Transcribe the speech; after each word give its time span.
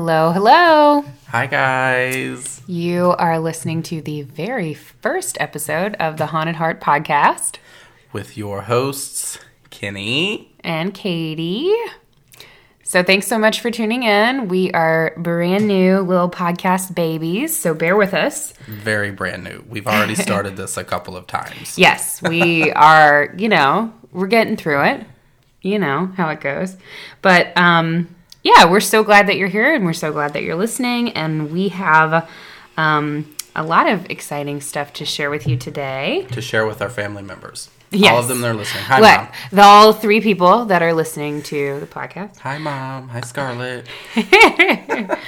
Hello, 0.00 0.30
hello. 0.30 1.04
Hi, 1.30 1.46
guys. 1.48 2.62
You 2.68 3.16
are 3.18 3.40
listening 3.40 3.82
to 3.82 4.00
the 4.00 4.22
very 4.22 4.72
first 4.72 5.36
episode 5.40 5.96
of 5.98 6.18
the 6.18 6.26
Haunted 6.26 6.54
Heart 6.54 6.80
podcast 6.80 7.56
With 8.12 8.36
your 8.36 8.62
hosts, 8.62 9.40
Kenny. 9.70 10.54
and 10.60 10.94
Katie. 10.94 11.74
So, 12.84 13.02
thanks 13.02 13.26
so 13.26 13.40
much 13.40 13.60
for 13.60 13.72
tuning 13.72 14.04
in. 14.04 14.46
We 14.46 14.70
are 14.70 15.14
brand 15.16 15.66
new 15.66 15.98
little 15.98 16.30
podcast 16.30 16.94
babies, 16.94 17.56
so 17.56 17.74
bear 17.74 17.96
with 17.96 18.14
us. 18.14 18.52
Very 18.68 19.10
brand 19.10 19.42
new. 19.42 19.64
We've 19.68 19.88
already 19.88 20.14
started 20.26 20.56
this 20.56 20.76
a 20.76 20.84
couple 20.84 21.16
of 21.16 21.26
times. 21.26 21.76
Yes, 21.76 22.22
we 22.22 22.70
are, 22.72 23.34
you 23.36 23.48
know, 23.48 23.92
we're 24.12 24.28
getting 24.28 24.56
through 24.56 24.84
it. 24.84 25.04
You 25.60 25.80
know 25.80 26.06
how 26.16 26.28
it 26.28 26.40
goes. 26.40 26.76
But 27.20 27.48
um 27.58 28.14
yeah, 28.56 28.64
we're 28.66 28.80
so 28.80 29.02
glad 29.02 29.26
that 29.28 29.36
you're 29.36 29.48
here 29.48 29.74
and 29.74 29.84
we're 29.84 29.92
so 29.92 30.12
glad 30.12 30.32
that 30.34 30.42
you're 30.42 30.56
listening 30.56 31.10
and 31.12 31.50
we 31.52 31.68
have 31.68 32.28
um 32.76 33.34
a 33.56 33.62
lot 33.62 33.88
of 33.88 34.08
exciting 34.10 34.60
stuff 34.60 34.92
to 34.92 35.04
share 35.04 35.30
with 35.30 35.46
you 35.46 35.56
today. 35.56 36.26
To 36.32 36.40
share 36.40 36.64
with 36.66 36.80
our 36.80 36.90
family 36.90 37.22
members. 37.22 37.68
Yes. 37.90 38.12
All 38.12 38.20
of 38.20 38.28
them, 38.28 38.40
they're 38.40 38.54
listening. 38.54 38.84
Hi, 38.84 39.00
What? 39.00 39.20
Mom. 39.20 39.28
The 39.50 39.62
all 39.62 39.92
three 39.92 40.20
people 40.20 40.66
that 40.66 40.82
are 40.82 40.92
listening 40.92 41.42
to 41.44 41.80
the 41.80 41.86
podcast. 41.86 42.36
Hi, 42.38 42.58
Mom. 42.58 43.08
Hi, 43.08 43.20
Scarlett. 43.22 43.86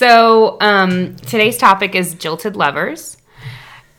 So, 0.00 0.56
um, 0.62 1.16
today's 1.16 1.58
topic 1.58 1.94
is 1.94 2.14
jilted 2.14 2.56
lovers. 2.56 3.18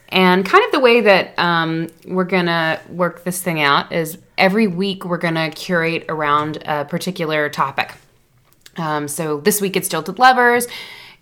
And 0.09 0.43
kind 0.43 0.65
of 0.65 0.71
the 0.71 0.79
way 0.79 1.01
that 1.01 1.37
um, 1.37 1.89
we're 2.07 2.23
going 2.23 2.47
to 2.47 2.79
work 2.89 3.23
this 3.23 3.39
thing 3.39 3.61
out 3.61 3.91
is 3.91 4.17
every 4.35 4.65
week 4.65 5.05
we're 5.05 5.19
going 5.19 5.35
to 5.35 5.51
curate 5.51 6.05
around 6.09 6.57
a 6.65 6.85
particular 6.85 7.49
topic. 7.49 7.91
Um, 8.77 9.07
so, 9.07 9.39
this 9.39 9.61
week 9.61 9.75
it's 9.75 9.89
jilted 9.89 10.19
lovers. 10.19 10.67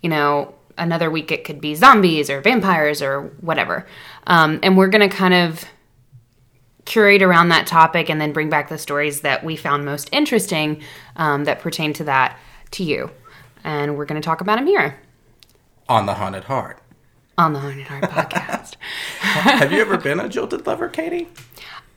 You 0.02 0.10
know, 0.10 0.54
another 0.78 1.10
week 1.12 1.32
it 1.32 1.44
could 1.44 1.60
be 1.60 1.76
zombies 1.76 2.30
or 2.30 2.42
vampires 2.42 3.02
or 3.02 3.24
whatever. 3.42 3.86
Um, 4.28 4.60
and 4.64 4.78
we're 4.78 4.88
going 4.88 5.08
to 5.10 5.14
kind 5.16 5.34
of 5.34 5.66
curate 6.86 7.22
around 7.22 7.50
that 7.50 7.68
topic 7.68 8.10
and 8.10 8.20
then 8.20 8.32
bring 8.34 8.50
back 8.50 8.70
the 8.70 8.78
stories 8.78 9.22
that 9.22 9.44
we 9.44 9.56
found 9.56 9.86
most 9.86 10.10
interesting 10.12 10.82
um, 11.18 11.44
that 11.44 11.60
pertain 11.60 11.94
to 11.94 12.04
that 12.06 12.38
to 12.72 12.84
you. 12.84 13.12
And 13.64 13.98
we're 13.98 14.06
going 14.06 14.20
to 14.22 14.26
talk 14.26 14.42
about 14.42 14.56
them 14.58 14.68
here 14.68 14.98
On 15.90 16.06
the 16.06 16.14
Haunted 16.16 16.46
Heart. 16.46 16.82
on 17.38 17.54
the 17.54 17.60
Haunted 17.60 17.88
Heart 17.88 18.04
podcast. 18.06 18.76
Have 19.20 19.72
you 19.72 19.82
ever 19.82 19.98
been 19.98 20.20
a 20.20 20.30
jilted 20.30 20.66
lover, 20.66 20.88
Katie? 20.88 21.28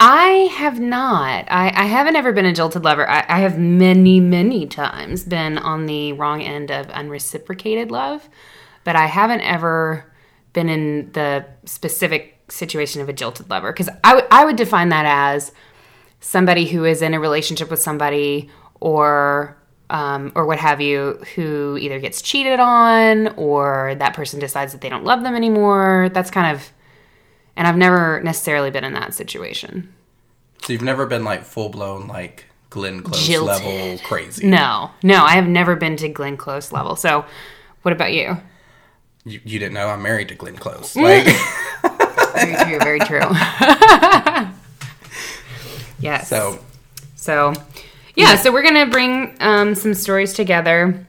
I 0.04 0.48
have 0.56 0.80
not. 0.80 1.44
I, 1.48 1.68
I 1.68 1.84
haven't 1.84 2.16
ever 2.16 2.32
been 2.32 2.44
a 2.44 2.52
jilted 2.52 2.82
lover. 2.82 3.08
I, 3.08 3.24
I 3.28 3.38
have 3.38 3.56
many, 3.56 4.18
many 4.18 4.66
times 4.66 5.22
been 5.22 5.58
on 5.58 5.86
the 5.86 6.12
wrong 6.14 6.42
end 6.42 6.72
of 6.72 6.88
unreciprocated 6.88 7.92
love, 7.92 8.28
but 8.82 8.96
I 8.96 9.06
haven't 9.06 9.42
ever 9.42 10.12
been 10.54 10.68
in 10.68 11.12
the 11.12 11.46
specific 11.66 12.40
situation 12.48 13.00
of 13.00 13.08
a 13.08 13.12
jilted 13.12 13.48
lover 13.48 13.70
because 13.72 13.88
I 14.02 14.16
would- 14.16 14.26
would 14.44 14.56
define 14.56 14.88
that 14.88 15.06
as 15.06 15.52
somebody 16.18 16.66
who 16.66 16.84
is 16.84 17.00
in 17.00 17.14
a 17.14 17.20
relationship 17.20 17.70
with 17.70 17.80
somebody 17.80 18.50
or 18.80 19.56
um, 19.88 20.32
or 20.34 20.46
what 20.46 20.58
have 20.58 20.80
you 20.80 21.20
who 21.36 21.76
either 21.78 22.00
gets 22.00 22.22
cheated 22.22 22.58
on 22.58 23.28
or 23.36 23.94
that 24.00 24.14
person 24.14 24.40
decides 24.40 24.72
that 24.72 24.80
they 24.80 24.88
don't 24.88 25.04
love 25.04 25.22
them 25.22 25.36
anymore. 25.36 26.10
That's 26.12 26.30
kind 26.30 26.56
of 26.56 26.72
and 27.56 27.66
I've 27.66 27.76
never 27.76 28.20
necessarily 28.22 28.70
been 28.70 28.84
in 28.84 28.92
that 28.94 29.14
situation. 29.14 29.92
So 30.62 30.72
you've 30.72 30.82
never 30.82 31.06
been 31.06 31.24
like 31.24 31.44
full 31.44 31.68
blown, 31.68 32.06
like 32.06 32.46
Glenn 32.70 33.02
Close 33.02 33.28
Jilted. 33.28 33.46
level 33.46 33.98
crazy. 34.04 34.46
No, 34.46 34.90
no, 35.02 35.24
I 35.24 35.32
have 35.32 35.46
never 35.46 35.76
been 35.76 35.96
to 35.96 36.08
Glenn 36.08 36.36
Close 36.36 36.72
level. 36.72 36.96
So, 36.96 37.24
what 37.82 37.92
about 37.92 38.12
you? 38.12 38.38
You, 39.24 39.40
you 39.44 39.58
didn't 39.58 39.74
know 39.74 39.88
I'm 39.88 40.02
married 40.02 40.28
to 40.28 40.34
Glenn 40.34 40.56
Close. 40.56 40.96
Like, 40.96 41.26
Very 42.34 42.54
true, 42.64 42.78
very 42.78 42.98
true. 43.00 43.20
yes. 46.00 46.28
so 46.28 46.58
So, 47.14 47.52
yeah, 48.16 48.36
so 48.36 48.52
we're 48.52 48.62
going 48.62 48.86
to 48.86 48.90
bring 48.90 49.36
um, 49.40 49.74
some 49.74 49.94
stories 49.94 50.32
together 50.32 51.06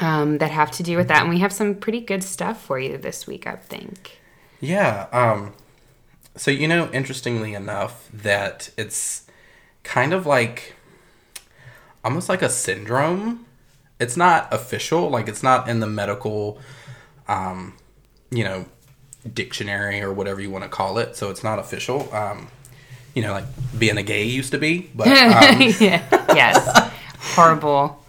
um, 0.00 0.38
that 0.38 0.50
have 0.50 0.70
to 0.72 0.82
do 0.82 0.96
with 0.96 1.08
that. 1.08 1.22
And 1.22 1.30
we 1.30 1.38
have 1.38 1.52
some 1.52 1.74
pretty 1.74 2.00
good 2.00 2.22
stuff 2.22 2.60
for 2.62 2.78
you 2.78 2.98
this 2.98 3.26
week, 3.26 3.46
I 3.46 3.56
think. 3.56 4.20
Yeah. 4.60 5.06
Um, 5.12 5.54
so, 6.40 6.50
you 6.50 6.66
know, 6.66 6.90
interestingly 6.90 7.52
enough, 7.52 8.08
that 8.14 8.70
it's 8.78 9.26
kind 9.82 10.14
of 10.14 10.24
like 10.24 10.74
almost 12.02 12.30
like 12.30 12.40
a 12.40 12.48
syndrome. 12.48 13.44
It's 13.98 14.16
not 14.16 14.48
official, 14.50 15.10
like, 15.10 15.28
it's 15.28 15.42
not 15.42 15.68
in 15.68 15.80
the 15.80 15.86
medical, 15.86 16.58
um, 17.28 17.74
you 18.30 18.42
know, 18.42 18.64
dictionary 19.30 20.00
or 20.00 20.14
whatever 20.14 20.40
you 20.40 20.48
want 20.48 20.64
to 20.64 20.70
call 20.70 20.96
it. 20.96 21.14
So, 21.14 21.28
it's 21.28 21.44
not 21.44 21.58
official. 21.58 22.10
Um, 22.14 22.48
you 23.14 23.20
know, 23.20 23.32
like 23.32 23.44
being 23.78 23.98
a 23.98 24.02
gay 24.02 24.24
used 24.24 24.52
to 24.52 24.58
be. 24.58 24.90
But, 24.94 25.08
um, 25.08 25.60
yeah. 25.78 26.02
Yes. 26.34 26.90
Horrible 27.34 28.02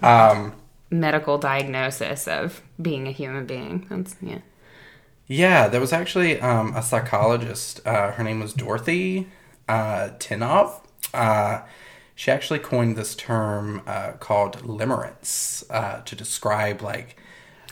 um, 0.00 0.52
medical 0.92 1.38
diagnosis 1.38 2.28
of 2.28 2.62
being 2.80 3.08
a 3.08 3.10
human 3.10 3.46
being. 3.46 3.84
That's, 3.90 4.14
yeah. 4.22 4.38
Yeah, 5.26 5.68
there 5.68 5.80
was 5.80 5.92
actually 5.92 6.40
um, 6.40 6.74
a 6.76 6.82
psychologist. 6.82 7.80
Uh, 7.86 8.12
her 8.12 8.22
name 8.22 8.40
was 8.40 8.52
Dorothy 8.52 9.28
uh, 9.68 10.10
Tennov. 10.18 10.80
Uh, 11.14 11.62
she 12.14 12.30
actually 12.30 12.58
coined 12.58 12.96
this 12.96 13.14
term 13.14 13.82
uh, 13.86 14.12
called 14.20 14.58
limerence 14.62 15.64
uh, 15.70 16.00
to 16.02 16.14
describe 16.16 16.82
like. 16.82 17.16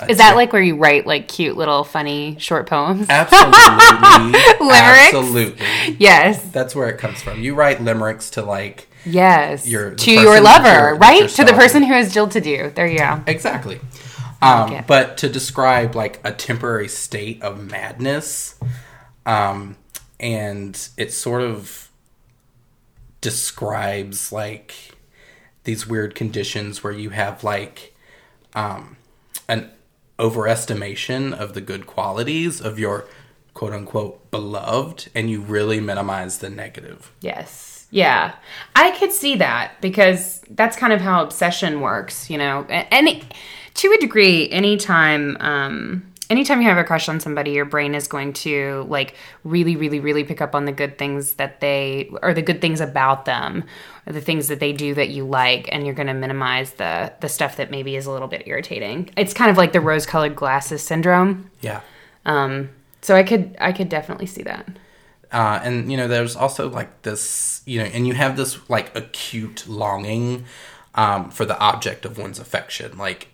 Is 0.09 0.19
that 0.19 0.31
tip- 0.31 0.37
like 0.37 0.53
where 0.53 0.63
you 0.63 0.77
write 0.77 1.07
like 1.07 1.29
cute 1.29 1.57
little 1.57 1.85
funny 1.85 2.37
short 2.41 2.67
poems? 2.67 3.07
absolutely 3.09 3.53
Limericks? 4.67 5.15
Absolutely, 5.15 5.67
Yes. 5.99 6.43
that's 6.51 6.75
where 6.75 6.89
it 6.89 6.99
comes 6.99 7.23
from. 7.23 7.41
You 7.43 7.55
write 7.55 7.81
limericks 7.83 8.31
to 8.31 8.43
like 8.43 8.89
Yes. 9.05 9.67
Your- 9.69 9.95
to 9.95 10.11
your 10.11 10.41
lover, 10.41 10.95
right? 10.97 11.29
To 11.31 11.45
the 11.45 11.53
person 11.53 11.83
who 11.83 11.93
has 11.93 12.13
jilted 12.15 12.47
you. 12.47 12.71
There 12.75 12.87
you 12.87 12.99
go. 12.99 13.23
Exactly. 13.27 13.81
Um, 14.43 14.73
it. 14.73 14.87
but 14.87 15.17
to 15.19 15.29
describe 15.29 15.95
like 15.95 16.21
a 16.25 16.33
temporary 16.33 16.89
state 16.89 17.43
of 17.43 17.71
madness, 17.71 18.59
um, 19.25 19.77
and 20.19 20.89
it 20.97 21.13
sort 21.13 21.43
of 21.43 21.91
describes 23.21 24.33
like 24.33 24.75
these 25.65 25.87
weird 25.87 26.15
conditions 26.15 26.83
where 26.83 26.93
you 26.93 27.11
have 27.11 27.45
like 27.45 27.95
um, 28.55 28.97
an 29.49 29.71
overestimation 30.19 31.33
of 31.33 31.55
the 31.55 31.61
good 31.61 31.87
qualities 31.87 32.61
of 32.61 32.79
your 32.79 33.07
quote 33.55 33.73
unquote 33.73 34.31
beloved, 34.31 35.09
and 35.15 35.31
you 35.31 35.41
really 35.41 35.81
minimize 35.81 36.39
the 36.39 36.51
negative. 36.51 37.13
Yes. 37.21 37.87
Yeah. 37.91 38.35
I 38.75 38.93
could 38.93 39.13
see 39.13 39.37
that 39.37 39.81
because 39.81 40.41
that's 40.51 40.77
kind 40.77 40.93
of 40.93 41.01
how 41.01 41.23
obsession 41.23 41.81
works, 41.81 42.31
you 42.31 42.39
know. 42.39 42.65
And 42.69 43.25
to 43.75 43.93
a 43.93 43.99
degree, 43.99 44.51
anytime 44.51 45.37
um 45.41 46.05
anytime 46.31 46.63
you 46.63 46.69
have 46.69 46.79
a 46.79 46.85
crush 46.85 47.09
on 47.09 47.21
somebody, 47.21 47.51
your 47.53 47.65
brain 47.67 47.95
is 47.95 48.09
going 48.09 48.33
to 48.33 48.87
like 48.89 49.15
really 49.45 49.77
really 49.77 50.01
really 50.01 50.25
pick 50.25 50.41
up 50.41 50.55
on 50.55 50.65
the 50.65 50.73
good 50.73 50.97
things 50.99 51.35
that 51.35 51.61
they 51.61 52.11
or 52.23 52.33
the 52.35 52.43
good 52.43 52.61
things 52.61 52.81
about 52.81 53.25
them, 53.25 53.65
or 54.07 54.13
the 54.13 54.21
things 54.21 54.49
that 54.49 54.61
they 54.61 54.73
do 54.73 54.95
that 54.95 55.11
you 55.11 55.25
like 55.27 55.69
and 55.73 55.85
you're 55.85 55.95
going 55.95 56.07
to 56.09 56.15
minimize 56.15 56.73
the 56.75 57.13
the 57.21 57.29
stuff 57.29 57.57
that 57.57 57.71
maybe 57.71 57.97
is 57.97 58.07
a 58.07 58.11
little 58.13 58.29
bit 58.29 58.43
irritating. 58.47 59.11
It's 59.17 59.35
kind 59.35 59.51
of 59.51 59.57
like 59.57 59.73
the 59.73 59.81
rose-colored 59.81 60.35
glasses 60.37 60.83
syndrome. 60.83 61.51
Yeah. 61.61 61.81
Um 62.25 62.71
so 63.03 63.17
I 63.17 63.23
could 63.25 63.57
I 63.61 63.73
could 63.73 63.89
definitely 63.89 64.27
see 64.27 64.43
that. 64.45 64.67
uh, 65.33 65.61
and 65.65 65.91
you 65.91 65.97
know 65.97 66.07
there's 66.09 66.37
also 66.37 66.69
like 66.69 67.03
this 67.03 67.63
you 67.67 67.79
know 67.79 67.85
and 67.87 68.07
you 68.07 68.15
have 68.15 68.37
this 68.37 68.59
like 68.69 68.95
acute 68.97 69.67
longing 69.69 70.45
um, 70.95 71.31
for 71.31 71.45
the 71.47 71.59
object 71.59 72.05
of 72.05 72.19
one's 72.19 72.39
affection 72.39 72.97
like 72.99 73.29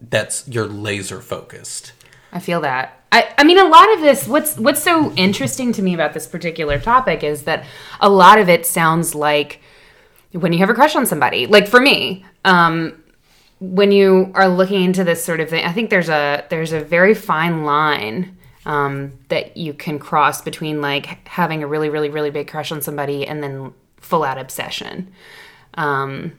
that's 0.00 0.46
you're 0.48 0.66
laser 0.66 1.20
focused 1.20 1.92
I 2.32 2.40
feel 2.40 2.60
that. 2.60 3.00
I, 3.10 3.32
I 3.38 3.44
mean, 3.44 3.58
a 3.58 3.64
lot 3.64 3.92
of 3.94 4.00
this. 4.00 4.28
What's 4.28 4.56
what's 4.58 4.82
so 4.82 5.12
interesting 5.12 5.72
to 5.72 5.82
me 5.82 5.94
about 5.94 6.12
this 6.12 6.26
particular 6.26 6.78
topic 6.78 7.22
is 7.22 7.44
that 7.44 7.64
a 8.00 8.08
lot 8.08 8.38
of 8.38 8.48
it 8.48 8.66
sounds 8.66 9.14
like 9.14 9.60
when 10.32 10.52
you 10.52 10.58
have 10.58 10.70
a 10.70 10.74
crush 10.74 10.94
on 10.94 11.06
somebody. 11.06 11.46
Like 11.46 11.66
for 11.66 11.80
me, 11.80 12.24
um, 12.44 13.02
when 13.60 13.92
you 13.92 14.30
are 14.34 14.48
looking 14.48 14.84
into 14.84 15.04
this 15.04 15.24
sort 15.24 15.40
of 15.40 15.48
thing, 15.48 15.64
I 15.64 15.72
think 15.72 15.88
there's 15.88 16.10
a 16.10 16.44
there's 16.50 16.72
a 16.72 16.80
very 16.80 17.14
fine 17.14 17.64
line 17.64 18.36
um, 18.66 19.18
that 19.28 19.56
you 19.56 19.72
can 19.72 19.98
cross 19.98 20.42
between 20.42 20.82
like 20.82 21.26
having 21.26 21.62
a 21.62 21.66
really 21.66 21.88
really 21.88 22.10
really 22.10 22.30
big 22.30 22.48
crush 22.48 22.70
on 22.70 22.82
somebody 22.82 23.26
and 23.26 23.42
then 23.42 23.72
full 23.96 24.22
out 24.22 24.36
obsession. 24.36 25.10
Um, 25.74 26.32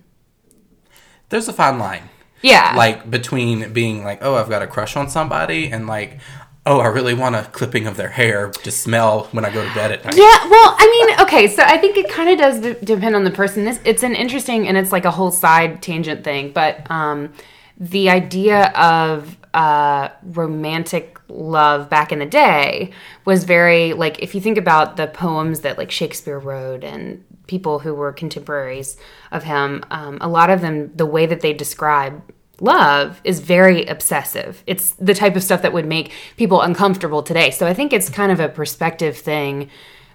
there's 1.30 1.48
a 1.48 1.54
fine 1.54 1.80
line 1.80 2.10
yeah, 2.42 2.74
like 2.76 3.10
between 3.10 3.74
being 3.74 4.04
like 4.04 4.20
oh 4.22 4.36
i've 4.36 4.50
got 4.50 4.62
a 4.62 4.68
crush 4.68 4.96
on 4.96 5.10
somebody 5.10 5.72
and 5.72 5.88
like 5.88 6.20
oh 6.66 6.80
i 6.80 6.88
really 6.88 7.14
want 7.14 7.36
a 7.36 7.44
clipping 7.52 7.88
of 7.88 7.98
their 7.98 8.10
hair 8.10 8.50
to 8.50 8.72
smell 8.72 9.24
when 9.32 9.46
i 9.46 9.50
go 9.50 9.66
to 9.68 9.74
bed 9.74 9.92
at 9.92 10.04
night 10.06 10.16
Yeah, 10.16 10.50
well, 10.50 10.76
I 10.78 10.86
mean, 11.08 11.22
okay, 11.26 11.48
so 11.48 11.64
I 11.64 11.78
think 11.78 11.98
it 11.98 12.10
kind 12.10 12.30
of 12.30 12.38
does 12.38 12.76
depend 12.84 13.16
on 13.16 13.24
the 13.24 13.32
person. 13.32 13.66
This 13.66 13.80
it's 13.86 14.04
an 14.04 14.16
interesting 14.16 14.68
and 14.68 14.78
it's 14.78 14.92
like 14.92 15.06
a 15.06 15.12
whole 15.12 15.32
side 15.32 15.82
tangent 15.82 16.24
thing, 16.24 16.52
but 16.52 16.90
um, 16.92 17.34
the 17.80 18.10
idea 18.10 18.68
of 18.72 19.38
uh, 19.54 20.10
romantic 20.24 21.20
love 21.28 21.90
back 21.90 22.12
in 22.12 22.20
the 22.20 22.26
day 22.26 22.92
was 23.26 23.44
very 23.44 23.94
like 23.94 24.20
if 24.20 24.36
you 24.36 24.42
think 24.42 24.58
about 24.58 24.98
the 24.98 25.08
poems 25.08 25.62
that 25.62 25.78
like 25.78 25.90
Shakespeare 25.90 26.38
wrote 26.38 26.84
and 26.84 27.24
people 27.48 27.80
who 27.80 27.94
were 27.96 28.12
contemporaries 28.12 28.98
of 29.32 29.44
him, 29.44 29.84
um, 29.90 30.18
a 30.22 30.28
lot 30.28 30.50
of 30.50 30.62
them 30.62 30.92
the 30.96 31.06
way 31.06 31.26
that 31.26 31.42
they 31.42 31.54
describe 31.54 32.22
love 32.62 33.22
is 33.24 33.40
very 33.40 33.86
obsessive. 33.86 34.64
It's 34.68 34.92
the 34.92 35.14
type 35.14 35.36
of 35.36 35.44
stuff 35.44 35.62
that 35.62 35.74
would 35.74 35.86
make 35.86 36.12
people 36.38 36.62
uncomfortable 36.62 37.24
today. 37.24 37.52
So 37.52 37.66
I 37.66 37.74
think 37.74 37.94
it's 37.94 38.10
kind 38.10 38.32
of 38.32 38.40
a 38.40 38.50
perspective 38.50 39.18
thing. 39.18 39.70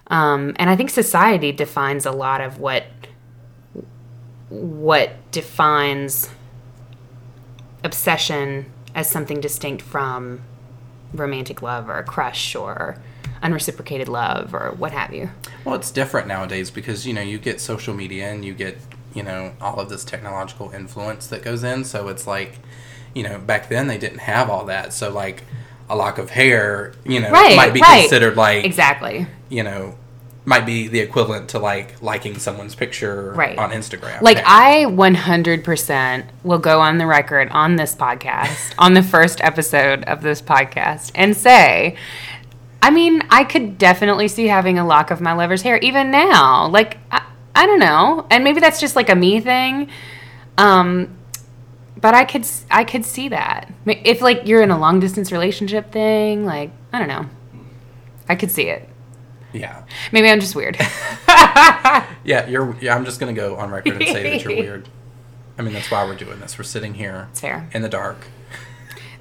Um, 0.07 0.55
and 0.57 0.69
I 0.69 0.75
think 0.75 0.91
society 0.91 1.51
defines 1.51 2.05
a 2.05 2.11
lot 2.11 2.41
of 2.41 2.59
what 2.59 2.85
what 4.49 5.31
defines 5.31 6.29
obsession 7.85 8.65
as 8.93 9.09
something 9.09 9.39
distinct 9.39 9.81
from 9.81 10.41
romantic 11.13 11.61
love 11.61 11.87
or 11.89 11.97
a 11.97 12.03
crush 12.03 12.55
or 12.55 12.97
unreciprocated 13.41 14.07
love 14.09 14.53
or 14.53 14.71
what 14.77 14.91
have 14.91 15.13
you. 15.13 15.29
Well, 15.63 15.75
it's 15.75 15.91
different 15.91 16.27
nowadays 16.27 16.71
because 16.71 17.05
you 17.05 17.13
know 17.13 17.21
you 17.21 17.37
get 17.37 17.61
social 17.61 17.93
media 17.93 18.29
and 18.31 18.43
you 18.43 18.53
get 18.53 18.77
you 19.13 19.23
know 19.23 19.53
all 19.61 19.79
of 19.79 19.89
this 19.89 20.03
technological 20.03 20.71
influence 20.71 21.27
that 21.27 21.43
goes 21.43 21.63
in. 21.63 21.83
So 21.85 22.07
it's 22.07 22.25
like 22.27 22.59
you 23.13 23.23
know 23.23 23.37
back 23.39 23.69
then 23.69 23.87
they 23.87 23.97
didn't 23.97 24.19
have 24.19 24.49
all 24.49 24.65
that. 24.65 24.93
So 24.93 25.11
like 25.11 25.43
a 25.87 25.95
lock 25.95 26.17
of 26.17 26.31
hair, 26.31 26.93
you 27.05 27.19
know, 27.21 27.29
Right, 27.29 27.55
might 27.55 27.73
be 27.73 27.79
right. 27.81 28.01
considered 28.01 28.35
like 28.35 28.65
Exactly. 28.65 29.27
you 29.49 29.61
know 29.63 29.95
might 30.47 30.65
be 30.65 30.87
the 30.87 30.99
equivalent 30.99 31.49
to 31.49 31.59
like 31.59 31.99
liking 32.03 32.37
someone's 32.37 32.75
picture 32.75 33.33
Right. 33.33 33.57
on 33.57 33.71
Instagram. 33.71 34.21
Like 34.21 34.37
Yeah. 34.37 34.43
I 34.45 34.85
100% 34.85 36.25
will 36.43 36.59
go 36.59 36.79
on 36.81 36.99
the 36.99 37.07
record 37.07 37.49
on 37.49 37.75
this 37.77 37.95
podcast, 37.95 38.73
on 38.77 38.93
the 38.93 39.01
first 39.03 39.41
episode 39.43 40.03
of 40.03 40.21
this 40.21 40.41
podcast 40.41 41.11
and 41.15 41.35
say 41.35 41.95
I 42.81 42.91
mean, 42.91 43.23
I 43.31 43.43
could 43.45 43.79
definitely 43.79 44.27
see 44.27 44.45
having 44.47 44.77
a 44.77 44.85
lock 44.85 45.09
of 45.09 45.19
my 45.19 45.33
lover's 45.33 45.63
hair 45.63 45.77
even 45.79 46.11
now. 46.11 46.67
Like 46.67 46.97
I, 47.11 47.23
I 47.55 47.65
don't 47.65 47.79
know. 47.79 48.27
And 48.29 48.43
maybe 48.43 48.59
that's 48.59 48.79
just 48.79 48.95
like 48.95 49.09
a 49.09 49.15
me 49.15 49.39
thing. 49.39 49.89
Um 50.59 51.17
but 51.99 52.13
I 52.13 52.25
could 52.25 52.45
I 52.69 52.83
could 52.83 53.03
see 53.03 53.29
that. 53.29 53.73
If 53.87 54.21
like 54.21 54.43
you're 54.45 54.61
in 54.61 54.69
a 54.69 54.77
long 54.77 54.99
distance 54.99 55.31
relationship 55.31 55.91
thing, 55.91 56.45
like 56.45 56.69
I 56.93 56.99
don't 56.99 57.07
know. 57.07 57.25
I 58.29 58.35
could 58.35 58.51
see 58.51 58.67
it. 58.69 58.87
Yeah. 59.55 59.83
Maybe 60.11 60.29
I'm 60.29 60.39
just 60.39 60.55
weird. 60.55 60.77
Yeah, 62.25 62.47
you're. 62.47 62.75
Yeah, 62.81 62.95
I'm 62.95 63.05
just 63.05 63.19
gonna 63.19 63.33
go 63.33 63.55
on 63.55 63.69
record 63.69 63.93
and 63.97 64.07
say 64.07 64.23
that 64.37 64.43
you're 64.43 64.55
weird. 64.61 64.89
I 65.57 65.61
mean, 65.61 65.73
that's 65.73 65.89
why 65.91 66.03
we're 66.05 66.15
doing 66.15 66.39
this. 66.39 66.57
We're 66.57 66.63
sitting 66.63 66.95
here 66.95 67.27
It's 67.31 67.39
fair. 67.39 67.69
in 67.71 67.81
the 67.83 67.87
dark. 67.89 68.17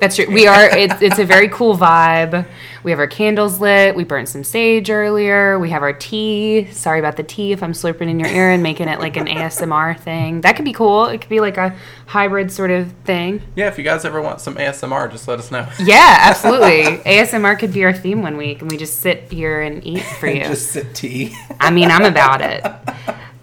That's 0.05 0.17
true. 0.17 0.27
We 0.29 0.47
are. 0.47 0.69
It's, 0.69 1.01
it's 1.01 1.19
a 1.19 1.25
very 1.25 1.49
cool 1.49 1.79
vibe. 1.79 2.47
We 2.83 2.91
have 2.91 3.01
our 3.01 3.07
candles 3.07 3.59
lit. 3.59 3.97
We 3.97 4.05
burnt 4.05 4.29
some 4.29 4.45
sage 4.45 4.91
earlier. 4.91 5.59
We 5.59 5.71
have 5.71 5.83
our 5.83 5.95
tea. 5.95 6.71
Sorry 6.73 6.99
about 6.99 7.17
the 7.17 7.23
tea 7.23 7.53
if 7.53 7.63
I'm 7.63 7.73
slurping 7.73 8.11
in 8.11 8.21
your 8.21 8.29
ear 8.29 8.51
and 8.51 8.63
making 8.63 8.89
it 8.89 9.01
like 9.01 9.17
an 9.17 9.27
ASMR 9.27 9.99
thing. 9.99 10.43
That 10.43 10.57
could 10.57 10.67
be 10.67 10.75
cool. 10.75 11.07
It 11.07 11.23
could 11.23 11.31
be 11.31 11.41
like 11.41 11.57
a 11.57 11.75
hybrid 12.05 12.53
sort 12.53 12.71
of 12.71 12.93
thing. 13.05 13.41
Yeah, 13.57 13.69
if 13.69 13.79
you 13.79 13.85
guys 13.85 14.05
ever 14.05 14.21
want 14.21 14.43
some 14.43 14.57
ASMR, 14.57 15.11
just 15.11 15.27
let 15.27 15.39
us 15.39 15.51
know. 15.51 15.67
Yeah, 15.79 16.19
absolutely. 16.21 16.99
ASMR 17.11 17.59
could 17.59 17.73
be 17.73 17.85
our 17.85 17.93
theme 17.95 18.21
one 18.21 18.37
week, 18.37 18.61
and 18.61 18.71
we 18.71 18.77
just 18.77 19.01
sit 19.01 19.33
here 19.33 19.63
and 19.63 19.85
eat 19.87 20.03
for 20.03 20.27
you. 20.27 20.45
just 20.45 20.73
sip 20.73 20.93
tea. 20.93 21.35
I 21.61 21.71
mean, 21.71 21.91
I'm 21.91 22.05
about 22.05 22.43
it. 22.43 22.65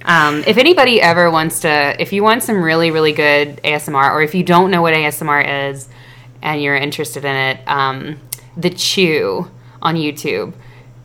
Um, 0.06 0.44
if 0.46 0.58
anybody 0.58 1.02
ever 1.02 1.32
wants 1.32 1.62
to, 1.62 2.00
if 2.00 2.14
you 2.14 2.22
want 2.22 2.44
some 2.44 2.62
really, 2.62 2.92
really 2.92 3.14
good 3.14 3.58
ASMR, 3.64 4.12
or 4.12 4.22
if 4.22 4.36
you 4.36 4.44
don't 4.44 4.70
know 4.70 4.84
what 4.84 4.94
ASMR 4.94 5.72
is 5.72 5.88
and 6.42 6.62
you're 6.62 6.76
interested 6.76 7.26
in 7.26 7.36
it, 7.36 7.60
um, 7.68 8.20
The 8.58 8.70
Chew 8.70 9.50
on 9.82 9.96
YouTube, 9.96 10.54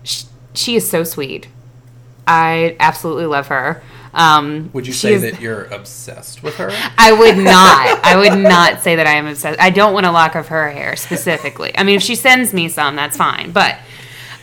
sh- 0.05 0.25
she 0.55 0.77
is 0.77 0.89
so 0.89 1.05
sweet. 1.05 1.49
I 2.27 2.77
absolutely 2.81 3.27
love 3.27 3.49
her. 3.49 3.83
Um, 4.15 4.71
Would 4.73 4.87
you 4.87 4.93
say 4.95 5.13
is- 5.15 5.23
that 5.23 5.41
you're 5.41 5.65
obsessed 5.67 6.43
with 6.43 6.57
her? 6.57 6.71
I 6.99 7.13
would 7.13 7.37
not. 7.37 8.01
I 8.05 8.17
would 8.17 8.39
not 8.43 8.81
say 8.83 8.97
that 8.97 9.07
I 9.07 9.13
am 9.13 9.27
obsessed. 9.27 9.61
I 9.61 9.71
don't 9.71 9.93
want 9.93 10.07
a 10.07 10.11
lock 10.11 10.35
of 10.35 10.49
her 10.49 10.71
hair 10.71 10.97
specifically. 10.97 11.73
I 11.77 11.85
mean, 11.85 11.97
if 11.97 12.03
she 12.03 12.15
sends 12.15 12.53
me 12.55 12.69
some, 12.69 12.97
that's 12.97 13.17
fine. 13.17 13.53
But 13.53 13.77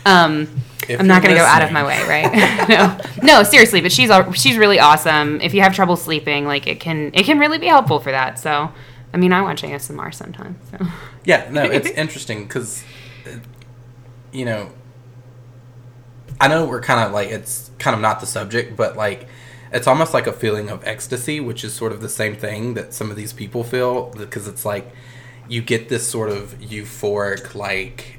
um, 0.06 0.48
If 0.88 1.00
I'm 1.00 1.06
not 1.08 1.22
going 1.22 1.34
to 1.34 1.40
go 1.40 1.44
out 1.44 1.62
of 1.62 1.72
my 1.72 1.84
way, 1.84 2.00
right? 2.08 2.68
no, 2.68 2.98
no, 3.22 3.42
seriously. 3.42 3.80
But 3.80 3.90
she's 3.90 4.10
she's 4.34 4.56
really 4.56 4.78
awesome. 4.78 5.40
If 5.40 5.52
you 5.54 5.60
have 5.62 5.74
trouble 5.74 5.96
sleeping, 5.96 6.46
like 6.46 6.66
it 6.68 6.78
can 6.78 7.10
it 7.12 7.24
can 7.24 7.38
really 7.38 7.58
be 7.58 7.66
helpful 7.66 7.98
for 7.98 8.12
that. 8.12 8.38
So, 8.38 8.70
I 9.14 9.16
mean, 9.16 9.32
I 9.32 9.40
watch 9.42 9.62
ASMR 9.62 10.12
sometimes. 10.12 10.58
So. 10.72 10.86
Yeah, 11.24 11.48
no, 11.50 11.62
it's 11.62 11.88
interesting 12.02 12.44
because, 12.44 12.82
you 14.32 14.44
know, 14.44 14.72
I 16.40 16.48
know 16.48 16.66
we're 16.66 16.80
kind 16.82 17.06
of 17.06 17.12
like 17.12 17.28
it's 17.28 17.70
kind 17.78 17.94
of 17.94 18.00
not 18.02 18.18
the 18.18 18.26
subject, 18.26 18.76
but 18.76 18.96
like 18.96 19.28
it's 19.72 19.86
almost 19.86 20.14
like 20.14 20.26
a 20.26 20.32
feeling 20.32 20.68
of 20.68 20.84
ecstasy, 20.84 21.38
which 21.38 21.62
is 21.62 21.72
sort 21.72 21.92
of 21.92 22.00
the 22.00 22.08
same 22.08 22.34
thing 22.34 22.74
that 22.74 22.92
some 22.92 23.08
of 23.08 23.16
these 23.16 23.32
people 23.32 23.62
feel 23.62 24.10
because 24.16 24.48
it's 24.48 24.64
like 24.64 24.90
you 25.48 25.62
get 25.62 25.88
this 25.88 26.06
sort 26.08 26.30
of 26.30 26.58
euphoric 26.58 27.54
like. 27.54 28.18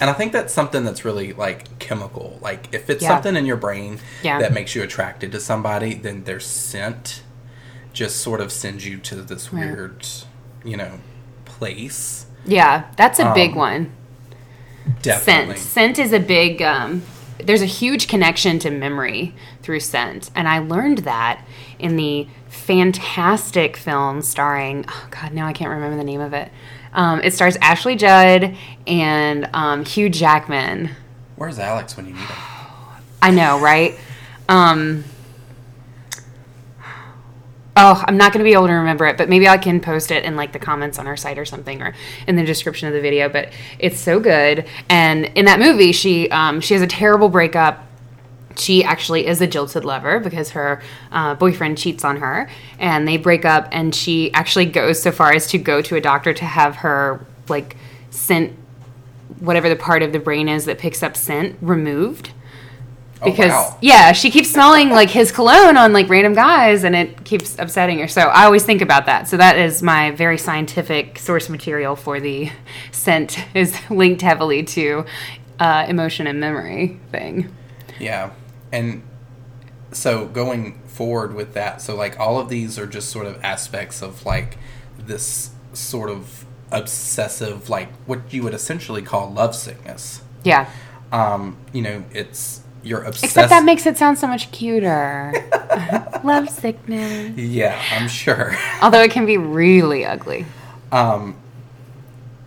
And 0.00 0.10
I 0.10 0.12
think 0.12 0.32
that's 0.32 0.52
something 0.52 0.84
that's 0.84 1.04
really 1.04 1.32
like 1.34 1.78
chemical. 1.78 2.38
Like 2.42 2.74
if 2.74 2.90
it's 2.90 3.02
Yeah. 3.04 3.10
something 3.10 3.36
in 3.36 3.46
your 3.46 3.56
brain 3.56 4.00
Yeah. 4.24 4.40
that 4.40 4.52
makes 4.52 4.74
you 4.74 4.82
attracted 4.82 5.30
to 5.30 5.38
somebody, 5.38 5.94
then 5.94 6.24
their 6.24 6.40
scent 6.40 7.22
just 7.92 8.16
sort 8.16 8.40
of 8.40 8.50
sends 8.50 8.84
you 8.84 8.96
to 8.98 9.16
this 9.16 9.52
Right. 9.52 9.66
weird, 9.66 10.04
you 10.64 10.76
know, 10.76 11.00
place. 11.44 12.26
Yeah, 12.44 12.84
that's 12.96 13.18
a 13.18 13.32
big 13.34 13.52
Um, 13.52 13.56
one. 13.56 13.92
Definitely. 15.02 15.56
Scent. 15.56 15.96
Scent 15.96 15.98
is 15.98 16.12
a 16.12 16.20
big. 16.20 16.60
Um, 16.62 17.02
there's 17.38 17.62
a 17.62 17.66
huge 17.66 18.08
connection 18.08 18.58
to 18.60 18.70
memory 18.70 19.34
through 19.62 19.80
scent, 19.80 20.30
and 20.34 20.48
I 20.48 20.58
learned 20.58 20.98
that 20.98 21.44
in 21.78 21.96
the 21.96 22.26
fantastic 22.48 23.76
film 23.76 24.22
starring. 24.22 24.84
Oh 24.88 25.08
God, 25.10 25.32
now 25.32 25.46
I 25.46 25.52
can't 25.52 25.70
remember 25.70 25.96
the 25.96 26.04
name 26.04 26.20
of 26.20 26.32
it. 26.32 26.50
Um, 26.92 27.20
it 27.22 27.32
stars 27.32 27.56
Ashley 27.60 27.96
Judd 27.96 28.56
and 28.86 29.48
um, 29.54 29.84
Hugh 29.84 30.10
Jackman. 30.10 30.90
Where's 31.36 31.58
Alex 31.58 31.96
when 31.96 32.06
you 32.06 32.12
need 32.12 32.20
him? 32.20 32.36
I 33.22 33.30
know, 33.30 33.58
right? 33.60 33.98
Um, 34.48 35.04
oh, 37.76 38.04
I'm 38.06 38.16
not 38.16 38.32
going 38.32 38.44
to 38.44 38.48
be 38.48 38.52
able 38.52 38.66
to 38.66 38.72
remember 38.72 39.06
it, 39.06 39.16
but 39.16 39.28
maybe 39.28 39.48
I 39.48 39.56
can 39.56 39.80
post 39.80 40.10
it 40.10 40.24
in 40.24 40.36
like 40.36 40.52
the 40.52 40.58
comments 40.58 40.98
on 40.98 41.06
our 41.06 41.16
site 41.16 41.38
or 41.38 41.44
something, 41.44 41.80
or 41.80 41.94
in 42.26 42.36
the 42.36 42.44
description 42.44 42.88
of 42.88 42.94
the 42.94 43.00
video. 43.00 43.28
But 43.28 43.52
it's 43.78 43.98
so 43.98 44.20
good. 44.20 44.66
And 44.88 45.26
in 45.26 45.46
that 45.46 45.58
movie, 45.58 45.92
she 45.92 46.30
um, 46.30 46.60
she 46.60 46.74
has 46.74 46.82
a 46.82 46.86
terrible 46.86 47.28
breakup. 47.28 47.86
She 48.56 48.84
actually 48.84 49.26
is 49.26 49.40
a 49.40 49.46
jilted 49.46 49.84
lover 49.84 50.20
because 50.20 50.50
her 50.50 50.82
uh, 51.10 51.34
boyfriend 51.34 51.78
cheats 51.78 52.04
on 52.04 52.18
her, 52.18 52.50
and 52.78 53.08
they 53.08 53.16
break 53.16 53.44
up. 53.44 53.68
And 53.72 53.94
she 53.94 54.32
actually 54.34 54.66
goes 54.66 55.00
so 55.00 55.10
far 55.10 55.32
as 55.32 55.46
to 55.48 55.58
go 55.58 55.80
to 55.82 55.96
a 55.96 56.00
doctor 56.00 56.34
to 56.34 56.44
have 56.44 56.76
her 56.76 57.24
like 57.48 57.76
scent, 58.10 58.52
whatever 59.38 59.70
the 59.70 59.76
part 59.76 60.02
of 60.02 60.12
the 60.12 60.18
brain 60.18 60.48
is 60.48 60.66
that 60.66 60.78
picks 60.78 61.02
up 61.02 61.16
scent, 61.16 61.56
removed 61.62 62.32
because 63.24 63.52
oh, 63.52 63.70
wow. 63.70 63.78
yeah, 63.80 64.12
she 64.12 64.30
keeps 64.30 64.50
smelling 64.50 64.90
like 64.90 65.10
his 65.10 65.30
cologne 65.32 65.76
on 65.76 65.92
like 65.92 66.08
random 66.08 66.34
guys, 66.34 66.84
and 66.84 66.94
it 66.96 67.24
keeps 67.24 67.58
upsetting 67.58 67.98
her. 67.98 68.08
So 68.08 68.22
I 68.22 68.44
always 68.44 68.64
think 68.64 68.82
about 68.82 69.06
that. 69.06 69.28
So 69.28 69.36
that 69.36 69.56
is 69.56 69.82
my 69.82 70.10
very 70.10 70.38
scientific 70.38 71.18
source 71.18 71.48
material 71.48 71.96
for 71.96 72.20
the 72.20 72.50
scent 72.90 73.38
is 73.54 73.78
linked 73.90 74.22
heavily 74.22 74.62
to 74.64 75.04
uh, 75.58 75.86
emotion 75.88 76.26
and 76.26 76.40
memory 76.40 77.00
thing. 77.10 77.54
Yeah. 78.00 78.30
And 78.72 79.02
so 79.92 80.26
going 80.26 80.80
forward 80.88 81.34
with 81.34 81.54
that, 81.54 81.80
so 81.80 81.94
like 81.94 82.18
all 82.18 82.40
of 82.40 82.48
these 82.48 82.78
are 82.78 82.86
just 82.86 83.10
sort 83.10 83.26
of 83.26 83.42
aspects 83.44 84.02
of 84.02 84.24
like 84.26 84.58
this 84.98 85.50
sort 85.72 86.10
of 86.10 86.44
obsessive, 86.70 87.68
like 87.68 87.92
what 88.06 88.32
you 88.32 88.42
would 88.42 88.54
essentially 88.54 89.02
call 89.02 89.30
love 89.30 89.54
sickness. 89.54 90.22
Yeah, 90.44 90.68
Um, 91.12 91.58
you 91.72 91.82
know, 91.82 92.04
it's 92.12 92.61
you're 92.82 93.02
obsessed. 93.02 93.24
except 93.24 93.48
that 93.50 93.64
makes 93.64 93.86
it 93.86 93.96
sound 93.96 94.18
so 94.18 94.26
much 94.26 94.50
cuter. 94.52 95.32
Love 96.24 96.48
sickness, 96.48 97.36
yeah, 97.36 97.80
I'm 97.92 98.08
sure. 98.08 98.56
although 98.82 99.02
it 99.02 99.10
can 99.10 99.26
be 99.26 99.36
really 99.36 100.04
ugly. 100.04 100.44
um, 100.90 101.36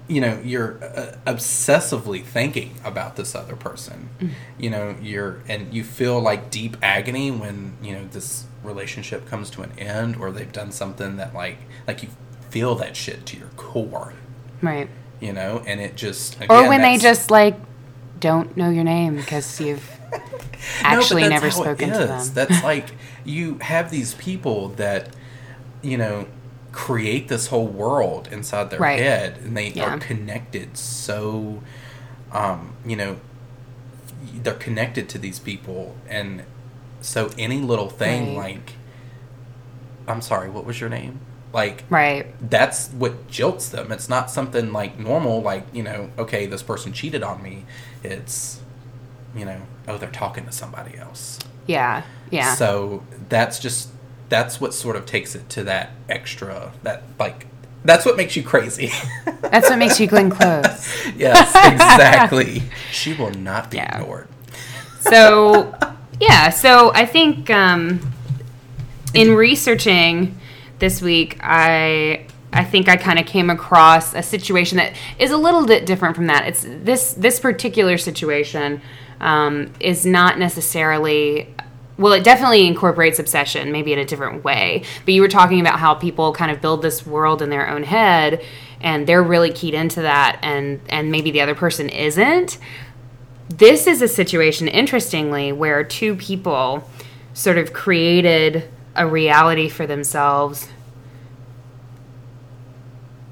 you 0.07 0.21
know, 0.21 0.39
you're 0.43 0.77
uh, 0.83 1.15
obsessively 1.25 2.23
thinking 2.23 2.75
about 2.83 3.15
this 3.15 3.33
other 3.33 3.55
person. 3.55 4.09
Mm. 4.19 4.29
You 4.59 4.69
know, 4.69 4.95
you're 5.01 5.41
and 5.47 5.73
you 5.73 5.83
feel 5.83 6.19
like 6.19 6.51
deep 6.51 6.77
agony 6.83 7.31
when 7.31 7.75
you 7.81 7.93
know 7.93 8.05
this 8.11 8.45
relationship 8.63 9.27
comes 9.27 9.49
to 9.51 9.63
an 9.63 9.71
end, 9.79 10.17
or 10.17 10.31
they've 10.31 10.51
done 10.51 10.71
something 10.71 11.17
that 11.17 11.33
like 11.33 11.57
like 11.87 12.03
you 12.03 12.09
feel 12.51 12.75
that 12.75 12.95
shit 12.95 13.25
to 13.27 13.37
your 13.37 13.49
core. 13.55 14.13
Right. 14.61 14.87
You 15.19 15.33
know, 15.33 15.63
and 15.65 15.79
it 15.81 15.95
just 15.95 16.37
Or 16.49 16.67
when 16.67 16.81
they 16.81 16.97
just 16.97 17.31
like 17.31 17.55
don't 18.19 18.55
know 18.55 18.69
your 18.69 18.83
name 18.83 19.15
because 19.15 19.59
you've 19.59 19.94
actually 20.81 21.23
that's 21.23 21.29
never 21.41 21.51
spoken 21.51 21.91
to 21.93 22.05
them. 22.07 22.31
That's 22.33 22.63
like 22.63 22.91
you 23.23 23.57
have 23.59 23.91
these 23.91 24.13
people 24.15 24.69
that 24.69 25.09
you 25.81 25.97
know 25.97 26.27
create 26.71 27.27
this 27.29 27.47
whole 27.47 27.67
world 27.67 28.27
inside 28.31 28.69
their 28.69 28.79
Right. 28.79 28.99
head 28.99 29.37
and 29.37 29.55
they 29.55 29.69
Yeah. 29.69 29.93
are 29.95 29.97
connected 29.97 30.77
so 30.77 31.61
um, 32.33 32.73
you 32.85 32.95
know 32.97 33.15
they're 34.43 34.53
connected 34.55 35.07
to 35.09 35.17
these 35.17 35.39
people 35.39 35.95
and 36.09 36.43
so 36.99 37.29
any 37.37 37.59
little 37.61 37.89
thing 37.89 38.35
Right. 38.35 38.55
like 38.57 38.73
i'm 40.07 40.21
sorry 40.21 40.49
what 40.49 40.65
was 40.65 40.81
your 40.81 40.89
name 40.89 41.19
like 41.53 41.83
Right. 41.89 42.25
that's 42.49 42.89
what 42.89 43.27
jilts 43.29 43.69
them 43.71 43.91
it's 43.91 44.09
not 44.09 44.29
something 44.29 44.73
like 44.73 44.99
normal 44.99 45.41
like 45.41 45.63
you 45.73 45.83
know 45.83 46.09
okay 46.17 46.45
this 46.45 46.61
person 46.63 46.91
cheated 46.91 47.23
on 47.23 47.41
me 47.41 47.63
it's 48.03 48.59
you 49.35 49.45
know 49.45 49.61
oh 49.87 49.97
they're 49.97 50.09
talking 50.11 50.45
to 50.45 50.51
somebody 50.51 50.97
else 50.97 51.39
Yeah. 51.67 52.03
Yeah. 52.31 52.55
so 52.55 53.03
that's 53.29 53.59
just 53.59 53.89
that's 54.29 54.59
what 54.59 54.73
sort 54.73 54.95
of 54.95 55.05
takes 55.05 55.35
it 55.35 55.47
to 55.49 55.63
that 55.65 55.91
extra 56.09 56.73
that 56.83 57.03
like 57.19 57.47
that's 57.83 58.03
what 58.03 58.17
makes 58.17 58.35
you 58.35 58.41
crazy. 58.41 58.89
That's 59.43 59.69
what 59.69 59.77
makes 59.77 59.99
you 59.99 60.07
Glenn 60.07 60.31
Close. 60.31 60.89
yes, 61.15 61.49
exactly. 61.71 62.63
she 62.91 63.13
will 63.13 63.29
not 63.29 63.69
be 63.69 63.77
Yeah. 63.77 63.99
ignored. 64.01 64.27
So, 65.01 65.71
yeah. 66.19 66.49
So 66.49 66.91
I 66.95 67.05
think 67.05 67.51
um, 67.51 67.99
in 69.13 69.35
researching 69.35 70.35
this 70.79 70.99
week, 70.99 71.37
I 71.41 72.25
I 72.51 72.63
think 72.63 72.89
I 72.89 72.95
kind 72.97 73.19
of 73.19 73.27
came 73.27 73.51
across 73.51 74.15
a 74.15 74.23
situation 74.23 74.77
that 74.79 74.93
is 75.19 75.29
a 75.29 75.37
little 75.37 75.67
bit 75.67 75.85
different 75.85 76.15
from 76.15 76.25
that. 76.25 76.47
It's 76.47 76.63
this 76.67 77.13
this 77.13 77.39
particular 77.39 77.99
situation 77.99 78.81
um, 79.19 79.71
is 79.79 80.05
not 80.05 80.37
necessarily. 80.39 81.53
Well, 81.97 82.11
it 82.11 82.25
definitely 82.25 82.67
incorporates 82.67 83.19
obsession, 83.19 83.71
maybe 83.71 83.93
in 83.93 83.99
a 83.99 84.05
different 84.05 84.43
way. 84.43 84.83
But 85.05 85.13
you 85.13 85.21
were 85.21 85.29
talking 85.29 85.61
about 85.61 85.79
how 85.79 85.93
people 85.93 86.33
kind 86.33 86.51
of 86.51 86.59
build 86.59 86.81
this 86.81 87.05
world 87.05 87.41
in 87.41 87.49
their 87.49 87.69
own 87.69 87.83
head, 87.83 88.43
and 88.81 89.07
they're 89.07 89.23
really 89.23 89.51
keyed 89.51 89.73
into 89.73 90.01
that, 90.01 90.39
and 90.41 90.81
and 90.89 91.09
maybe 91.09 91.31
the 91.31 91.41
other 91.41 91.55
person 91.55 91.87
isn't 91.87 92.57
this 93.49 93.87
is 93.87 94.01
a 94.01 94.07
situation, 94.07 94.67
interestingly, 94.67 95.51
where 95.51 95.83
two 95.83 96.15
people 96.15 96.89
sort 97.33 97.57
of 97.57 97.73
created 97.73 98.69
a 98.95 99.05
reality 99.05 99.69
for 99.69 99.85
themselves, 99.85 100.67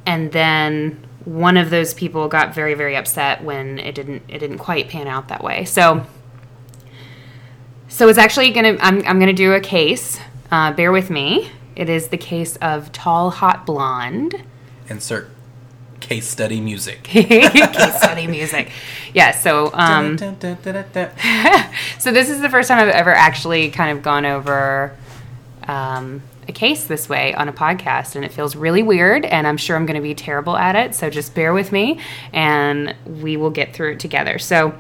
and 0.06 0.32
then 0.32 1.06
one 1.26 1.58
of 1.58 1.70
those 1.70 1.94
people 1.94 2.28
got 2.28 2.54
very, 2.54 2.74
very 2.74 2.96
upset 2.96 3.44
when 3.44 3.80
it 3.80 3.96
didn't 3.96 4.24
it 4.28 4.40
didn't 4.40 4.58
quite 4.58 4.90
pan 4.90 5.08
out 5.08 5.30
that 5.30 5.44
way. 5.44 5.66
So, 5.66 6.06
so 7.88 8.10
it's 8.10 8.20
actually 8.20 8.52
gonna 8.52 8.78
I'm 8.80 9.06
I'm 9.08 9.20
gonna 9.20 9.34
do 9.34 9.54
a 9.54 9.60
case. 9.60 10.20
Uh, 10.52 10.72
bear 10.74 10.92
with 10.92 11.10
me. 11.10 11.52
It 11.76 11.90
is 11.90 12.10
the 12.10 12.18
case 12.18 12.58
of 12.58 12.92
tall, 12.92 13.32
hot 13.32 13.66
blonde. 13.66 14.44
Insert 14.90 15.30
case 16.00 16.28
study 16.28 16.60
music. 16.60 17.04
case 17.04 17.98
study 17.98 18.28
music. 18.28 18.72
Yeah. 19.14 19.32
So 19.32 19.72
um, 19.74 20.18
so 22.00 22.12
this 22.12 22.30
is 22.30 22.42
the 22.42 22.50
first 22.50 22.68
time 22.68 22.80
I've 22.80 22.94
ever 22.94 23.14
actually 23.14 23.70
kind 23.72 23.98
of 23.98 24.04
gone 24.04 24.26
over 24.26 24.96
um, 25.68 26.22
a 26.48 26.52
case 26.52 26.86
this 26.86 27.08
way 27.10 27.34
on 27.34 27.48
a 27.50 27.54
podcast, 27.54 28.16
and 28.16 28.24
it 28.24 28.32
feels 28.32 28.56
really 28.56 28.84
weird. 28.84 29.26
And 29.26 29.48
I'm 29.48 29.58
sure 29.58 29.76
I'm 29.76 29.86
going 29.86 29.96
to 29.96 30.02
be 30.02 30.16
terrible 30.16 30.58
at 30.58 30.76
it. 30.76 30.96
So 30.96 31.10
just 31.10 31.34
bear 31.36 31.54
with 31.54 31.72
me, 31.72 32.00
and 32.32 32.96
we 33.06 33.38
will 33.38 33.50
get 33.52 33.74
through 33.74 33.94
it 33.94 34.00
together. 34.00 34.40
So. 34.40 34.74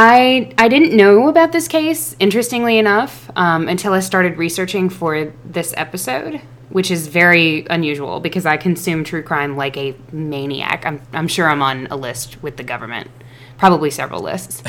I, 0.00 0.52
I 0.56 0.68
didn't 0.68 0.96
know 0.96 1.26
about 1.26 1.50
this 1.50 1.66
case, 1.66 2.14
interestingly 2.20 2.78
enough, 2.78 3.28
um, 3.34 3.66
until 3.66 3.94
I 3.94 3.98
started 3.98 4.38
researching 4.38 4.90
for 4.90 5.32
this 5.44 5.74
episode, 5.76 6.40
which 6.68 6.92
is 6.92 7.08
very 7.08 7.66
unusual 7.68 8.20
because 8.20 8.46
I 8.46 8.58
consume 8.58 9.02
true 9.02 9.24
crime 9.24 9.56
like 9.56 9.76
a 9.76 9.96
maniac. 10.12 10.86
I'm, 10.86 11.02
I'm 11.12 11.26
sure 11.26 11.48
I'm 11.48 11.62
on 11.62 11.88
a 11.90 11.96
list 11.96 12.40
with 12.44 12.58
the 12.58 12.62
government, 12.62 13.10
probably 13.58 13.90
several 13.90 14.22
lists. 14.22 14.62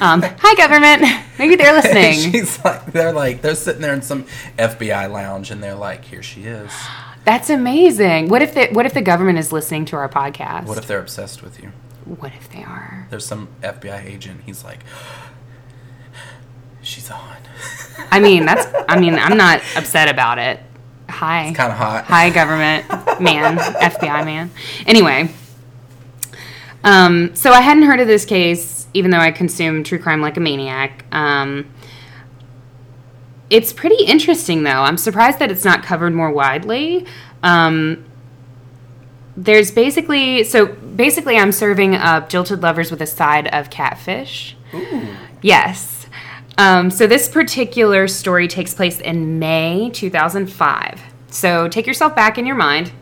Um, 0.00 0.22
hi, 0.38 0.54
government. 0.56 1.02
Maybe 1.38 1.56
they're 1.56 1.72
listening. 1.80 2.32
She's 2.32 2.62
like, 2.64 2.92
they're 2.92 3.12
like, 3.12 3.40
they're 3.40 3.54
sitting 3.54 3.80
there 3.80 3.94
in 3.94 4.02
some 4.02 4.26
FBI 4.58 5.10
lounge, 5.10 5.50
and 5.50 5.62
they're 5.62 5.74
like, 5.74 6.04
"Here 6.04 6.22
she 6.22 6.42
is." 6.42 6.70
That's 7.24 7.50
amazing. 7.50 8.28
What 8.28 8.42
if 8.42 8.54
the 8.54 8.66
What 8.72 8.84
if 8.84 8.94
the 8.94 9.02
government 9.02 9.38
is 9.38 9.52
listening 9.52 9.84
to 9.86 9.96
our 9.96 10.08
podcast? 10.08 10.66
What 10.66 10.76
if 10.76 10.86
they're 10.86 11.00
obsessed 11.00 11.42
with 11.42 11.62
you? 11.62 11.72
What 12.04 12.32
if 12.34 12.50
they 12.50 12.64
are? 12.64 13.06
There's 13.10 13.24
some 13.24 13.48
FBI 13.62 14.04
agent. 14.04 14.40
He's 14.44 14.64
like, 14.64 14.80
"She's 16.82 17.10
on." 17.10 17.36
I 18.10 18.18
mean, 18.18 18.44
that's. 18.44 18.66
I 18.88 18.98
mean, 18.98 19.14
I'm 19.14 19.36
not 19.36 19.62
upset 19.76 20.08
about 20.08 20.38
it. 20.38 20.58
Hi. 21.08 21.48
It's 21.48 21.56
kind 21.56 21.70
of 21.70 21.78
hot. 21.78 22.04
Hi, 22.06 22.30
government 22.30 22.88
man, 23.22 23.58
FBI 23.58 24.24
man. 24.24 24.50
Anyway, 24.86 25.30
um, 26.84 27.34
so 27.34 27.52
I 27.52 27.60
hadn't 27.60 27.84
heard 27.84 28.00
of 28.00 28.06
this 28.06 28.24
case, 28.24 28.86
even 28.94 29.10
though 29.10 29.18
I 29.18 29.30
consume 29.30 29.84
true 29.84 29.98
crime 29.98 30.20
like 30.20 30.36
a 30.36 30.40
maniac. 30.40 31.04
Um, 31.12 31.70
it's 33.50 33.72
pretty 33.72 34.04
interesting, 34.04 34.62
though. 34.62 34.70
I'm 34.70 34.96
surprised 34.96 35.38
that 35.38 35.50
it's 35.50 35.64
not 35.64 35.82
covered 35.82 36.14
more 36.14 36.30
widely. 36.30 37.06
Um, 37.42 38.04
there's 39.36 39.70
basically 39.70 40.44
so 40.44 40.66
basically, 40.66 41.36
I'm 41.36 41.52
serving 41.52 41.94
up 41.94 42.28
jilted 42.28 42.62
lovers 42.62 42.90
with 42.90 43.00
a 43.00 43.06
side 43.06 43.48
of 43.48 43.70
catfish. 43.70 44.56
Ooh. 44.74 45.08
Yes. 45.42 46.06
Um, 46.58 46.90
so 46.90 47.06
this 47.06 47.28
particular 47.28 48.08
story 48.08 48.46
takes 48.46 48.74
place 48.74 49.00
in 49.00 49.38
May 49.38 49.90
2005. 49.90 51.00
So 51.28 51.68
take 51.68 51.86
yourself 51.86 52.14
back 52.14 52.38
in 52.38 52.46
your 52.46 52.56
mind. 52.56 52.92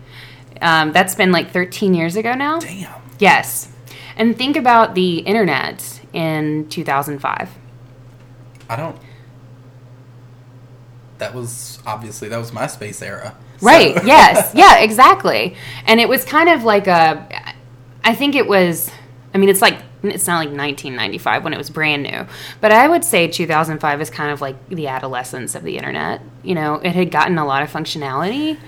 Um, 0.61 0.93
that's 0.93 1.15
been 1.15 1.33
like 1.33 1.51
13 1.51 1.95
years 1.95 2.17
ago 2.17 2.35
now. 2.35 2.61
Damn. 2.61 2.93
Yes. 3.19 3.70
And 4.21 4.37
think 4.37 4.59
about 4.59 4.95
the 4.95 5.21
internet 5.21 5.99
in 6.13 6.69
2005. 6.69 7.51
I 8.69 8.77
don't. 8.77 8.97
That 11.17 11.35
was 11.35 11.79
obviously 11.87 12.29
that 12.29 12.37
was 12.37 12.51
MySpace 12.51 13.03
era. 13.03 13.35
So- 13.59 13.67
Right. 13.67 13.95
yes. 14.05 14.53
Yeah, 14.55 14.81
exactly. 14.81 15.57
And 15.87 16.01
it 16.01 16.09
was 16.09 16.23
kind 16.27 16.51
of 16.51 16.65
like 16.65 16.87
a 16.87 17.55
I 18.05 18.15
think 18.15 18.35
it 18.35 18.47
was 18.47 18.91
I 19.33 19.39
mean 19.39 19.49
it's 19.49 19.63
like 19.63 19.79
it's 20.03 20.27
not 20.27 20.37
like 20.37 20.49
1995 20.49 21.43
when 21.43 21.55
it 21.55 21.59
was 21.59 21.71
brand 21.71 22.03
new, 22.03 22.27
but 22.61 22.73
I 22.73 22.89
would 22.89 23.05
say 23.07 23.27
2005 23.27 24.03
is 24.03 24.11
kind 24.11 24.31
of 24.31 24.43
like 24.43 24.69
the 24.69 24.89
adolescence 24.89 25.55
of 25.55 25.63
the 25.63 25.79
internet. 25.79 26.21
You 26.43 26.55
know, 26.55 26.75
it 26.75 26.95
had 26.95 27.11
gotten 27.11 27.39
a 27.39 27.47
lot 27.47 27.63
of 27.63 27.73
functionality. 27.73 28.59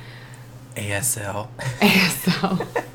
ASL. 0.76 1.48
so 2.10 2.66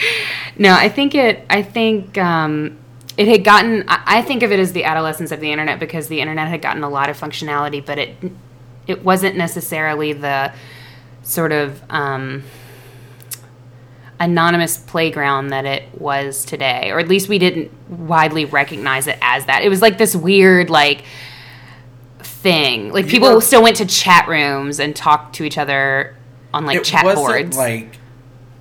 no 0.60 0.72
i 0.74 0.88
think 0.88 1.14
it 1.16 1.44
i 1.50 1.60
think 1.62 2.16
um, 2.18 2.78
it 3.16 3.26
had 3.26 3.42
gotten 3.42 3.84
I, 3.88 4.18
I 4.18 4.22
think 4.22 4.42
of 4.44 4.52
it 4.52 4.60
as 4.60 4.72
the 4.72 4.84
adolescence 4.84 5.32
of 5.32 5.40
the 5.40 5.50
internet 5.50 5.80
because 5.80 6.06
the 6.06 6.20
internet 6.20 6.46
had 6.48 6.62
gotten 6.62 6.84
a 6.84 6.88
lot 6.88 7.10
of 7.10 7.18
functionality 7.18 7.84
but 7.84 7.98
it 7.98 8.14
it 8.86 9.04
wasn't 9.04 9.36
necessarily 9.36 10.12
the 10.12 10.52
sort 11.22 11.52
of 11.52 11.82
um, 11.90 12.42
anonymous 14.18 14.76
playground 14.76 15.48
that 15.48 15.64
it 15.64 15.84
was 15.98 16.44
today 16.44 16.90
or 16.90 16.98
at 16.98 17.08
least 17.08 17.28
we 17.28 17.38
didn't 17.38 17.70
widely 17.88 18.44
recognize 18.44 19.06
it 19.06 19.16
as 19.22 19.46
that. 19.46 19.62
It 19.62 19.68
was 19.70 19.80
like 19.80 19.96
this 19.96 20.14
weird 20.14 20.68
like 20.68 21.04
thing. 22.18 22.92
Like 22.92 23.06
You 23.06 23.10
people 23.12 23.34
were- 23.34 23.40
still 23.40 23.62
went 23.62 23.76
to 23.76 23.86
chat 23.86 24.28
rooms 24.28 24.78
and 24.80 24.94
talked 24.94 25.36
to 25.36 25.44
each 25.44 25.56
other 25.56 26.16
on 26.52 26.66
like 26.66 26.76
it 26.78 26.84
chat 26.84 27.04
wasn't 27.04 27.26
boards. 27.26 27.56
like 27.56 27.98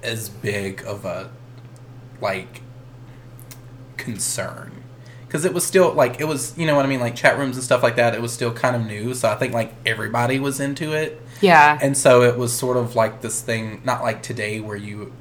as 0.03 0.29
big 0.29 0.83
of 0.85 1.03
a 1.05 1.29
like 2.21 2.61
concern 3.97 4.71
because 5.27 5.45
it 5.45 5.53
was 5.53 5.65
still 5.65 5.93
like 5.93 6.19
it 6.19 6.23
was 6.27 6.57
you 6.57 6.65
know 6.65 6.75
what 6.75 6.85
I 6.85 6.89
mean 6.89 6.99
like 6.99 7.15
chat 7.15 7.37
rooms 7.37 7.55
and 7.55 7.63
stuff 7.63 7.83
like 7.83 7.95
that. 7.97 8.15
It 8.15 8.21
was 8.21 8.33
still 8.33 8.51
kind 8.53 8.75
of 8.75 8.85
new, 8.85 9.13
so 9.13 9.29
I 9.29 9.35
think 9.35 9.53
like 9.53 9.73
everybody 9.85 10.39
was 10.39 10.59
into 10.59 10.93
it, 10.93 11.21
yeah 11.41 11.77
and 11.81 11.95
so 11.97 12.23
it 12.23 12.37
was 12.37 12.57
sort 12.57 12.77
of 12.77 12.95
like 12.95 13.21
this 13.21 13.41
thing, 13.41 13.81
not 13.83 14.01
like 14.01 14.23
today 14.23 14.59
where 14.59 14.77
you 14.77 15.13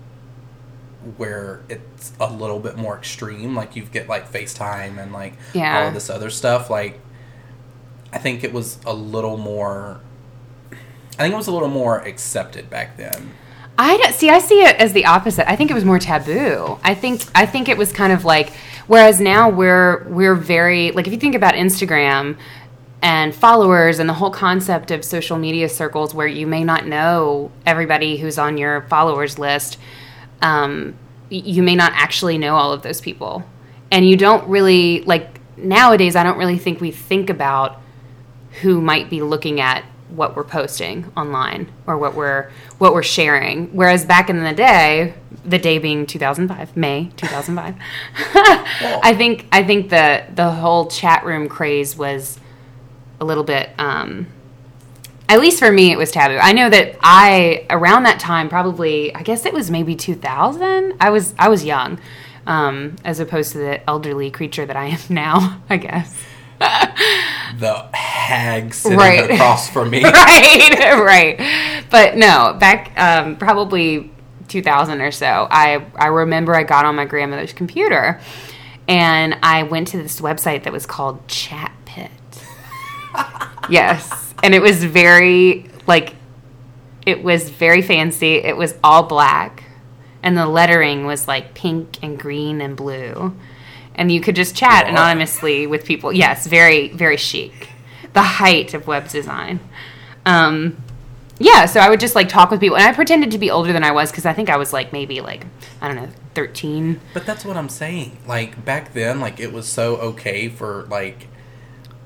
where 1.16 1.62
it's 1.68 2.12
a 2.20 2.30
little 2.30 2.58
bit 2.58 2.76
more 2.76 2.96
extreme 2.96 3.54
like 3.54 3.76
you 3.76 3.82
get 3.84 4.08
like 4.08 4.30
FaceTime 4.30 4.98
and 5.00 5.12
like 5.12 5.34
Yeah. 5.54 5.80
all 5.82 5.88
of 5.88 5.94
this 5.94 6.10
other 6.10 6.28
stuff 6.28 6.68
like 6.70 7.00
I 8.12 8.18
think 8.18 8.42
it 8.44 8.52
was 8.52 8.78
a 8.84 8.92
little 8.92 9.36
more 9.36 10.00
I 11.18 11.22
think 11.22 11.32
it 11.34 11.36
was 11.36 11.46
a 11.48 11.52
little 11.52 11.68
more 11.68 11.98
accepted 12.00 12.68
back 12.70 12.96
then. 12.96 13.32
I 13.80 13.96
don't, 13.96 14.12
see. 14.12 14.28
I 14.28 14.40
see 14.40 14.62
it 14.62 14.74
as 14.76 14.92
the 14.92 15.06
opposite. 15.06 15.48
I 15.48 15.54
think 15.54 15.70
it 15.70 15.74
was 15.74 15.84
more 15.84 16.00
taboo. 16.00 16.78
I 16.82 16.94
think 16.94 17.22
I 17.34 17.46
think 17.46 17.68
it 17.68 17.78
was 17.78 17.92
kind 17.92 18.12
of 18.12 18.24
like 18.24 18.50
whereas 18.88 19.20
now 19.20 19.48
we're 19.48 20.02
we're 20.08 20.34
very 20.34 20.90
like 20.90 21.06
if 21.06 21.12
you 21.12 21.18
think 21.18 21.36
about 21.36 21.54
Instagram 21.54 22.36
and 23.00 23.32
followers 23.32 24.00
and 24.00 24.08
the 24.08 24.14
whole 24.14 24.32
concept 24.32 24.90
of 24.90 25.04
social 25.04 25.38
media 25.38 25.68
circles 25.68 26.12
where 26.12 26.26
you 26.26 26.44
may 26.46 26.64
not 26.64 26.86
know 26.86 27.52
everybody 27.64 28.16
who's 28.16 28.36
on 28.36 28.58
your 28.58 28.82
followers 28.82 29.38
list. 29.38 29.78
Um, 30.42 30.96
you 31.30 31.62
may 31.62 31.76
not 31.76 31.92
actually 31.94 32.38
know 32.38 32.56
all 32.56 32.72
of 32.72 32.82
those 32.82 33.00
people, 33.00 33.44
and 33.92 34.08
you 34.08 34.16
don't 34.16 34.48
really 34.48 35.02
like 35.02 35.40
nowadays. 35.56 36.16
I 36.16 36.24
don't 36.24 36.38
really 36.38 36.58
think 36.58 36.80
we 36.80 36.90
think 36.90 37.30
about 37.30 37.80
who 38.62 38.80
might 38.80 39.08
be 39.08 39.22
looking 39.22 39.60
at 39.60 39.84
what 40.10 40.36
we're 40.36 40.44
posting 40.44 41.10
online 41.16 41.70
or 41.86 41.98
what 41.98 42.14
we're 42.14 42.50
what 42.78 42.94
we're 42.94 43.02
sharing. 43.02 43.68
Whereas 43.68 44.04
back 44.04 44.30
in 44.30 44.42
the 44.42 44.52
day, 44.52 45.14
the 45.44 45.58
day 45.58 45.78
being 45.78 46.06
2005, 46.06 46.76
May 46.76 47.10
2005, 47.16 47.74
I 49.04 49.14
think 49.16 49.46
I 49.52 49.62
think 49.62 49.90
the 49.90 50.24
the 50.34 50.50
whole 50.50 50.86
chat 50.86 51.24
room 51.24 51.48
craze 51.48 51.96
was 51.96 52.38
a 53.20 53.24
little 53.24 53.44
bit. 53.44 53.70
Um, 53.78 54.28
at 55.28 55.40
least 55.40 55.58
for 55.58 55.70
me, 55.70 55.92
it 55.92 55.98
was 55.98 56.10
taboo. 56.10 56.38
I 56.38 56.52
know 56.52 56.70
that 56.70 56.96
I 57.02 57.66
around 57.68 58.04
that 58.04 58.18
time, 58.18 58.48
probably 58.48 59.14
I 59.14 59.22
guess 59.22 59.44
it 59.44 59.52
was 59.52 59.70
maybe 59.70 59.94
2000. 59.94 60.94
I 61.00 61.10
was 61.10 61.34
I 61.38 61.48
was 61.48 61.64
young, 61.64 62.00
um, 62.46 62.96
as 63.04 63.20
opposed 63.20 63.52
to 63.52 63.58
the 63.58 63.88
elderly 63.88 64.30
creature 64.30 64.64
that 64.64 64.76
I 64.76 64.86
am 64.86 65.00
now. 65.10 65.60
I 65.68 65.76
guess. 65.76 66.16
The 66.58 67.88
hag 67.92 68.74
sitting 68.74 68.98
Right. 68.98 69.30
across 69.30 69.68
from 69.70 69.90
me. 69.90 70.02
right, 70.04 70.98
right. 71.02 71.84
But 71.90 72.16
no, 72.16 72.56
back 72.58 72.92
um, 72.98 73.36
probably 73.36 74.10
2000 74.48 75.00
or 75.00 75.10
so, 75.10 75.46
I 75.50 75.84
I 75.96 76.06
remember 76.08 76.54
I 76.54 76.62
got 76.62 76.84
on 76.84 76.96
my 76.96 77.04
grandmother's 77.04 77.52
computer, 77.52 78.20
and 78.86 79.36
I 79.42 79.62
went 79.64 79.88
to 79.88 80.02
this 80.02 80.20
website 80.20 80.64
that 80.64 80.72
was 80.72 80.86
called 80.86 81.26
Chat 81.28 81.72
Pit. 81.84 82.10
yes, 83.70 84.34
and 84.42 84.54
it 84.54 84.62
was 84.62 84.82
very 84.84 85.70
like, 85.86 86.14
it 87.06 87.22
was 87.22 87.50
very 87.50 87.82
fancy. 87.82 88.36
It 88.36 88.56
was 88.56 88.74
all 88.82 89.02
black, 89.04 89.64
and 90.22 90.36
the 90.36 90.46
lettering 90.46 91.06
was 91.06 91.28
like 91.28 91.54
pink 91.54 91.98
and 92.02 92.18
green 92.18 92.60
and 92.60 92.76
blue. 92.76 93.34
And 93.98 94.10
you 94.10 94.20
could 94.20 94.36
just 94.36 94.54
chat 94.56 94.86
anonymously 94.88 95.66
with 95.66 95.84
people. 95.84 96.12
Yes, 96.12 96.46
very, 96.46 96.88
very 96.88 97.16
chic. 97.18 97.68
The 98.14 98.22
height 98.22 98.72
of 98.72 98.86
web 98.86 99.08
design. 99.08 99.60
Um, 100.24 100.82
yeah, 101.40 101.66
so 101.66 101.80
I 101.80 101.88
would 101.90 102.00
just 102.00 102.14
like 102.14 102.28
talk 102.28 102.50
with 102.50 102.60
people, 102.60 102.76
and 102.76 102.86
I 102.86 102.92
pretended 102.92 103.30
to 103.32 103.38
be 103.38 103.50
older 103.50 103.72
than 103.72 103.84
I 103.84 103.90
was 103.92 104.10
because 104.10 104.24
I 104.26 104.32
think 104.32 104.48
I 104.50 104.56
was 104.56 104.72
like 104.72 104.92
maybe 104.92 105.20
like 105.20 105.44
I 105.80 105.88
don't 105.88 105.96
know, 105.96 106.08
thirteen. 106.34 107.00
But 107.14 107.26
that's 107.26 107.44
what 107.44 107.56
I'm 107.56 107.68
saying. 107.68 108.18
Like 108.26 108.64
back 108.64 108.92
then, 108.92 109.20
like 109.20 109.38
it 109.40 109.52
was 109.52 109.68
so 109.68 109.96
okay 109.96 110.48
for 110.48 110.84
like. 110.90 111.28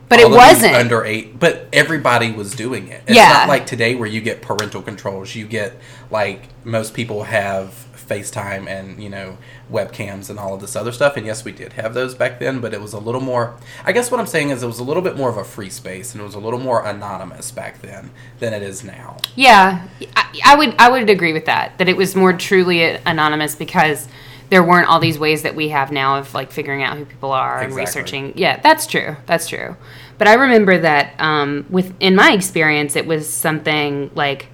But 0.08 0.20
it 0.20 0.28
wasn't. 0.28 0.74
under 0.74 1.04
eight. 1.06 1.38
But 1.40 1.68
everybody 1.72 2.30
was 2.32 2.54
doing 2.54 2.88
it. 2.88 3.02
It's 3.06 3.16
Yeah. 3.16 3.28
not 3.28 3.48
like 3.48 3.64
today 3.64 3.94
where 3.94 4.08
you 4.08 4.20
get 4.20 4.42
parental 4.42 4.82
controls. 4.82 5.34
You 5.34 5.46
get 5.46 5.74
like 6.10 6.42
most 6.64 6.92
people 6.92 7.24
have 7.24 7.86
FaceTime 8.12 8.68
and 8.68 9.02
you 9.02 9.08
know 9.08 9.38
webcams 9.70 10.28
and 10.28 10.38
all 10.38 10.54
of 10.54 10.60
this 10.60 10.76
other 10.76 10.92
stuff. 10.92 11.16
And 11.16 11.26
yes, 11.26 11.44
we 11.44 11.52
did 11.52 11.74
have 11.74 11.94
those 11.94 12.14
back 12.14 12.38
then, 12.38 12.60
but 12.60 12.74
it 12.74 12.80
was 12.80 12.92
a 12.92 12.98
little 12.98 13.20
more. 13.20 13.56
I 13.84 13.92
guess 13.92 14.10
what 14.10 14.20
I'm 14.20 14.26
saying 14.26 14.50
is 14.50 14.62
it 14.62 14.66
was 14.66 14.78
a 14.78 14.84
little 14.84 15.02
bit 15.02 15.16
more 15.16 15.30
of 15.30 15.36
a 15.36 15.44
free 15.44 15.70
space 15.70 16.12
and 16.12 16.20
it 16.20 16.24
was 16.24 16.34
a 16.34 16.40
little 16.40 16.58
more 16.58 16.84
anonymous 16.86 17.50
back 17.50 17.80
then 17.80 18.10
than 18.38 18.52
it 18.52 18.62
is 18.62 18.84
now. 18.84 19.16
Yeah, 19.34 19.86
I, 20.16 20.40
I 20.44 20.56
would 20.56 20.74
I 20.78 20.90
would 20.90 21.08
agree 21.08 21.32
with 21.32 21.46
that. 21.46 21.78
That 21.78 21.88
it 21.88 21.96
was 21.96 22.14
more 22.14 22.32
truly 22.32 22.82
anonymous 22.82 23.54
because 23.54 24.08
there 24.50 24.62
weren't 24.62 24.86
all 24.86 25.00
these 25.00 25.18
ways 25.18 25.42
that 25.44 25.54
we 25.54 25.70
have 25.70 25.90
now 25.90 26.18
of 26.18 26.34
like 26.34 26.52
figuring 26.52 26.82
out 26.82 26.98
who 26.98 27.06
people 27.06 27.32
are 27.32 27.62
and 27.62 27.74
researching. 27.74 28.34
Yeah, 28.36 28.60
that's 28.60 28.86
true. 28.86 29.16
That's 29.24 29.48
true. 29.48 29.76
But 30.18 30.28
I 30.28 30.34
remember 30.34 30.78
that 30.78 31.18
um, 31.18 31.64
with 31.70 31.94
in 32.00 32.14
my 32.14 32.32
experience, 32.32 32.94
it 32.94 33.06
was 33.06 33.32
something 33.32 34.10
like 34.14 34.48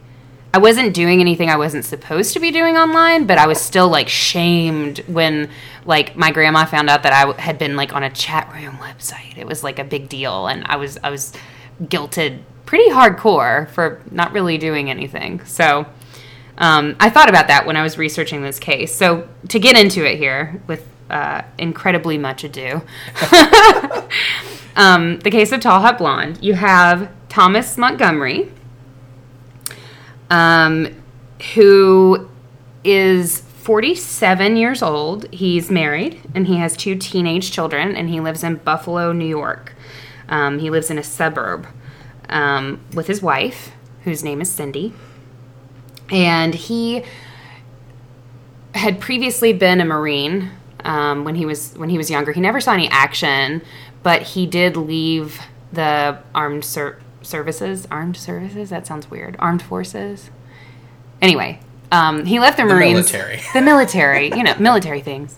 I 0.53 0.59
wasn't 0.59 0.95
doing 0.95 1.21
anything 1.21 1.51
I 1.51 1.57
wasn't 1.57 1.85
supposed 1.85 2.33
to 2.33 2.41
be 2.41 2.51
doing 2.51 2.77
online, 2.77 3.27
but 3.27 3.37
I 3.37 3.47
was 3.47 3.61
still 3.61 3.89
like 3.89 4.09
shamed 4.09 4.99
when 5.01 5.51
like 5.85 6.17
my 6.17 6.31
grandma 6.31 6.65
found 6.65 6.89
out 6.89 7.03
that 7.03 7.13
I 7.13 7.41
had 7.41 7.59
been 7.59 7.77
like 7.77 7.93
on 7.93 8.03
a 8.03 8.11
chat 8.11 8.51
room 8.55 8.77
website. 8.77 9.37
It 9.37 9.47
was 9.47 9.63
like 9.63 9.79
a 9.79 9.85
big 9.85 10.09
deal, 10.09 10.47
and 10.47 10.65
I 10.67 10.77
was 10.77 10.99
I 11.05 11.11
was 11.11 11.35
guilted 11.83 12.41
pretty 12.65 12.91
hardcore 12.91 13.69
for 13.71 14.03
not 14.11 14.33
really 14.33 14.59
doing 14.59 14.91
anything. 14.91 15.45
So 15.45 15.87
um, 16.59 16.97
I 16.99 17.09
thought 17.09 17.29
about 17.29 17.49
that 17.49 17.67
when 17.67 17.77
I 17.77 17.83
was 17.83 17.97
researching 17.97 18.43
this 18.43 18.59
case. 18.59 18.95
So 18.95 19.29
to 19.49 19.59
get 19.59 19.79
into 19.79 20.05
it 20.05 20.19
here 20.19 20.61
with 20.67 20.87
uh, 21.09 21.43
incredibly 21.57 22.19
much 22.19 22.45
ado, 22.45 22.83
um, 24.77 25.19
the 25.21 25.31
case 25.31 25.53
of 25.53 25.61
Tall 25.61 25.81
Hot 25.81 25.99
Blonde, 25.99 26.43
you 26.43 26.55
have 26.55 27.11
Thomas 27.29 27.79
Montgomery, 27.79 28.51
um, 30.31 30.89
who 31.55 32.29
is 32.85 33.41
47 33.41 34.57
years 34.57 34.83
old. 34.83 35.33
He's 35.33 35.71
married 35.71 36.21
and 36.35 36.47
he 36.47 36.57
has 36.57 36.77
two 36.77 36.97
teenage 36.97 37.53
children, 37.53 37.95
and 37.95 38.09
he 38.09 38.21
lives 38.21 38.43
in 38.43 38.57
Buffalo, 38.57 39.13
New 39.13 39.27
York. 39.27 39.75
Um, 40.29 40.59
he 40.59 40.71
lives 40.71 40.91
in 40.91 40.99
a 40.99 41.03
suburb 41.03 41.67
um, 42.29 42.81
with 42.95 43.07
his 43.07 43.23
wife, 43.23 43.73
whose 44.05 44.23
name 44.23 44.41
is 44.41 44.51
Cindy. 44.51 44.93
And 46.11 46.55
he 46.55 47.05
had 48.75 49.01
previously 49.01 49.53
been 49.53 49.81
a 49.81 49.85
Marine 49.85 50.51
um, 50.85 51.25
when 51.25 51.35
he 51.35 51.45
was 51.45 51.75
when 51.75 51.91
he 51.91 51.99
was 51.99 52.11
younger. 52.11 52.33
He 52.33 52.41
never 52.41 52.61
saw 52.61 52.73
any 52.73 52.89
action, 52.89 53.63
but 54.03 54.23
he 54.23 54.47
did 54.47 54.77
leave 54.77 55.41
the 55.73 56.19
armed 56.35 56.65
ser- 56.65 57.01
services. 57.29 57.87
Armed 57.91 58.17
services? 58.17 58.71
That 58.71 58.87
sounds 58.87 59.11
weird. 59.11 59.37
Armed 59.39 59.63
forces. 59.63 60.31
Anyway, 61.21 61.61
um, 61.93 62.25
he 62.25 62.39
left 62.41 62.57
the, 62.57 62.65
Marines. 62.65 63.13
military. 63.13 63.41
The 63.53 63.61
military. 63.61 64.29
You 64.29 64.43
know, 64.43 64.55
military 64.59 65.01
things. 65.01 65.37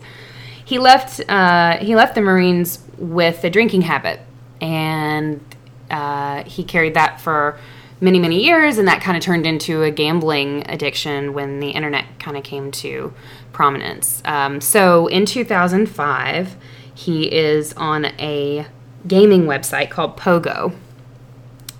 He 0.64 0.78
left. 0.78 1.20
Uh, 1.28 1.78
he 1.78 1.96
left 1.96 2.14
the 2.14 2.20
Marines 2.20 2.78
with 2.96 3.42
a 3.44 3.50
drinking 3.50 3.82
habit, 3.82 4.20
and 4.60 5.40
uh, 5.90 6.44
he 6.44 6.64
carried 6.64 6.94
that 6.94 7.20
for 7.20 7.58
many 8.00 8.18
many 8.18 8.42
years 8.42 8.78
and 8.78 8.88
that 8.88 9.02
kind 9.02 9.16
of 9.16 9.22
turned 9.22 9.46
into 9.46 9.82
a 9.82 9.90
gambling 9.90 10.64
addiction 10.70 11.34
when 11.34 11.60
the 11.60 11.70
internet 11.70 12.06
kind 12.18 12.36
of 12.36 12.42
came 12.42 12.70
to 12.70 13.12
prominence 13.52 14.22
um, 14.24 14.60
so 14.60 15.06
in 15.08 15.26
2005 15.26 16.56
he 16.94 17.30
is 17.30 17.74
on 17.74 18.06
a 18.18 18.66
gaming 19.06 19.44
website 19.44 19.90
called 19.90 20.16
pogo 20.16 20.74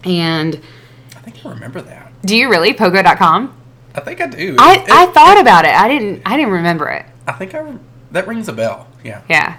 and 0.04 0.60
I 1.16 1.20
think 1.20 1.44
I 1.44 1.50
remember 1.50 1.80
that. 1.82 2.12
do 2.22 2.36
you 2.36 2.48
really 2.50 2.72
pogo.com 2.74 3.56
I 3.94 4.00
think 4.00 4.20
I 4.20 4.26
do. 4.26 4.56
I, 4.58 4.74
It- 4.76 4.90
I 4.90 5.06
thought 5.06 5.40
about 5.40 5.64
it 5.64 5.74
i 5.74 5.88
didn't 5.88 6.22
i 6.24 6.36
didn't 6.36 6.52
remember 6.52 6.88
it 6.88 7.06
I 7.26 7.32
think 7.32 7.54
I 7.54 7.74
that 8.12 8.26
rings 8.26 8.48
a 8.48 8.52
bell. 8.52 8.88
Yeah. 9.04 9.22
Yeah. 9.28 9.58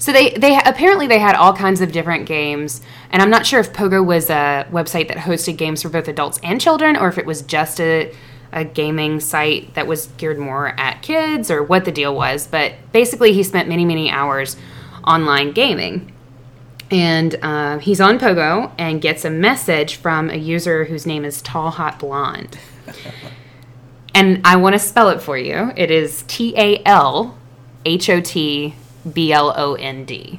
So 0.00 0.12
they 0.12 0.30
they 0.30 0.58
apparently 0.64 1.06
they 1.06 1.20
had 1.20 1.36
all 1.36 1.52
kinds 1.54 1.80
of 1.80 1.92
different 1.92 2.26
games, 2.26 2.80
and 3.12 3.22
I'm 3.22 3.30
not 3.30 3.46
sure 3.46 3.60
if 3.60 3.72
Pogo 3.72 4.04
was 4.04 4.30
a 4.30 4.66
website 4.72 5.06
that 5.08 5.18
hosted 5.18 5.56
games 5.56 5.82
for 5.82 5.90
both 5.90 6.08
adults 6.08 6.40
and 6.42 6.60
children, 6.60 6.96
or 6.96 7.06
if 7.08 7.18
it 7.18 7.26
was 7.26 7.42
just 7.42 7.80
a 7.80 8.12
a 8.52 8.64
gaming 8.64 9.20
site 9.20 9.74
that 9.74 9.86
was 9.86 10.06
geared 10.16 10.38
more 10.40 10.68
at 10.80 11.02
kids, 11.02 11.50
or 11.52 11.62
what 11.62 11.84
the 11.84 11.92
deal 11.92 12.12
was. 12.16 12.48
But 12.48 12.72
basically, 12.90 13.32
he 13.32 13.44
spent 13.44 13.68
many 13.68 13.84
many 13.84 14.10
hours 14.10 14.56
online 15.06 15.52
gaming. 15.52 16.10
And 16.94 17.34
uh, 17.42 17.78
he's 17.78 18.00
on 18.00 18.20
Pogo 18.20 18.70
and 18.78 19.02
gets 19.02 19.24
a 19.24 19.30
message 19.30 19.96
from 19.96 20.30
a 20.30 20.36
user 20.36 20.84
whose 20.84 21.06
name 21.06 21.24
is 21.24 21.42
Tall 21.42 21.70
Hot 21.72 21.98
Blonde. 21.98 22.56
and 24.14 24.40
I 24.44 24.54
want 24.56 24.74
to 24.74 24.78
spell 24.78 25.08
it 25.08 25.20
for 25.20 25.36
you. 25.36 25.72
It 25.76 25.90
is 25.90 26.22
T 26.28 26.54
A 26.56 26.80
L 26.86 27.36
H 27.84 28.08
O 28.08 28.20
T 28.20 28.76
B 29.12 29.32
L 29.32 29.52
O 29.56 29.74
N 29.74 30.04
D. 30.04 30.38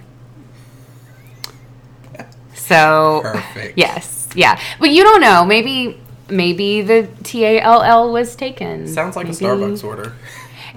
So 2.54 3.20
Perfect. 3.24 3.78
yes, 3.78 4.30
yeah, 4.34 4.60
but 4.80 4.90
you 4.92 5.04
don't 5.04 5.20
know. 5.22 5.44
Maybe 5.46 6.00
maybe 6.30 6.82
the 6.82 7.10
T 7.24 7.44
A 7.44 7.60
L 7.62 7.82
L 7.84 8.14
was 8.14 8.34
taken. 8.36 8.88
Sounds 8.88 9.16
like 9.18 9.26
Maybe- 9.28 9.38
a 9.46 9.50
Starbucks 9.50 9.84
order. 9.84 10.14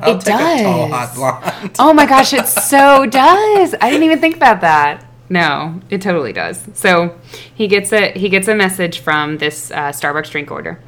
I'll 0.01 0.17
It 0.17 0.21
tall, 0.25 0.89
does. 0.89 0.91
hot 0.91 1.15
blonde. 1.15 1.77
Oh 1.79 1.93
my 1.93 2.05
gosh, 2.07 2.33
it 2.33 2.47
so 2.47 3.07
does. 3.07 3.75
I 3.81 3.91
didn't 3.91 4.03
even 4.05 4.21
think 4.21 4.37
about 4.37 4.61
that. 4.61 5.05
No, 5.31 5.81
it 5.91 6.01
totally 6.01 6.33
does. 6.33 6.67
So 6.75 7.19
he 7.55 7.69
gets 7.69 7.93
a 7.93 8.13
he 8.13 8.29
gets 8.29 8.49
a 8.49 8.55
message 8.55 9.01
from 9.01 9.39
this 9.39 9.71
uh, 9.71 9.91
Starbucks 9.91 10.31
drink 10.31 10.51
order, 10.51 10.81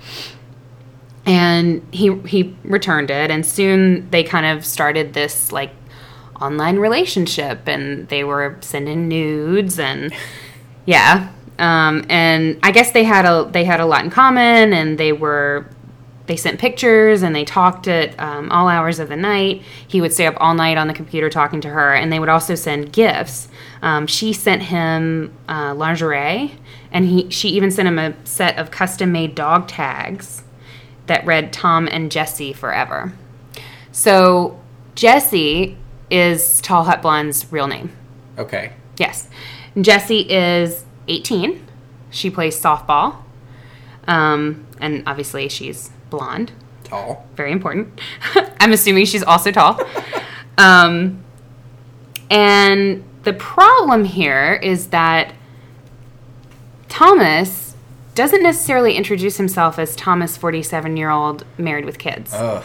and 1.27 1.87
he 1.93 2.17
he 2.27 2.57
returned 2.65 3.11
it, 3.11 3.31
and 3.31 3.45
soon 3.45 4.09
they 4.11 4.23
kind 4.23 4.47
of 4.47 4.65
started 4.65 5.13
this 5.13 5.53
like 5.53 5.73
online 6.41 6.79
relationship, 6.79 7.69
and 7.69 8.09
they 8.09 8.25
were 8.25 8.57
sending 8.61 9.09
nudes 9.09 9.79
and 9.79 10.13
yeah, 10.87 11.31
um, 11.59 12.07
and 12.09 12.59
I 12.63 12.71
guess 12.71 12.93
they 12.93 13.05
had 13.05 13.27
a 13.27 13.49
they 13.51 13.65
had 13.65 13.81
a 13.81 13.87
lot 13.87 14.05
in 14.05 14.11
common, 14.11 14.73
and 14.73 14.97
they 14.97 15.13
were 15.13 15.67
they 16.31 16.37
sent 16.37 16.61
pictures 16.61 17.25
and 17.25 17.35
they 17.35 17.45
talked 17.45 17.89
at 17.89 18.17
um, 18.21 18.53
all 18.53 18.69
hours 18.69 19.01
of 19.01 19.09
the 19.09 19.17
night. 19.17 19.63
He 19.89 20.01
would 20.01 20.13
stay 20.13 20.27
up 20.27 20.37
all 20.37 20.55
night 20.55 20.79
on 20.79 20.87
the 20.87 20.95
computer 20.95 21.29
talking 21.29 21.61
to 21.63 21.69
her, 21.69 21.93
and 21.93 22.13
they 22.13 22.21
would 22.21 22.29
also 22.29 22.55
send 22.55 22.93
gifts. 22.93 23.49
Um, 23.83 24.07
she 24.07 24.33
sent 24.33 24.63
him 24.63 25.37
uh, 25.49 25.75
lingerie, 25.75 26.57
and 26.93 27.05
he 27.05 27.29
she 27.31 27.49
even 27.49 27.73
sent 27.73 27.89
him 27.89 27.99
a 27.99 28.15
set 28.25 28.57
of 28.59 28.71
custom 28.71 29.11
made 29.11 29.35
dog 29.35 29.67
tags 29.67 30.45
that 31.09 31.27
read 31.27 31.53
Tom 31.53 31.89
and 31.91 32.13
Jesse 32.13 32.53
forever. 32.53 33.13
So 33.91 34.61
Jesse 34.95 35.77
is 36.13 36.61
Tall 36.61 36.85
Hot 36.85 37.03
Blonde's 37.03 37.51
real 37.51 37.67
name. 37.67 37.91
Okay. 38.39 38.73
Yes. 38.99 39.29
Jesse 39.81 40.21
is 40.33 40.85
18. 41.09 41.67
She 42.11 42.31
plays 42.31 42.57
softball. 42.61 43.17
Um, 44.07 44.69
and 44.81 45.03
obviously, 45.09 45.49
she's 45.49 45.91
blonde. 46.11 46.53
Tall. 46.85 47.27
Very 47.37 47.53
important. 47.53 48.01
I'm 48.61 48.73
assuming 48.73 49.07
she's 49.07 49.23
also 49.23 49.51
tall. 49.51 49.81
Um, 50.59 51.23
and 52.31 53.05
the 53.23 53.33
problem 53.33 54.05
here 54.05 54.55
is 54.55 54.89
that 54.89 55.33
Thomas 56.89 57.75
doesn't 58.15 58.43
necessarily 58.43 58.97
introduce 58.97 59.37
himself 59.37 59.79
as 59.79 59.97
Thomas, 59.97 60.37
47 60.37 60.97
year 60.97 61.11
old, 61.11 61.47
married 61.57 61.85
with 61.85 61.99
kids. 61.99 62.33
Ugh. 62.35 62.65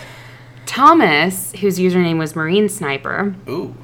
Thomas, 0.65 1.53
whose 1.53 1.77
username 1.79 2.17
was 2.17 2.35
Marine 2.35 2.67
Sniper, 2.67 3.35
Ooh. 3.47 3.75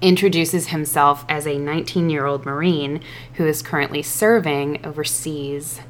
introduces 0.00 0.68
himself 0.68 1.24
as 1.28 1.46
a 1.46 1.58
19 1.58 2.10
year 2.10 2.26
old 2.26 2.44
Marine 2.44 3.00
who 3.34 3.46
is 3.46 3.62
currently 3.62 4.02
serving 4.02 4.84
overseas 4.84 5.80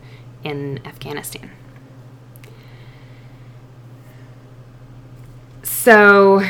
in 0.44 0.84
Afghanistan. 0.84 1.50
So, 5.72 6.42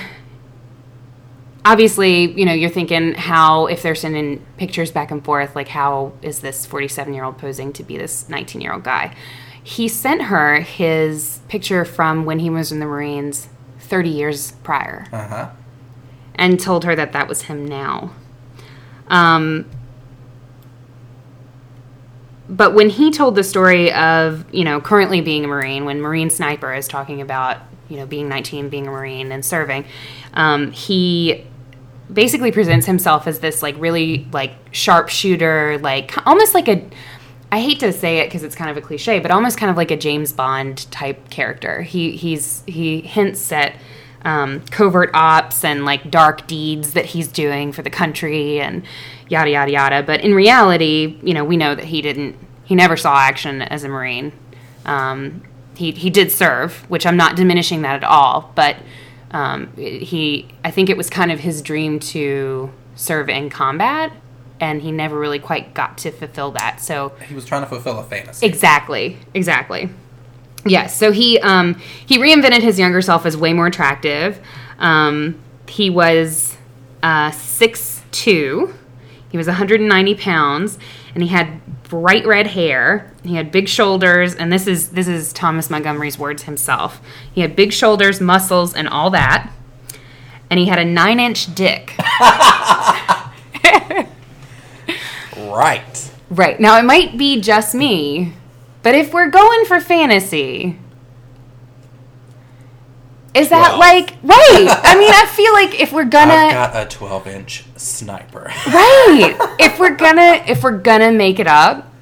obviously, 1.64 2.32
you 2.32 2.44
know, 2.44 2.52
you're 2.52 2.68
thinking 2.70 3.14
how, 3.14 3.66
if 3.66 3.82
they're 3.82 3.94
sending 3.94 4.44
pictures 4.58 4.90
back 4.90 5.10
and 5.10 5.24
forth, 5.24 5.56
like, 5.56 5.68
how 5.68 6.12
is 6.22 6.40
this 6.40 6.66
47 6.66 7.14
year 7.14 7.24
old 7.24 7.38
posing 7.38 7.72
to 7.74 7.82
be 7.82 7.96
this 7.96 8.28
19 8.28 8.60
year 8.60 8.72
old 8.74 8.82
guy? 8.84 9.14
He 9.62 9.88
sent 9.88 10.22
her 10.22 10.60
his 10.60 11.40
picture 11.48 11.84
from 11.84 12.24
when 12.24 12.40
he 12.40 12.50
was 12.50 12.72
in 12.72 12.80
the 12.80 12.84
Marines 12.86 13.48
30 13.78 14.10
years 14.10 14.52
prior 14.64 15.06
Uh 15.12 15.28
huh. 15.28 15.50
and 16.34 16.58
told 16.58 16.84
her 16.84 16.96
that 16.96 17.12
that 17.12 17.28
was 17.28 17.42
him 17.42 17.64
now. 17.64 18.10
Um, 19.08 19.66
but 22.48 22.74
when 22.74 22.90
he 22.90 23.10
told 23.12 23.34
the 23.36 23.44
story 23.44 23.92
of, 23.92 24.44
you 24.52 24.64
know, 24.64 24.80
currently 24.80 25.20
being 25.20 25.44
a 25.44 25.48
Marine, 25.48 25.84
when 25.84 26.00
Marine 26.00 26.28
Sniper 26.28 26.74
is 26.74 26.88
talking 26.88 27.20
about, 27.20 27.58
you 27.92 27.98
know, 27.98 28.06
being 28.06 28.26
19, 28.26 28.70
being 28.70 28.88
a 28.88 28.90
Marine, 28.90 29.30
and 29.30 29.44
serving, 29.44 29.84
um, 30.32 30.72
he 30.72 31.46
basically 32.10 32.50
presents 32.50 32.86
himself 32.86 33.26
as 33.26 33.40
this, 33.40 33.62
like, 33.62 33.76
really, 33.78 34.26
like, 34.32 34.54
sharpshooter, 34.70 35.78
like, 35.78 36.26
almost 36.26 36.54
like 36.54 36.68
a. 36.68 36.88
I 37.52 37.60
hate 37.60 37.80
to 37.80 37.92
say 37.92 38.20
it 38.20 38.28
because 38.28 38.44
it's 38.44 38.54
kind 38.54 38.70
of 38.70 38.78
a 38.78 38.80
cliche, 38.80 39.18
but 39.18 39.30
almost 39.30 39.58
kind 39.58 39.68
of 39.68 39.76
like 39.76 39.90
a 39.90 39.96
James 39.96 40.32
Bond 40.32 40.90
type 40.90 41.28
character. 41.28 41.82
He 41.82 42.16
he's 42.16 42.62
he 42.66 43.02
hints 43.02 43.52
at 43.52 43.74
um, 44.24 44.60
covert 44.70 45.10
ops 45.12 45.62
and 45.62 45.84
like 45.84 46.10
dark 46.10 46.46
deeds 46.46 46.94
that 46.94 47.04
he's 47.04 47.28
doing 47.28 47.70
for 47.70 47.82
the 47.82 47.90
country 47.90 48.58
and 48.58 48.84
yada 49.28 49.50
yada 49.50 49.70
yada. 49.70 50.02
But 50.02 50.22
in 50.22 50.32
reality, 50.34 51.18
you 51.22 51.34
know, 51.34 51.44
we 51.44 51.58
know 51.58 51.74
that 51.74 51.84
he 51.84 52.00
didn't. 52.00 52.36
He 52.64 52.74
never 52.74 52.96
saw 52.96 53.18
action 53.18 53.60
as 53.60 53.84
a 53.84 53.88
marine. 53.90 54.32
Um, 54.86 55.42
he 55.82 55.90
he 55.90 56.10
did 56.10 56.30
serve, 56.30 56.88
which 56.88 57.04
I'm 57.04 57.16
not 57.16 57.34
diminishing 57.34 57.82
that 57.82 57.96
at 57.96 58.04
all. 58.04 58.52
But 58.54 58.76
um, 59.32 59.72
he, 59.76 60.48
I 60.64 60.70
think 60.70 60.88
it 60.88 60.96
was 60.96 61.10
kind 61.10 61.32
of 61.32 61.40
his 61.40 61.60
dream 61.60 61.98
to 62.14 62.70
serve 62.94 63.28
in 63.28 63.50
combat, 63.50 64.12
and 64.60 64.80
he 64.80 64.92
never 64.92 65.18
really 65.18 65.40
quite 65.40 65.74
got 65.74 65.98
to 65.98 66.12
fulfill 66.12 66.52
that. 66.52 66.80
So 66.80 67.12
He 67.28 67.34
was 67.34 67.44
trying 67.44 67.62
to 67.62 67.68
fulfill 67.68 67.98
a 67.98 68.04
fantasy. 68.04 68.46
Exactly. 68.46 69.18
Exactly. 69.34 69.90
Yes. 70.64 70.96
So 70.96 71.10
he 71.10 71.40
um, 71.40 71.74
he 72.06 72.18
reinvented 72.18 72.62
his 72.62 72.78
younger 72.78 73.02
self 73.02 73.26
as 73.26 73.36
way 73.36 73.52
more 73.52 73.66
attractive. 73.66 74.40
Um, 74.78 75.40
he 75.66 75.90
was 75.90 76.56
uh, 77.02 77.32
six 77.32 78.02
two. 78.12 78.72
He 79.30 79.38
was 79.38 79.46
190 79.46 80.14
pounds, 80.16 80.78
and 81.14 81.22
he 81.22 81.30
had 81.30 81.48
bright 81.92 82.26
red 82.26 82.46
hair. 82.46 83.12
He 83.22 83.34
had 83.34 83.52
big 83.52 83.68
shoulders, 83.68 84.34
and 84.34 84.50
this 84.50 84.66
is 84.66 84.92
this 84.92 85.06
is 85.06 85.30
Thomas 85.30 85.68
Montgomery's 85.68 86.18
words 86.18 86.44
himself. 86.44 87.02
He 87.30 87.42
had 87.42 87.54
big 87.54 87.70
shoulders, 87.70 88.18
muscles, 88.18 88.72
and 88.72 88.88
all 88.88 89.10
that. 89.10 89.52
And 90.48 90.58
he 90.58 90.64
had 90.66 90.78
a 90.78 90.86
nine 90.86 91.20
inch 91.20 91.54
dick. 91.54 91.94
Right. 95.36 96.10
Right. 96.30 96.58
Now, 96.58 96.78
it 96.78 96.84
might 96.84 97.18
be 97.18 97.38
just 97.42 97.74
me, 97.74 98.32
but 98.82 98.94
if 98.94 99.12
we're 99.12 99.28
going 99.28 99.66
for 99.66 99.78
fantasy, 99.78 100.78
is 103.34 103.48
that 103.48 103.66
Twelve. 103.74 103.78
like, 103.80 104.10
right? 104.22 104.80
I 104.84 104.98
mean, 104.98 105.10
I 105.12 105.26
feel 105.26 105.52
like 105.52 105.80
if 105.80 105.92
we're 105.92 106.02
I've 106.02 106.10
gonna, 106.10 106.52
got 106.52 106.76
a 106.76 106.88
12 106.88 107.26
inch 107.28 107.64
sniper. 107.76 108.50
right? 108.66 109.36
If 109.58 109.78
we're 109.78 109.96
gonna, 109.96 110.42
if 110.46 110.62
we're 110.62 110.78
gonna 110.78 111.12
make 111.12 111.38
it 111.38 111.46
up, 111.46 111.92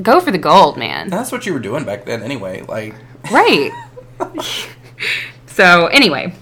go 0.00 0.20
for 0.20 0.30
the 0.30 0.38
gold, 0.38 0.76
man. 0.76 1.08
That's 1.10 1.32
what 1.32 1.46
you 1.46 1.52
were 1.52 1.58
doing 1.58 1.84
back 1.84 2.04
then, 2.04 2.22
anyway. 2.22 2.62
Like, 2.62 2.94
Right. 3.32 3.70
so, 5.46 5.86
anyway, 5.88 6.32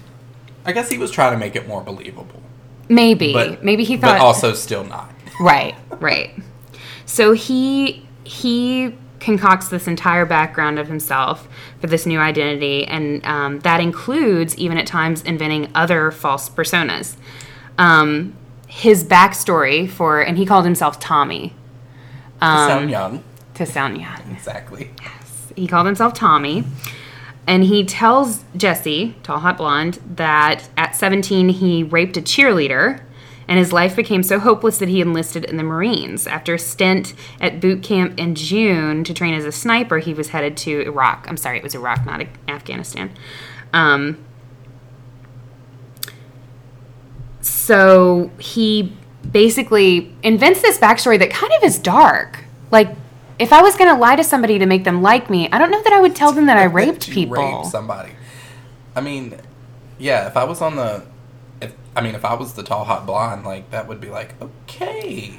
I 0.65 0.71
guess 0.73 0.89
he 0.89 0.97
was 0.97 1.11
trying 1.11 1.31
to 1.33 1.37
make 1.37 1.55
it 1.55 1.67
more 1.67 1.81
believable, 1.81 2.41
maybe, 2.89 3.33
but 3.33 3.63
maybe 3.63 3.83
he 3.83 3.97
thought, 3.97 4.19
but 4.19 4.21
also 4.21 4.53
still 4.53 4.83
not. 4.83 5.11
Right, 5.39 5.75
right. 5.99 6.31
So 7.05 7.31
he 7.33 8.05
he 8.23 8.93
concocts 9.19 9.69
this 9.69 9.87
entire 9.87 10.25
background 10.25 10.79
of 10.79 10.87
himself 10.87 11.47
for 11.79 11.87
this 11.87 12.05
new 12.05 12.19
identity, 12.19 12.85
and 12.85 13.25
um, 13.25 13.59
that 13.61 13.79
includes 13.79 14.57
even 14.57 14.77
at 14.77 14.85
times 14.87 15.21
inventing 15.23 15.69
other 15.75 16.11
false 16.11 16.49
personas. 16.49 17.15
Um, 17.77 18.35
his 18.67 19.03
backstory 19.03 19.89
for, 19.89 20.21
and 20.21 20.37
he 20.37 20.45
called 20.45 20.65
himself 20.65 20.99
Tommy 20.99 21.53
To 22.41 22.45
Um, 22.45 22.69
sound 22.69 22.89
young, 22.89 23.23
to 23.55 23.65
sound 23.65 23.97
young. 23.97 24.19
exactly. 24.31 24.91
Yes. 25.01 25.51
He 25.55 25.67
called 25.67 25.85
himself 25.87 26.13
Tommy. 26.13 26.63
And 27.47 27.63
he 27.63 27.85
tells 27.85 28.43
Jesse, 28.57 29.15
tall 29.23 29.39
hot 29.39 29.55
blonde, 29.57 29.99
that 30.15 30.67
at 30.75 30.97
17 30.97 31.47
he 31.49 31.81
raped 31.81 32.17
a 32.17 32.21
cheerleader 32.21 32.99
and 33.47 33.57
his 33.57 33.71
life 33.71 33.95
became 33.95 34.23
so 34.23 34.39
hopeless 34.39 34.77
that 34.79 34.89
he 34.89 35.01
enlisted 35.01 35.45
in 35.45 35.57
the 35.57 35.63
Marines. 35.63 36.27
After 36.27 36.55
a 36.55 36.59
stint 36.59 37.13
at 37.39 37.59
boot 37.61 37.81
camp 37.83 38.17
in 38.19 38.35
June 38.35 39.03
to 39.03 39.13
train 39.13 39.33
as 39.33 39.45
a 39.45 39.51
sniper, 39.51 39.99
he 39.99 40.13
was 40.13 40.29
headed 40.29 40.57
to 40.57 40.81
Iraq. 40.81 41.25
I'm 41.29 41.37
sorry, 41.37 41.57
it 41.57 41.63
was 41.63 41.75
Iraq, 41.75 42.05
not 42.05 42.25
Afghanistan. 42.47 43.11
Um, 43.73 44.23
so 47.41 48.31
he 48.39 48.93
basically 49.31 50.13
invents 50.23 50.61
this 50.61 50.77
backstory 50.77 51.19
that 51.19 51.29
kind 51.29 51.51
of 51.53 51.63
is 51.63 51.77
dark. 51.79 52.43
Like, 52.71 52.95
if 53.39 53.53
I 53.53 53.61
was 53.61 53.75
going 53.75 53.93
to 53.93 53.99
lie 53.99 54.15
to 54.15 54.23
somebody 54.23 54.59
to 54.59 54.65
make 54.65 54.83
them 54.83 55.01
like 55.01 55.29
me, 55.29 55.49
I 55.51 55.57
don't 55.57 55.71
know 55.71 55.81
that 55.83 55.93
I 55.93 56.01
would 56.01 56.15
tell 56.15 56.31
them 56.31 56.47
that 56.47 56.57
I 56.57 56.63
raped 56.81 57.09
people. 57.09 57.35
raped 57.35 57.67
somebody. 57.67 58.11
I 58.95 59.01
mean, 59.01 59.35
yeah. 59.99 60.27
If 60.27 60.35
I 60.35 60.43
was 60.43 60.61
on 60.61 60.75
the, 60.75 61.05
I 61.97 62.01
mean, 62.01 62.15
if 62.15 62.23
I 62.23 62.35
was 62.35 62.53
the 62.53 62.63
tall 62.63 62.83
hot 62.85 63.05
blonde, 63.07 63.43
like 63.43 63.71
that 63.71 63.87
would 63.87 63.99
be 63.99 64.09
like 64.09 64.35
okay. 64.41 65.33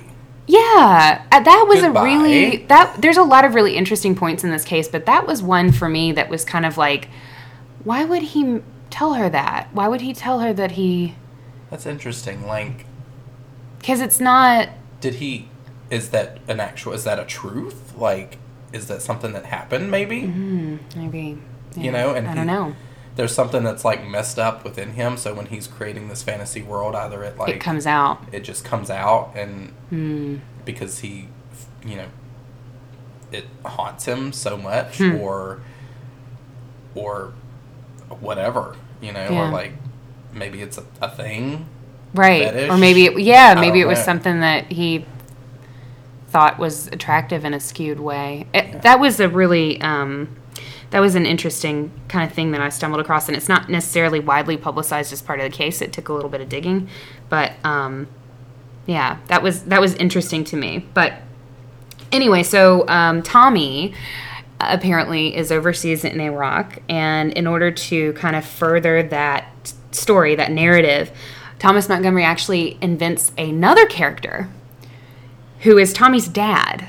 Yeah, 0.46 1.24
uh, 1.30 1.40
that 1.40 1.66
was 1.68 1.82
Goodbye. 1.82 2.00
a 2.00 2.04
really 2.18 2.56
that. 2.66 3.00
There's 3.00 3.16
a 3.18 3.22
lot 3.22 3.44
of 3.44 3.54
really 3.54 3.76
interesting 3.76 4.14
points 4.16 4.42
in 4.44 4.50
this 4.50 4.64
case, 4.64 4.88
but 4.88 5.06
that 5.06 5.26
was 5.26 5.42
one 5.42 5.72
for 5.72 5.88
me 5.88 6.10
that 6.12 6.28
was 6.30 6.44
kind 6.44 6.66
of 6.66 6.76
like, 6.76 7.08
why 7.84 8.04
would 8.04 8.22
he 8.22 8.60
tell 8.90 9.14
her 9.14 9.28
that? 9.28 9.68
Why 9.72 9.88
would 9.88 10.00
he 10.00 10.12
tell 10.12 10.40
her 10.40 10.52
that 10.54 10.72
he? 10.72 11.14
That's 11.70 11.84
interesting. 11.86 12.46
Like, 12.46 12.86
Because 13.78 14.00
it's 14.00 14.20
not. 14.20 14.70
did 15.00 15.16
he? 15.16 15.48
Is 15.90 16.10
that 16.10 16.38
an 16.48 16.60
actual? 16.60 16.92
Is 16.94 17.04
that 17.04 17.18
a 17.18 17.24
truth? 17.24 17.94
Like, 17.96 18.38
is 18.72 18.88
that 18.88 19.00
something 19.02 19.32
that 19.34 19.44
happened? 19.46 19.90
Maybe. 19.90 20.22
Maybe 20.96 21.38
You 21.76 21.92
know, 21.92 22.14
and 22.14 22.26
I 22.26 22.30
he- 22.30 22.36
don't 22.36 22.46
know. 22.46 22.74
There's 23.18 23.34
something 23.34 23.64
that's 23.64 23.84
like 23.84 24.06
messed 24.06 24.38
up 24.38 24.62
within 24.62 24.92
him. 24.92 25.16
So 25.16 25.34
when 25.34 25.46
he's 25.46 25.66
creating 25.66 26.06
this 26.08 26.22
fantasy 26.22 26.62
world, 26.62 26.94
either 26.94 27.22
it 27.24 27.36
like 27.36 27.52
it 27.56 27.60
comes 27.60 27.84
out. 27.84 28.20
it 28.30 28.44
just 28.44 28.64
comes 28.64 28.90
out 28.90 29.32
and 29.34 29.72
Hmm. 29.90 30.36
because 30.64 31.00
he 31.00 31.28
you 31.84 31.96
know 31.96 32.06
it 33.32 33.46
haunts 33.66 34.04
him 34.04 34.32
so 34.32 34.56
much 34.56 34.98
Hmm. 34.98 35.16
or 35.16 35.60
or 36.94 37.32
whatever 38.20 38.76
you 39.00 39.12
know 39.12 39.26
Yeah. 39.28 39.48
or 39.48 39.52
like 39.52 39.72
maybe 40.32 40.62
it's 40.62 40.78
a, 40.78 40.84
a 41.02 41.08
thing 41.10 41.66
right 42.14 42.44
fetish? 42.44 42.70
or 42.70 42.76
maybe 42.78 43.06
it, 43.06 43.18
yeah 43.20 43.54
maybe 43.54 43.80
it 43.80 43.82
don't 43.82 43.90
was 43.90 43.98
know. 43.98 44.04
something 44.04 44.40
that 44.40 44.70
he 44.72 45.04
thought 46.28 46.58
was 46.58 46.86
attractive 46.88 47.44
in 47.44 47.52
a 47.54 47.60
skewed 47.60 48.00
way 48.00 48.46
it, 48.54 48.82
that 48.82 48.98
was 49.00 49.20
a 49.20 49.28
really 49.28 49.80
um, 49.82 50.28
that 50.90 51.00
was 51.00 51.14
an 51.14 51.26
interesting 51.26 51.90
kind 52.08 52.28
of 52.28 52.34
thing 52.34 52.52
that 52.52 52.60
i 52.60 52.68
stumbled 52.68 53.00
across 53.00 53.28
and 53.28 53.36
it's 53.36 53.48
not 53.48 53.68
necessarily 53.68 54.20
widely 54.20 54.56
publicized 54.56 55.12
as 55.12 55.20
part 55.20 55.38
of 55.40 55.50
the 55.50 55.56
case. 55.56 55.82
It 55.82 55.92
took 55.92 56.08
a 56.08 56.12
little 56.12 56.30
bit 56.30 56.40
of 56.40 56.48
digging 56.48 56.88
but 57.28 57.52
um, 57.64 58.08
yeah 58.86 59.18
that 59.26 59.42
was 59.42 59.64
that 59.64 59.80
was 59.80 59.94
interesting 59.94 60.44
to 60.44 60.56
me. 60.56 60.86
But 60.94 61.14
anyway 62.12 62.42
so 62.42 62.86
um, 62.88 63.22
tommy 63.22 63.94
apparently 64.60 65.36
is 65.36 65.52
overseas 65.52 66.04
in 66.04 66.20
iraq 66.20 66.78
and 66.88 67.32
in 67.34 67.46
order 67.46 67.70
to 67.70 68.12
kind 68.14 68.34
of 68.34 68.44
further 68.44 69.02
that 69.02 69.72
story 69.92 70.34
that 70.34 70.50
narrative 70.50 71.12
thomas 71.58 71.88
montgomery 71.88 72.24
actually 72.24 72.78
invents 72.80 73.30
another 73.38 73.86
character 73.86 74.48
who 75.60 75.78
is 75.78 75.92
tommy's 75.92 76.28
dad 76.28 76.88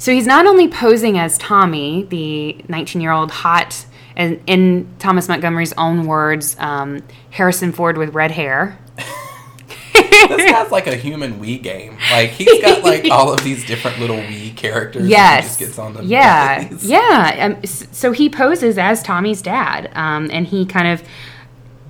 So 0.00 0.12
he's 0.12 0.26
not 0.26 0.46
only 0.46 0.66
posing 0.66 1.18
as 1.18 1.36
Tommy, 1.36 2.04
the 2.04 2.64
19 2.68 3.02
year 3.02 3.12
old 3.12 3.30
hot, 3.30 3.84
and 4.16 4.40
in 4.46 4.88
Thomas 4.98 5.28
Montgomery's 5.28 5.74
own 5.74 6.06
words, 6.06 6.56
um, 6.58 7.02
Harrison 7.28 7.70
Ford 7.70 7.98
with 7.98 8.14
red 8.14 8.30
hair. 8.30 8.78
this 8.96 10.50
guy's 10.50 10.70
like 10.70 10.86
a 10.86 10.96
human 10.96 11.38
Wii 11.38 11.62
game. 11.62 11.98
Like 12.10 12.30
he's 12.30 12.62
got 12.62 12.82
like 12.82 13.10
all 13.10 13.30
of 13.30 13.44
these 13.44 13.66
different 13.66 13.98
little 13.98 14.16
Wii 14.16 14.56
characters. 14.56 15.06
Yes. 15.06 15.42
He 15.42 15.48
just 15.48 15.58
gets 15.58 15.78
on 15.78 15.92
them. 15.92 16.06
Yeah. 16.06 16.70
Yeah. 16.80 17.54
Um, 17.54 17.66
so 17.66 18.12
he 18.12 18.30
poses 18.30 18.78
as 18.78 19.02
Tommy's 19.02 19.42
dad, 19.42 19.90
um, 19.94 20.30
and 20.32 20.46
he 20.46 20.64
kind 20.64 20.88
of 20.88 21.06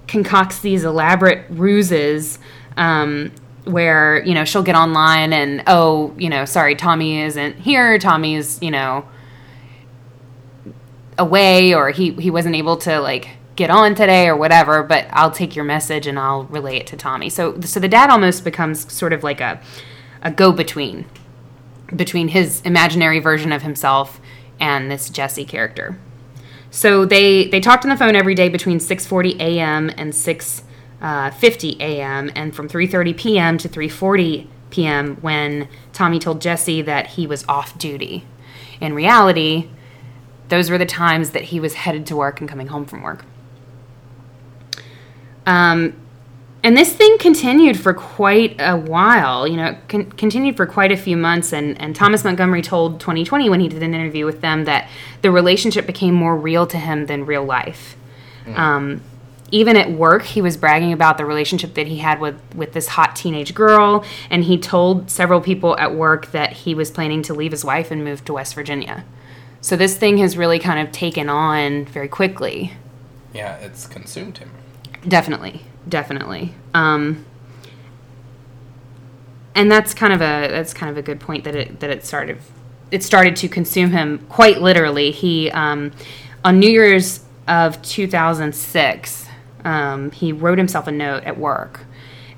concocts 0.09 0.59
these 0.59 0.83
elaborate 0.83 1.47
ruses 1.49 2.41
um, 2.77 3.31
where, 3.65 4.25
you 4.25 4.35
know, 4.35 4.45
she'll 4.45 4.63
get 4.63 4.75
online 4.75 5.33
and, 5.33 5.63
oh, 5.67 6.15
you 6.17 6.29
know, 6.29 6.45
sorry, 6.45 6.75
Tommy 6.75 7.21
isn't 7.21 7.57
here. 7.57 7.99
Tommy's, 7.99 8.61
you 8.63 8.71
know, 8.71 9.07
away 11.19 11.75
or 11.75 11.91
he, 11.91 12.13
he 12.15 12.31
wasn't 12.31 12.55
able 12.55 12.77
to, 12.79 13.01
like, 13.01 13.31
get 13.57 13.71
on 13.71 13.95
today 13.95 14.27
or 14.27 14.37
whatever, 14.37 14.83
but 14.83 15.07
I'll 15.11 15.31
take 15.31 15.55
your 15.55 15.65
message 15.65 16.07
and 16.07 16.19
I'll 16.19 16.45
relay 16.45 16.79
it 16.79 16.87
to 16.89 16.97
Tommy. 16.97 17.29
So, 17.29 17.61
so 17.61 17.79
the 17.79 17.89
dad 17.89 18.09
almost 18.09 18.43
becomes 18.43 18.91
sort 18.93 19.13
of 19.13 19.23
like 19.23 19.41
a, 19.41 19.61
a 20.23 20.31
go 20.31 20.53
between 21.95 22.29
his 22.29 22.63
imaginary 22.63 23.19
version 23.19 23.53
of 23.53 23.63
himself 23.63 24.21
and 24.59 24.91
this 24.91 25.11
Jesse 25.11 25.45
character. 25.45 25.99
So 26.71 27.05
they 27.05 27.49
they 27.49 27.61
talked 27.61 27.85
on 27.85 27.91
the 27.91 27.97
phone 27.97 28.15
every 28.15 28.35
day 28.35 28.49
between 28.49 28.79
6:40 28.79 29.41
a.m. 29.41 29.91
and 29.97 30.13
6:50 31.01 31.81
a.m. 31.81 32.31
and 32.35 32.55
from 32.55 32.69
3:30 32.69 33.17
p.m. 33.17 33.59
to 33.59 33.69
3:40 33.69 34.47
p.m. 34.71 35.17
when 35.17 35.69
Tommy 35.93 36.19
told 36.19 36.41
Jesse 36.41 36.83
that 36.83 37.09
he 37.09 37.27
was 37.27 37.45
off 37.49 37.77
duty. 37.79 38.25
In 38.81 38.95
reality, 38.95 39.69
those 40.49 40.71
were 40.71 40.79
the 40.79 40.87
times 40.87 41.31
that 41.31 41.45
he 41.45 41.61
was 41.61 41.75
headed 41.75 42.07
to 42.07 42.17
work 42.17 42.41
and 42.41 42.49
coming 42.49 42.69
home 42.69 42.87
from 42.87 43.03
work. 43.03 43.25
Um, 45.47 45.95
and 46.63 46.77
this 46.77 46.93
thing 46.93 47.17
continued 47.19 47.81
for 47.81 47.95
quite 47.95 48.57
a 48.59 48.77
while. 48.77 49.49
You 49.49 49.57
know, 49.57 49.67
it 49.67 49.89
con- 49.89 50.13
continued 50.13 50.57
for 50.57 50.67
quite 50.67 50.93
a 50.93 50.97
few 50.97 51.17
months. 51.17 51.53
And, 51.53 51.81
and 51.81 51.97
Thomas 51.97 52.23
Montgomery 52.25 52.63
told 52.63 53.01
20/20 53.01 53.49
when 53.49 53.61
he 53.61 53.69
did 53.69 53.83
an 53.83 53.95
interview 53.95 54.27
with 54.27 54.43
them 54.43 54.65
that 54.65 54.89
the 55.23 55.31
relationship 55.31 55.87
became 55.87 56.15
more 56.15 56.37
real 56.37 56.67
to 56.67 56.77
him 56.77 57.07
than 57.07 57.25
real 57.25 57.45
life. 57.45 57.97
Um, 58.57 59.01
even 59.51 59.77
at 59.77 59.91
work, 59.91 60.23
he 60.23 60.41
was 60.41 60.57
bragging 60.57 60.93
about 60.93 61.19
the 61.19 61.25
relationship 61.25 61.75
that 61.75 61.87
he 61.87 61.99
had 61.99 62.21
with, 62.21 62.41
with 62.55 62.73
this 62.73 62.89
hot 62.89 63.17
teenage 63.17 63.55
girl. 63.55 64.05
And 64.31 64.45
he 64.45 64.59
told 64.59 65.11
several 65.11 65.41
people 65.41 65.77
at 65.79 65.95
work 65.95 66.31
that 66.33 66.53
he 66.53 66.75
was 66.75 66.91
planning 66.91 67.23
to 67.23 67.35
leave 67.35 67.51
his 67.51 67.65
wife 67.65 67.91
and 67.91 68.05
move 68.05 68.25
to 68.27 68.33
West 68.33 68.55
Virginia. 68.55 69.05
So 69.61 69.77
this 69.77 69.97
thing 69.97 70.19
has 70.19 70.37
really 70.37 70.59
kind 70.59 70.87
of 70.87 70.93
taken 70.93 71.29
on 71.29 71.85
very 71.87 72.09
quickly. 72.09 72.73
Yeah, 73.35 73.57
it's 73.57 73.87
consumed 73.87 74.39
him. 74.39 74.51
Definitely, 75.07 75.63
definitely. 75.89 76.55
Um, 76.73 77.25
and 79.55 79.71
that's 79.71 79.93
kind 79.95 80.13
of 80.13 80.21
a 80.21 80.49
that's 80.49 80.73
kind 80.73 80.91
of 80.91 80.97
a 80.97 81.03
good 81.03 81.21
point 81.21 81.45
that 81.45 81.55
it 81.55 81.81
that 81.81 81.91
it 81.91 82.05
started 82.05 82.39
it 82.91 83.03
started 83.03 83.37
to 83.37 83.49
consume 83.49 83.91
him 83.91 84.19
quite 84.29 84.61
literally. 84.61 85.11
He 85.11 85.51
um, 85.51 85.93
on 86.45 86.59
New 86.59 86.71
Year's 86.71 87.21
of 87.47 87.81
2006, 87.83 89.27
um, 89.65 90.11
he 90.11 90.33
wrote 90.33 90.59
himself 90.59 90.87
a 90.87 90.93
note 90.93 91.25
at 91.25 91.39
work. 91.39 91.87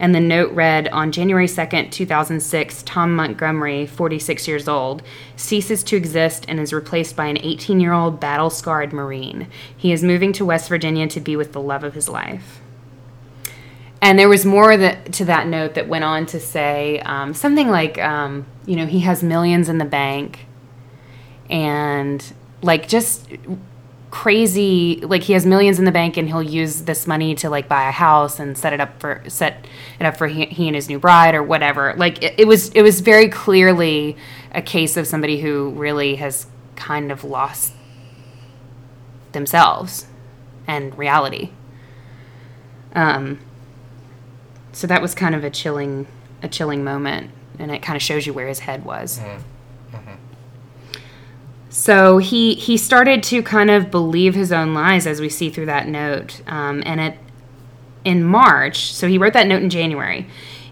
And 0.02 0.14
the 0.14 0.20
note 0.20 0.52
read 0.52 0.88
On 0.88 1.12
January 1.12 1.46
2nd, 1.46 1.92
2006, 1.92 2.82
Tom 2.82 3.14
Montgomery, 3.14 3.86
46 3.86 4.48
years 4.48 4.66
old, 4.66 5.02
ceases 5.36 5.84
to 5.84 5.96
exist 5.96 6.44
and 6.48 6.58
is 6.58 6.72
replaced 6.72 7.14
by 7.14 7.26
an 7.26 7.38
18 7.38 7.78
year 7.78 7.92
old 7.92 8.18
battle 8.18 8.50
scarred 8.50 8.92
Marine. 8.92 9.46
He 9.76 9.92
is 9.92 10.02
moving 10.02 10.32
to 10.34 10.44
West 10.44 10.68
Virginia 10.68 11.06
to 11.06 11.20
be 11.20 11.36
with 11.36 11.52
the 11.52 11.60
love 11.60 11.84
of 11.84 11.94
his 11.94 12.08
life. 12.08 12.60
And 14.00 14.18
there 14.18 14.28
was 14.28 14.44
more 14.44 14.76
that, 14.76 15.12
to 15.12 15.24
that 15.26 15.46
note 15.46 15.74
that 15.74 15.86
went 15.86 16.02
on 16.02 16.26
to 16.26 16.40
say 16.40 16.98
um, 17.00 17.32
something 17.32 17.68
like, 17.68 17.98
um, 17.98 18.44
you 18.66 18.74
know, 18.74 18.86
he 18.86 19.00
has 19.00 19.22
millions 19.22 19.68
in 19.68 19.78
the 19.78 19.84
bank 19.84 20.46
and 21.48 22.32
like 22.62 22.88
just 22.88 23.28
crazy 24.12 25.00
like 25.00 25.22
he 25.22 25.32
has 25.32 25.46
millions 25.46 25.78
in 25.78 25.86
the 25.86 25.90
bank 25.90 26.18
and 26.18 26.28
he'll 26.28 26.42
use 26.42 26.82
this 26.82 27.06
money 27.06 27.34
to 27.34 27.48
like 27.48 27.66
buy 27.66 27.88
a 27.88 27.90
house 27.90 28.38
and 28.38 28.58
set 28.58 28.74
it 28.74 28.78
up 28.78 29.00
for 29.00 29.22
set 29.26 29.66
it 29.98 30.04
up 30.04 30.18
for 30.18 30.28
he, 30.28 30.44
he 30.44 30.68
and 30.68 30.76
his 30.76 30.86
new 30.86 30.98
bride 30.98 31.34
or 31.34 31.42
whatever. 31.42 31.94
Like 31.96 32.22
it, 32.22 32.34
it 32.36 32.46
was 32.46 32.68
it 32.74 32.82
was 32.82 33.00
very 33.00 33.30
clearly 33.30 34.14
a 34.54 34.60
case 34.60 34.98
of 34.98 35.06
somebody 35.06 35.40
who 35.40 35.70
really 35.70 36.16
has 36.16 36.46
kind 36.76 37.10
of 37.10 37.24
lost 37.24 37.72
themselves 39.32 40.06
and 40.66 40.96
reality. 40.98 41.48
Um 42.94 43.40
so 44.72 44.86
that 44.88 45.00
was 45.00 45.14
kind 45.14 45.34
of 45.34 45.42
a 45.42 45.48
chilling 45.48 46.06
a 46.42 46.48
chilling 46.48 46.84
moment 46.84 47.30
and 47.58 47.70
it 47.70 47.80
kind 47.80 47.96
of 47.96 48.02
shows 48.02 48.26
you 48.26 48.34
where 48.34 48.46
his 48.46 48.58
head 48.60 48.84
was 48.84 49.20
so 51.72 52.18
he 52.18 52.54
he 52.54 52.76
started 52.76 53.22
to 53.22 53.42
kind 53.42 53.70
of 53.70 53.90
believe 53.90 54.34
his 54.34 54.52
own 54.52 54.74
lies 54.74 55.06
as 55.06 55.22
we 55.22 55.28
see 55.30 55.48
through 55.48 55.64
that 55.64 55.88
note 55.88 56.42
um, 56.46 56.82
and 56.84 57.00
it 57.00 57.18
in 58.04 58.22
march 58.22 58.92
so 58.92 59.08
he 59.08 59.16
wrote 59.16 59.32
that 59.32 59.46
note 59.46 59.62
in 59.62 59.70
january. 59.70 60.26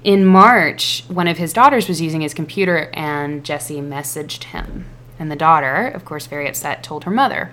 In 0.04 0.26
march 0.26 1.04
one 1.08 1.26
of 1.26 1.38
his 1.38 1.54
daughters 1.54 1.88
was 1.88 2.02
using 2.02 2.20
his 2.20 2.34
computer 2.34 2.90
and 2.92 3.42
jesse 3.42 3.80
messaged 3.80 4.44
him. 4.44 4.84
And 5.18 5.30
the 5.30 5.36
daughter 5.36 5.88
of 5.88 6.04
course 6.04 6.26
very 6.26 6.46
upset 6.46 6.82
told 6.82 7.04
her 7.04 7.10
mother. 7.10 7.52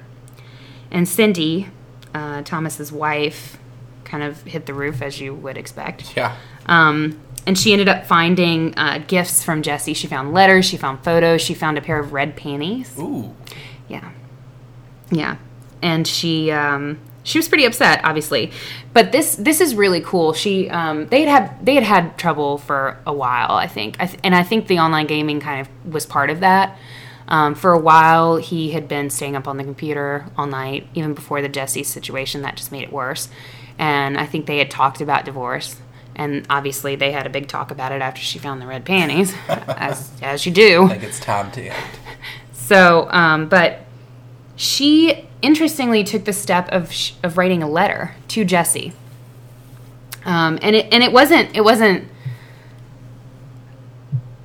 And 0.92 1.08
cindy 1.08 1.70
uh, 2.14 2.42
thomas's 2.42 2.92
wife 2.92 3.58
kind 4.04 4.24
of 4.24 4.44
hit 4.44 4.66
the 4.66 4.74
roof 4.74 5.02
as 5.02 5.22
you 5.22 5.34
would 5.34 5.58
expect. 5.58 6.18
Yeah. 6.18 6.36
um, 6.66 7.20
and 7.48 7.58
she 7.58 7.72
ended 7.72 7.88
up 7.88 8.06
finding 8.06 8.78
uh, 8.78 9.04
gifts 9.08 9.42
from 9.42 9.62
Jesse. 9.64 9.94
She 9.94 10.06
found 10.06 10.34
letters, 10.34 10.66
she 10.66 10.78
found 10.78 11.04
photos, 11.04 11.42
she 11.42 11.54
found 11.54 11.78
a 11.78 11.82
pair 11.82 11.98
of 11.98 12.12
red 12.14 12.36
panties. 12.36 12.94
Ooh. 13.00 13.34
Yeah, 13.88 14.12
yeah, 15.10 15.38
and 15.82 16.06
she 16.06 16.52
um, 16.52 17.00
she 17.24 17.40
was 17.40 17.48
pretty 17.48 17.66
upset, 17.66 18.02
obviously. 18.04 18.52
But 18.94 19.14
this 19.14 19.36
this 19.36 19.62
is 19.62 19.76
really 19.76 20.02
cool. 20.02 20.34
She 20.34 20.70
um, 20.70 21.08
they 21.08 21.22
had 21.24 21.30
had 21.30 21.66
they 21.66 21.76
had 21.76 21.84
had 21.84 22.18
trouble 22.18 22.58
for 22.58 23.00
a 23.08 23.14
while, 23.14 23.52
I 23.52 23.68
think, 23.68 23.96
I 24.00 24.08
th- 24.08 24.20
and 24.24 24.36
I 24.36 24.44
think 24.44 24.68
the 24.68 24.80
online 24.80 25.08
gaming 25.08 25.40
kind 25.40 25.62
of 25.62 25.94
was 25.94 26.06
part 26.06 26.30
of 26.30 26.42
that. 26.42 26.78
Um, 27.30 27.56
for 27.56 27.74
a 27.74 27.80
while, 27.80 28.38
he 28.38 28.72
had 28.72 28.88
been 28.88 29.10
staying 29.10 29.36
up 29.36 29.48
on 29.48 29.58
the 29.58 29.64
computer 29.64 30.26
all 30.38 30.48
night, 30.48 30.88
even 30.94 31.14
before 31.14 31.42
the 31.42 31.50
Jesse 31.50 31.84
situation. 31.84 32.42
That 32.42 32.58
just 32.58 32.72
made 32.72 32.84
it 32.84 32.92
worse. 32.92 33.30
And 33.78 34.18
I 34.18 34.26
think 34.26 34.48
they 34.48 34.58
had 34.58 34.72
talked 34.72 35.02
about 35.02 35.26
divorce, 35.26 35.80
and 36.18 36.46
obviously 36.50 36.96
they 36.96 37.12
had 37.12 37.26
a 37.26 37.30
big 37.30 37.48
talk 37.48 37.72
about 37.72 37.94
it 37.94 38.02
after 38.02 38.20
she 38.20 38.40
found 38.40 38.62
the 38.62 38.68
red 38.68 38.84
panties, 38.84 39.34
as 39.48 40.12
as 40.22 40.46
you 40.46 40.52
do. 40.52 40.90
Think 40.90 41.04
it's 41.04 41.20
time 41.20 41.52
to 41.52 41.62
end. 41.62 41.76
So, 42.54 43.10
um, 43.12 43.48
but 43.48 43.80
she 44.58 45.26
interestingly 45.42 46.04
took 46.04 46.26
the 46.26 46.34
step 46.34 46.68
of 46.68 46.92
sh- 46.92 47.14
of 47.24 47.38
writing 47.38 47.64
a 47.64 47.70
letter 47.70 48.14
to 48.28 48.44
Jesse, 48.44 48.92
um, 50.26 50.60
and 50.62 50.76
it 50.76 50.92
and 50.92 51.02
it 51.02 51.14
wasn't 51.14 51.56
it 51.56 51.62
wasn't 51.62 52.10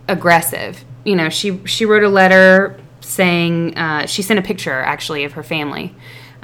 aggressive. 0.07 0.85
You 1.05 1.17
know, 1.17 1.31
she 1.31 1.67
she 1.67 1.85
wrote 1.85 2.05
a 2.05 2.09
letter 2.09 2.79
saying 3.01 3.77
uh, 3.77 4.07
she 4.07 4.23
sent 4.23 4.39
a 4.39 4.43
picture 4.43 4.81
actually 4.83 5.25
of 5.25 5.33
her 5.33 5.43
family, 5.43 5.93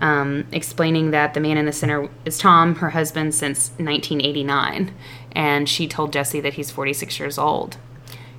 um, 0.01 0.47
explaining 0.53 1.13
that 1.13 1.35
the 1.35 1.41
man 1.41 1.57
in 1.57 1.67
the 1.67 1.73
center 1.73 2.09
is 2.25 2.39
Tom, 2.39 2.77
her 2.77 2.91
husband 2.91 3.35
since 3.35 3.71
1989, 3.77 4.93
and 5.33 5.69
she 5.69 5.87
told 5.87 6.13
Jesse 6.13 6.41
that 6.41 6.55
he's 6.55 6.71
46 6.71 7.19
years 7.19 7.39
old 7.39 7.77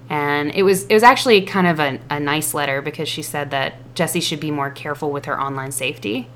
and 0.10 0.52
it 0.56 0.64
was 0.64 0.86
it 0.86 0.94
was 0.94 1.04
actually 1.04 1.42
kind 1.44 1.68
of 1.68 1.80
a, 1.80 2.00
a 2.10 2.20
nice 2.20 2.54
letter 2.54 2.82
because 2.82 3.08
she 3.08 3.22
said 3.22 3.52
that 3.52 3.76
Jesse 3.96 4.20
should 4.20 4.40
be 4.40 4.50
more 4.52 4.72
careful 4.72 5.12
with 5.12 5.26
her 5.26 5.40
online 5.40 5.72
safety. 5.72 6.28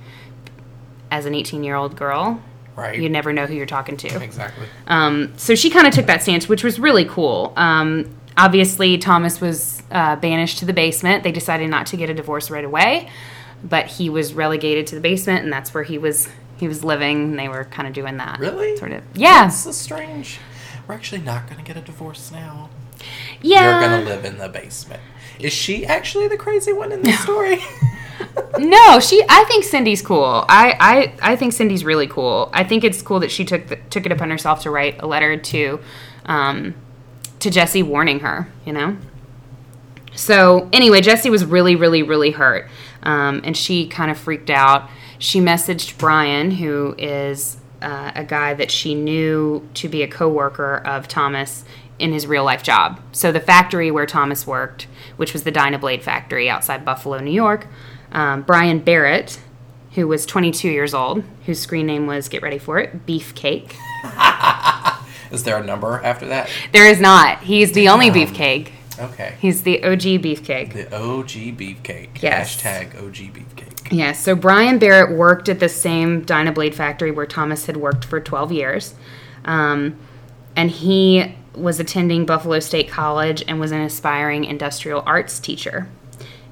As 1.09 1.25
an 1.25 1.35
18 1.35 1.63
year 1.63 1.75
old 1.75 1.95
girl, 1.95 2.41
Right. 2.75 2.99
you 2.99 3.07
never 3.07 3.33
know 3.33 3.45
who 3.45 3.53
you're 3.53 3.65
talking 3.67 3.97
to. 3.97 4.23
Exactly. 4.23 4.65
Um, 4.87 5.33
so 5.37 5.53
she 5.53 5.69
kind 5.69 5.85
of 5.85 5.93
took 5.93 6.07
that 6.07 6.23
stance, 6.23 6.49
which 6.49 6.63
was 6.63 6.79
really 6.79 7.05
cool. 7.05 7.53
Um, 7.55 8.09
obviously, 8.35 8.97
Thomas 8.97 9.39
was 9.39 9.83
uh, 9.91 10.15
banished 10.15 10.57
to 10.59 10.65
the 10.65 10.73
basement. 10.73 11.23
They 11.23 11.31
decided 11.31 11.69
not 11.69 11.85
to 11.87 11.97
get 11.97 12.09
a 12.09 12.15
divorce 12.15 12.49
right 12.49 12.65
away, 12.65 13.09
but 13.63 13.85
he 13.85 14.09
was 14.09 14.33
relegated 14.33 14.87
to 14.87 14.95
the 14.95 15.01
basement, 15.01 15.43
and 15.43 15.53
that's 15.53 15.71
where 15.73 15.83
he 15.83 15.99
was 15.99 16.27
he 16.63 16.67
was 16.67 16.84
living. 16.84 17.23
And 17.23 17.39
they 17.39 17.49
were 17.49 17.65
kind 17.65 17.88
of 17.88 17.93
doing 17.93 18.17
that. 18.17 18.39
Really? 18.39 18.76
Sort 18.78 18.93
of. 18.93 19.04
Yeah. 19.13 19.45
This 19.45 19.65
is 19.65 19.78
strange. 19.78 20.39
We're 20.88 20.95
actually 20.95 21.21
not 21.21 21.47
going 21.47 21.58
to 21.58 21.63
get 21.63 21.78
a 21.78 21.82
divorce 21.82 22.32
now. 22.32 22.69
Yeah. 23.41 23.80
You're 23.80 23.89
going 23.89 24.06
to 24.06 24.10
live 24.10 24.26
in 24.26 24.38
the 24.38 24.49
basement. 24.49 25.02
Is 25.39 25.54
she 25.54 25.86
actually 25.86 26.28
the 26.28 26.38
crazy 26.38 26.73
one 26.73 26.91
in 26.91 27.02
this 27.02 27.19
story? 27.23 27.60
No, 28.58 28.99
she. 28.99 29.23
I 29.28 29.43
think 29.45 29.63
Cindy's 29.63 30.02
cool. 30.02 30.45
I, 30.47 30.76
I, 30.80 31.34
I 31.34 31.36
think 31.36 31.54
Cindy's 31.54 31.84
really 31.84 32.08
cool. 32.08 32.49
I 32.54 32.63
think 32.63 32.84
it's 32.84 33.02
cool 33.02 33.19
that 33.19 33.32
she 33.32 33.45
took 33.45 33.67
the, 33.67 33.76
took 33.89 34.06
it 34.06 34.12
upon 34.12 34.30
herself 34.30 34.62
to 34.62 34.71
write 34.71 35.02
a 35.02 35.08
letter 35.08 35.38
to, 35.38 35.80
um, 36.26 36.76
to 37.39 37.49
Jesse 37.49 37.84
warning 37.84 38.19
her. 38.21 38.47
You 38.65 38.73
know. 38.73 38.97
So 40.15 40.69
anyway, 40.71 41.02
Jesse 41.02 41.30
was 41.30 41.43
really, 41.43 41.76
really, 41.76 42.04
really 42.04 42.32
hurt, 42.32 42.69
um, 43.02 43.41
and 43.43 43.58
she 43.58 43.88
kind 43.88 44.12
of 44.12 44.17
freaked 44.17 44.49
out. 44.49 44.89
She 45.23 45.39
messaged 45.39 45.97
Brian, 45.97 46.51
who 46.51 46.95
is 46.97 47.55
uh, 47.81 48.12
a 48.13 48.25
guy 48.25 48.53
that 48.55 48.69
she 48.69 48.93
knew 48.93 49.65
to 49.75 49.88
be 49.88 50.03
a 50.03 50.07
coworker 50.07 50.75
of 50.86 51.07
Thomas 51.07 51.63
in 51.97 52.12
his 52.12 52.27
real 52.27 52.43
life 52.43 52.62
job. 52.62 52.99
So 53.13 53.31
the 53.31 53.39
factory 53.39 53.89
where 53.89 54.05
Thomas 54.05 54.45
worked, 54.45 54.88
which 55.15 55.31
was 55.31 55.43
the 55.43 55.51
Dynabrade 55.51 56.03
factory 56.03 56.49
outside 56.49 56.83
Buffalo, 56.83 57.19
New 57.19 57.31
York, 57.31 57.67
um, 58.12 58.41
Brian 58.41 58.79
Barrett, 58.79 59.39
who 59.91 60.09
was 60.09 60.25
22 60.25 60.67
years 60.67 60.93
old, 60.93 61.23
whose 61.45 61.62
screen 61.62 61.86
name 61.86 62.05
was 62.05 62.27
get 62.27 62.41
ready 62.41 62.57
for 62.57 62.77
it, 62.79 63.05
Beefcake. 63.05 63.75
Is 65.31 65.43
there 65.43 65.55
a 65.55 65.63
number 65.63 66.01
after 66.03 66.25
that? 66.27 66.49
There 66.73 66.86
is 66.86 66.99
not. 66.99 67.39
He's 67.43 67.71
the 67.71 67.88
only 67.88 68.12
beefcake. 68.12 68.71
Okay. 68.99 69.36
He's 69.39 69.63
the 69.63 69.81
OG 69.86 70.01
beefcake. 70.21 70.73
The 70.73 70.93
OG 70.93 71.57
beefcake. 71.57 72.21
Yes. 72.21 72.62
Hashtag 72.62 73.01
OG 73.01 73.33
beefcake. 73.33 73.72
Yeah, 73.93 74.13
so 74.13 74.36
Brian 74.36 74.79
Barrett 74.79 75.15
worked 75.15 75.49
at 75.49 75.60
the 75.60 75.69
same 75.69 76.25
Dynabrade 76.25 76.73
factory 76.73 77.12
where 77.12 77.27
Thomas 77.27 77.67
had 77.67 77.77
worked 77.77 78.06
for 78.06 78.19
12 78.19 78.51
years. 78.51 78.95
Um, 79.45 79.99
and 80.56 80.71
he 80.71 81.36
was 81.53 81.79
attending 81.79 82.25
Buffalo 82.25 82.60
State 82.60 82.89
College 82.89 83.43
and 83.47 83.60
was 83.60 83.71
an 83.71 83.82
aspiring 83.82 84.45
industrial 84.45 85.03
arts 85.06 85.39
teacher. 85.39 85.88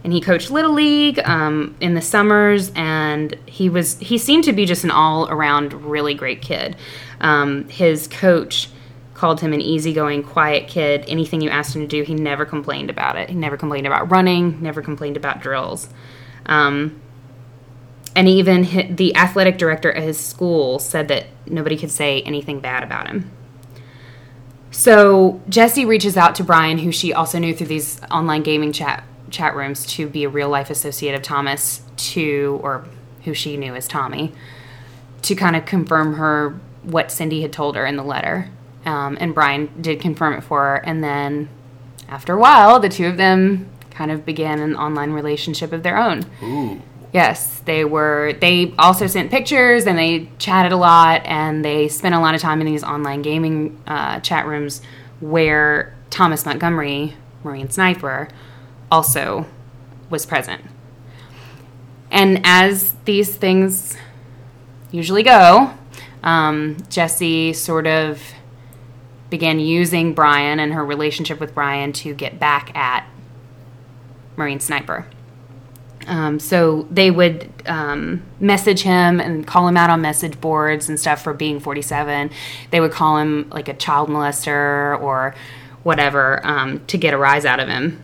And 0.04 0.13
he 0.13 0.21
coached 0.21 0.51
Little 0.51 0.73
League 0.73 1.19
um, 1.25 1.75
in 1.82 1.95
the 1.95 2.01
summers, 2.01 2.71
and 2.75 3.36
he 3.47 3.69
was 3.69 3.97
he 3.99 4.19
seemed 4.19 4.43
to 4.43 4.54
be 4.54 4.65
just 4.65 4.84
an 4.84 4.91
all 4.91 5.27
around 5.30 5.73
really 5.73 6.13
great 6.13 6.43
kid. 6.43 6.75
Um, 7.21 7.67
his 7.69 8.08
coach 8.08 8.69
called 9.15 9.41
him 9.41 9.54
an 9.54 9.62
easygoing, 9.62 10.23
quiet 10.23 10.67
kid. 10.67 11.06
Anything 11.08 11.41
you 11.41 11.49
asked 11.49 11.75
him 11.75 11.82
to 11.82 11.88
do, 11.88 12.04
he 12.04 12.13
never 12.13 12.45
complained 12.45 12.91
about 12.91 13.15
it. 13.15 13.30
He 13.30 13.36
never 13.36 13.58
complained 13.58 13.88
about 13.88 14.12
running, 14.12 14.62
never 14.62 14.82
complained 14.82 15.17
about 15.17 15.41
drills. 15.41 15.89
Um, 16.47 16.99
and 18.15 18.28
even 18.28 18.95
the 18.95 19.15
athletic 19.15 19.58
director 19.58 19.91
at 19.91 20.04
his 20.04 20.19
school 20.19 20.80
said 20.80 21.08
that 21.08 21.28
nobody 21.45 21.78
could 21.78 21.91
say 21.91 22.21
anything 22.21 22.60
bad 22.60 22.84
about 22.84 23.08
him. 23.08 23.32
So 24.71 25.41
Jesse 25.50 25.86
reaches 25.86 26.17
out 26.17 26.36
to 26.36 26.43
Brian, 26.43 26.80
who 26.80 26.91
she 26.91 27.13
also 27.13 27.39
knew 27.39 27.54
through 27.54 27.67
these 27.67 28.02
online 28.10 28.43
gaming 28.43 28.71
chat 28.71 29.04
chat 29.30 29.56
rooms, 29.56 29.86
to 29.86 30.08
be 30.08 30.26
a 30.26 30.30
real 30.30 30.50
life 30.50 30.69
associate 30.69 31.15
of 31.15 31.21
Thomas, 31.21 31.84
to 31.95 32.60
or 32.63 32.86
who 33.24 33.34
she 33.34 33.56
knew 33.56 33.76
as 33.76 33.88
Tommy, 33.88 34.34
to 35.21 35.36
kind 35.36 35.56
of 35.56 35.65
confirm 35.65 36.15
her 36.15 36.60
what 36.84 37.12
Cindy 37.12 37.41
had 37.41 37.54
told 37.54 37.76
her 37.76 37.86
in 37.86 37.95
the 37.95 38.04
letter. 38.04 38.50
Um, 38.86 39.17
and 39.21 39.34
Brian 39.34 39.69
did 39.80 40.02
confirm 40.02 40.34
it 40.34 40.41
for 40.41 40.62
her, 40.62 40.76
and 40.78 41.04
then 41.04 41.47
after 42.10 42.34
a 42.34 42.39
while, 42.39 42.80
the 42.80 42.89
two 42.89 43.06
of 43.06 43.15
them 43.17 43.69
kind 43.89 44.12
of 44.12 44.26
began 44.26 44.60
an 44.60 44.76
online 44.76 45.12
relationship 45.12 45.71
of 45.71 45.84
their 45.84 45.97
own. 45.97 46.26
Ooh. 46.43 46.82
Yes, 47.13 47.60
they 47.65 47.84
were. 47.84 48.34
They 48.39 48.74
also 48.80 49.06
sent 49.08 49.32
pictures 49.32 49.86
and 49.86 49.97
they 49.97 50.30
chatted 50.38 50.71
a 50.71 50.78
lot 50.78 51.21
and 51.26 51.63
they 51.63 51.89
spent 51.89 52.15
a 52.15 52.19
lot 52.19 52.36
of 52.36 52.41
time 52.41 52.62
in 52.62 52.67
these 52.67 52.84
online 52.84 53.21
gaming 53.21 53.82
uh, 53.86 54.21
chat 54.21 54.45
rooms 54.45 54.82
where 55.19 55.93
Thomas 56.10 56.45
Montgomery, 56.45 57.15
Marine 57.43 57.69
Sniper, 57.69 58.30
also 58.89 59.45
was 60.10 60.26
present. 60.26 60.63
And 62.10 62.41
as 62.43 62.93
these 63.06 63.36
things 63.36 63.97
usually 64.91 65.24
go, 65.24 65.74
um, 66.24 66.78
Jessie 66.89 67.54
sort 67.54 67.88
of 67.88 68.21
began 69.30 69.60
using 69.60 70.13
Brian 70.13 70.60
and 70.60 70.74
her 70.74 70.86
relationship 70.86 71.39
with 71.39 71.54
Brian 71.54 71.93
to 71.93 72.13
get 72.13 72.38
back 72.39 72.76
at 72.76 73.08
Marine 74.36 74.60
Sniper. 74.60 75.08
Um, 76.07 76.39
so 76.39 76.87
they 76.89 77.11
would 77.11 77.51
um, 77.65 78.23
message 78.39 78.81
him 78.81 79.19
and 79.19 79.45
call 79.45 79.67
him 79.67 79.77
out 79.77 79.89
on 79.89 80.01
message 80.01 80.39
boards 80.41 80.89
and 80.89 80.99
stuff 80.99 81.23
for 81.23 81.33
being 81.33 81.59
47. 81.59 82.31
They 82.71 82.79
would 82.79 82.91
call 82.91 83.17
him 83.17 83.49
like 83.51 83.67
a 83.67 83.73
child 83.73 84.09
molester 84.09 84.99
or 84.99 85.35
whatever 85.83 86.45
um, 86.45 86.85
to 86.87 86.97
get 86.97 87.13
a 87.13 87.17
rise 87.17 87.45
out 87.45 87.59
of 87.59 87.67
him. 87.67 88.01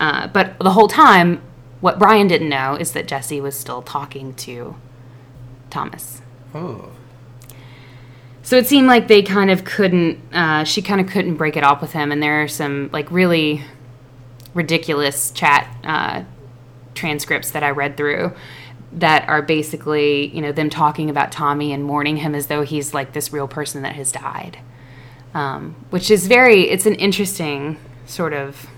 Uh, 0.00 0.26
but 0.28 0.58
the 0.58 0.72
whole 0.72 0.88
time, 0.88 1.40
what 1.80 1.98
Brian 1.98 2.26
didn't 2.26 2.48
know 2.48 2.76
is 2.76 2.92
that 2.92 3.06
Jesse 3.06 3.40
was 3.40 3.58
still 3.58 3.82
talking 3.82 4.34
to 4.34 4.76
Thomas. 5.70 6.22
Oh. 6.54 6.90
So 8.42 8.56
it 8.56 8.66
seemed 8.66 8.86
like 8.86 9.08
they 9.08 9.22
kind 9.22 9.50
of 9.50 9.64
couldn't, 9.64 10.18
uh, 10.32 10.64
she 10.64 10.82
kind 10.82 11.00
of 11.00 11.06
couldn't 11.06 11.36
break 11.36 11.56
it 11.56 11.64
off 11.64 11.80
with 11.80 11.92
him. 11.92 12.12
And 12.12 12.22
there 12.22 12.42
are 12.42 12.48
some 12.48 12.90
like 12.92 13.10
really 13.10 13.62
ridiculous 14.54 15.30
chat 15.30 15.68
uh, 15.84 16.24
transcripts 16.94 17.50
that 17.52 17.62
I 17.62 17.70
read 17.70 17.96
through 17.96 18.32
that 18.92 19.28
are 19.28 19.42
basically, 19.42 20.28
you 20.28 20.40
know, 20.40 20.52
them 20.52 20.70
talking 20.70 21.10
about 21.10 21.32
Tommy 21.32 21.72
and 21.72 21.82
mourning 21.84 22.18
him 22.18 22.34
as 22.34 22.46
though 22.46 22.62
he's 22.62 22.94
like 22.94 23.12
this 23.12 23.32
real 23.32 23.48
person 23.48 23.82
that 23.82 23.94
has 23.96 24.12
died. 24.12 24.58
Um, 25.34 25.74
which 25.90 26.10
is 26.12 26.28
very, 26.28 26.68
it's 26.70 26.86
an 26.86 26.94
interesting 26.94 27.76
sort 28.06 28.32
of 28.32 28.68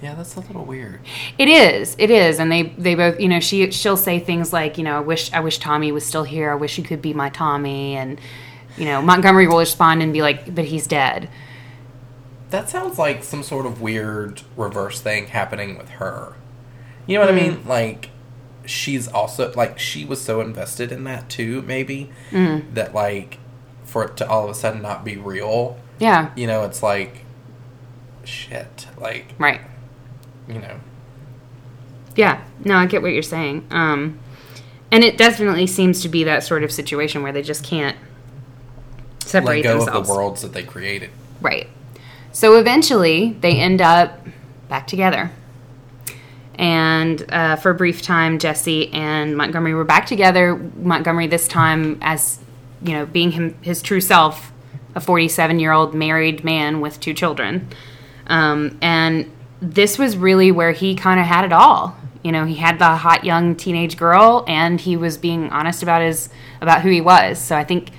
Yeah, 0.00 0.14
that's 0.14 0.36
a 0.36 0.40
little 0.40 0.64
weird. 0.64 1.00
it 1.36 1.48
is. 1.48 1.96
It 1.98 2.10
is, 2.10 2.38
and 2.38 2.50
they 2.50 2.62
they 2.78 2.94
both 2.94 3.20
you 3.20 3.28
know 3.28 3.40
she 3.40 3.70
she'll 3.72 3.96
say 3.98 4.18
things 4.20 4.52
like 4.54 4.78
you 4.78 4.84
know 4.84 4.96
I 4.96 5.00
wish 5.00 5.30
I 5.32 5.40
wish 5.40 5.58
Tommy 5.58 5.92
was 5.92 6.06
still 6.06 6.24
here. 6.24 6.50
I 6.50 6.54
wish 6.54 6.76
he 6.76 6.82
could 6.82 7.02
be 7.02 7.12
my 7.12 7.28
Tommy, 7.28 7.94
and 7.96 8.18
you 8.78 8.86
know 8.86 9.02
Montgomery 9.02 9.46
will 9.48 9.58
respond 9.58 10.00
and 10.02 10.12
be 10.14 10.22
like, 10.22 10.54
but 10.54 10.64
he's 10.64 10.86
dead. 10.86 11.28
That 12.50 12.70
sounds 12.70 12.98
like 12.98 13.22
some 13.22 13.42
sort 13.42 13.66
of 13.66 13.82
weird 13.82 14.40
reverse 14.56 15.00
thing 15.02 15.26
happening 15.26 15.76
with 15.76 15.90
her. 15.90 16.34
You 17.08 17.14
know 17.14 17.24
what 17.24 17.30
I 17.30 17.36
mean? 17.36 17.66
Like 17.66 18.10
she's 18.66 19.08
also 19.08 19.50
like 19.54 19.78
she 19.78 20.04
was 20.04 20.20
so 20.20 20.40
invested 20.40 20.92
in 20.92 21.04
that 21.04 21.28
too, 21.28 21.62
maybe 21.62 22.10
that 22.74 22.94
like 22.94 23.38
for 23.84 24.04
it 24.04 24.16
to 24.18 24.28
all 24.28 24.44
of 24.44 24.50
a 24.50 24.54
sudden 24.54 24.82
not 24.82 25.04
be 25.04 25.16
real. 25.16 25.78
Yeah, 25.98 26.30
You 26.36 26.46
know, 26.46 26.64
it's 26.64 26.82
like 26.82 27.24
shit. 28.24 28.86
Like 28.98 29.34
right. 29.38 29.60
you 30.46 30.60
know, 30.60 30.78
Yeah, 32.14 32.42
no, 32.64 32.76
I 32.76 32.86
get 32.86 33.02
what 33.02 33.12
you're 33.12 33.22
saying. 33.22 33.66
Um, 33.70 34.20
and 34.92 35.02
it 35.02 35.16
definitely 35.18 35.66
seems 35.66 36.02
to 36.02 36.08
be 36.08 36.24
that 36.24 36.44
sort 36.44 36.62
of 36.62 36.70
situation 36.70 37.22
where 37.22 37.32
they 37.32 37.42
just 37.42 37.64
can't 37.64 37.96
let 37.96 39.28
separate 39.28 39.62
go 39.62 39.78
themselves. 39.78 39.98
of 39.98 40.06
the 40.06 40.12
worlds 40.12 40.42
that 40.42 40.52
they 40.52 40.62
created. 40.62 41.10
Right. 41.40 41.68
So 42.32 42.58
eventually, 42.58 43.36
they 43.40 43.58
end 43.58 43.80
up 43.80 44.26
back 44.68 44.86
together. 44.86 45.30
And 46.58 47.24
uh, 47.32 47.56
for 47.56 47.70
a 47.70 47.74
brief 47.74 48.02
time, 48.02 48.38
Jesse 48.40 48.92
and 48.92 49.36
Montgomery 49.36 49.74
were 49.74 49.84
back 49.84 50.06
together. 50.06 50.56
Montgomery, 50.56 51.28
this 51.28 51.46
time, 51.46 51.98
as 52.02 52.40
you 52.82 52.92
know, 52.92 53.06
being 53.06 53.30
him, 53.30 53.56
his 53.62 53.80
true 53.80 54.00
self, 54.00 54.52
a 54.94 55.00
47 55.00 55.60
year 55.60 55.70
old 55.70 55.94
married 55.94 56.42
man 56.42 56.80
with 56.80 56.98
two 56.98 57.14
children. 57.14 57.68
Um, 58.26 58.76
and 58.82 59.30
this 59.60 59.98
was 59.98 60.16
really 60.16 60.50
where 60.50 60.72
he 60.72 60.96
kind 60.96 61.20
of 61.20 61.26
had 61.26 61.44
it 61.44 61.52
all. 61.52 61.96
You 62.24 62.32
know, 62.32 62.44
he 62.44 62.56
had 62.56 62.80
the 62.80 62.96
hot 62.96 63.24
young 63.24 63.54
teenage 63.54 63.96
girl, 63.96 64.44
and 64.48 64.80
he 64.80 64.96
was 64.96 65.16
being 65.16 65.50
honest 65.50 65.84
about 65.84 66.02
his 66.02 66.28
about 66.60 66.82
who 66.82 66.90
he 66.90 67.00
was. 67.00 67.38
So 67.38 67.56
I 67.56 67.62
think, 67.62 67.90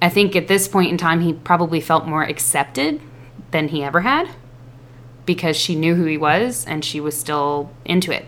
I 0.00 0.08
think 0.08 0.34
at 0.34 0.48
this 0.48 0.66
point 0.66 0.90
in 0.90 0.96
time, 0.96 1.20
he 1.20 1.34
probably 1.34 1.82
felt 1.82 2.06
more 2.06 2.22
accepted 2.22 3.02
than 3.50 3.68
he 3.68 3.84
ever 3.84 4.00
had 4.00 4.30
because 5.28 5.58
she 5.58 5.76
knew 5.76 5.94
who 5.94 6.06
he 6.06 6.16
was 6.16 6.64
and 6.64 6.82
she 6.82 7.00
was 7.00 7.14
still 7.16 7.70
into 7.84 8.10
it. 8.10 8.24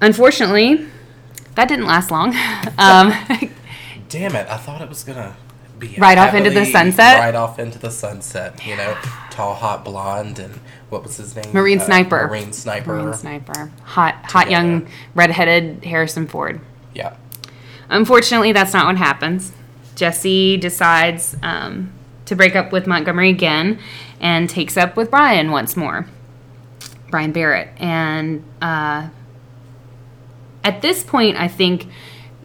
Unfortunately, 0.00 0.86
that 1.54 1.68
didn't 1.68 1.86
last 1.86 2.10
long. 2.10 2.34
Um, 2.78 3.12
Damn 4.08 4.36
it! 4.36 4.46
I 4.48 4.56
thought 4.56 4.80
it 4.80 4.88
was 4.88 5.02
gonna 5.04 5.36
be 5.78 5.96
Right 5.98 6.16
off 6.16 6.34
into 6.34 6.50
the 6.50 6.64
sunset? 6.64 7.18
Right 7.18 7.34
off 7.34 7.58
into 7.58 7.78
the 7.78 7.90
sunset. 7.90 8.64
You 8.66 8.76
know, 8.76 8.96
tall, 9.30 9.54
hot 9.54 9.84
blonde, 9.84 10.38
and 10.38 10.54
what 10.90 11.02
was 11.02 11.16
his 11.16 11.34
name? 11.34 11.52
Marine 11.52 11.80
Uh, 11.80 11.84
sniper. 11.84 12.26
Marine 12.28 12.52
sniper. 12.52 12.94
Marine 12.94 13.14
sniper. 13.14 13.70
Hot, 13.84 14.14
hot 14.26 14.50
young 14.50 14.86
redheaded 15.14 15.84
Harrison 15.84 16.26
Ford. 16.26 16.60
Yeah. 16.94 17.16
Unfortunately, 17.88 18.52
that's 18.52 18.72
not 18.72 18.86
what 18.86 18.96
happens. 18.96 19.52
Jesse 19.96 20.56
decides 20.56 21.36
um, 21.42 21.92
to 22.26 22.36
break 22.36 22.54
up 22.54 22.70
with 22.70 22.86
Montgomery 22.86 23.30
again 23.30 23.78
and 24.20 24.48
takes 24.48 24.76
up 24.76 24.96
with 24.96 25.10
Brian 25.10 25.50
once 25.50 25.76
more. 25.76 26.06
Brian 27.10 27.32
Barrett. 27.32 27.70
And 27.78 28.44
uh, 28.60 29.08
at 30.64 30.82
this 30.82 31.02
point, 31.02 31.36
I 31.36 31.48
think 31.48 31.86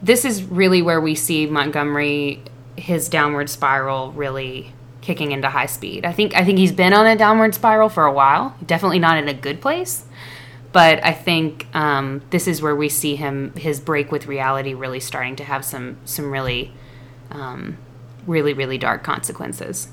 this 0.02 0.26
is 0.26 0.44
really 0.44 0.82
where 0.82 1.02
we 1.02 1.16
see 1.16 1.46
Montgomery, 1.46 2.42
his 2.78 3.10
downward 3.10 3.50
spiral, 3.50 4.12
really 4.12 4.74
kicking 5.02 5.32
into 5.32 5.50
high 5.50 5.66
speed. 5.66 6.06
I 6.06 6.14
think 6.14 6.36
I 6.36 6.46
think 6.46 6.58
he's 6.58 6.72
been 6.72 6.94
on 6.94 7.06
a 7.06 7.16
downward 7.16 7.54
spiral 7.54 7.90
for 7.90 8.06
a 8.06 8.12
while. 8.12 8.56
Definitely 8.66 9.00
not 9.00 9.18
in 9.18 9.28
a 9.28 9.34
good 9.34 9.62
place, 9.62 10.06
but 10.72 11.04
I 11.04 11.12
think 11.12 11.68
um, 11.76 12.22
this 12.30 12.48
is 12.48 12.62
where 12.62 12.76
we 12.76 12.90
see 12.90 13.16
him 13.16 13.54
his 13.56 13.80
break 13.80 14.12
with 14.12 14.28
reality 14.28 14.74
really 14.74 15.00
starting 15.00 15.36
to 15.38 15.44
have 15.44 15.66
some 15.66 15.98
some 16.06 16.32
really 16.32 16.72
um, 17.32 17.78
really 18.26 18.54
really 18.54 18.78
dark 18.78 19.04
consequences. 19.04 19.90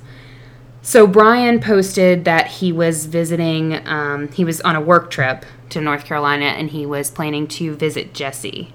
So 0.82 1.06
Brian 1.06 1.60
posted 1.60 2.24
that 2.24 2.46
he 2.46 2.72
was 2.72 3.06
visiting, 3.06 3.86
um, 3.86 4.28
he 4.28 4.44
was 4.44 4.60
on 4.62 4.76
a 4.76 4.80
work 4.80 5.10
trip 5.10 5.44
to 5.70 5.80
North 5.80 6.04
Carolina 6.04 6.46
and 6.46 6.70
he 6.70 6.86
was 6.86 7.10
planning 7.10 7.46
to 7.48 7.74
visit 7.76 8.14
Jesse 8.14 8.72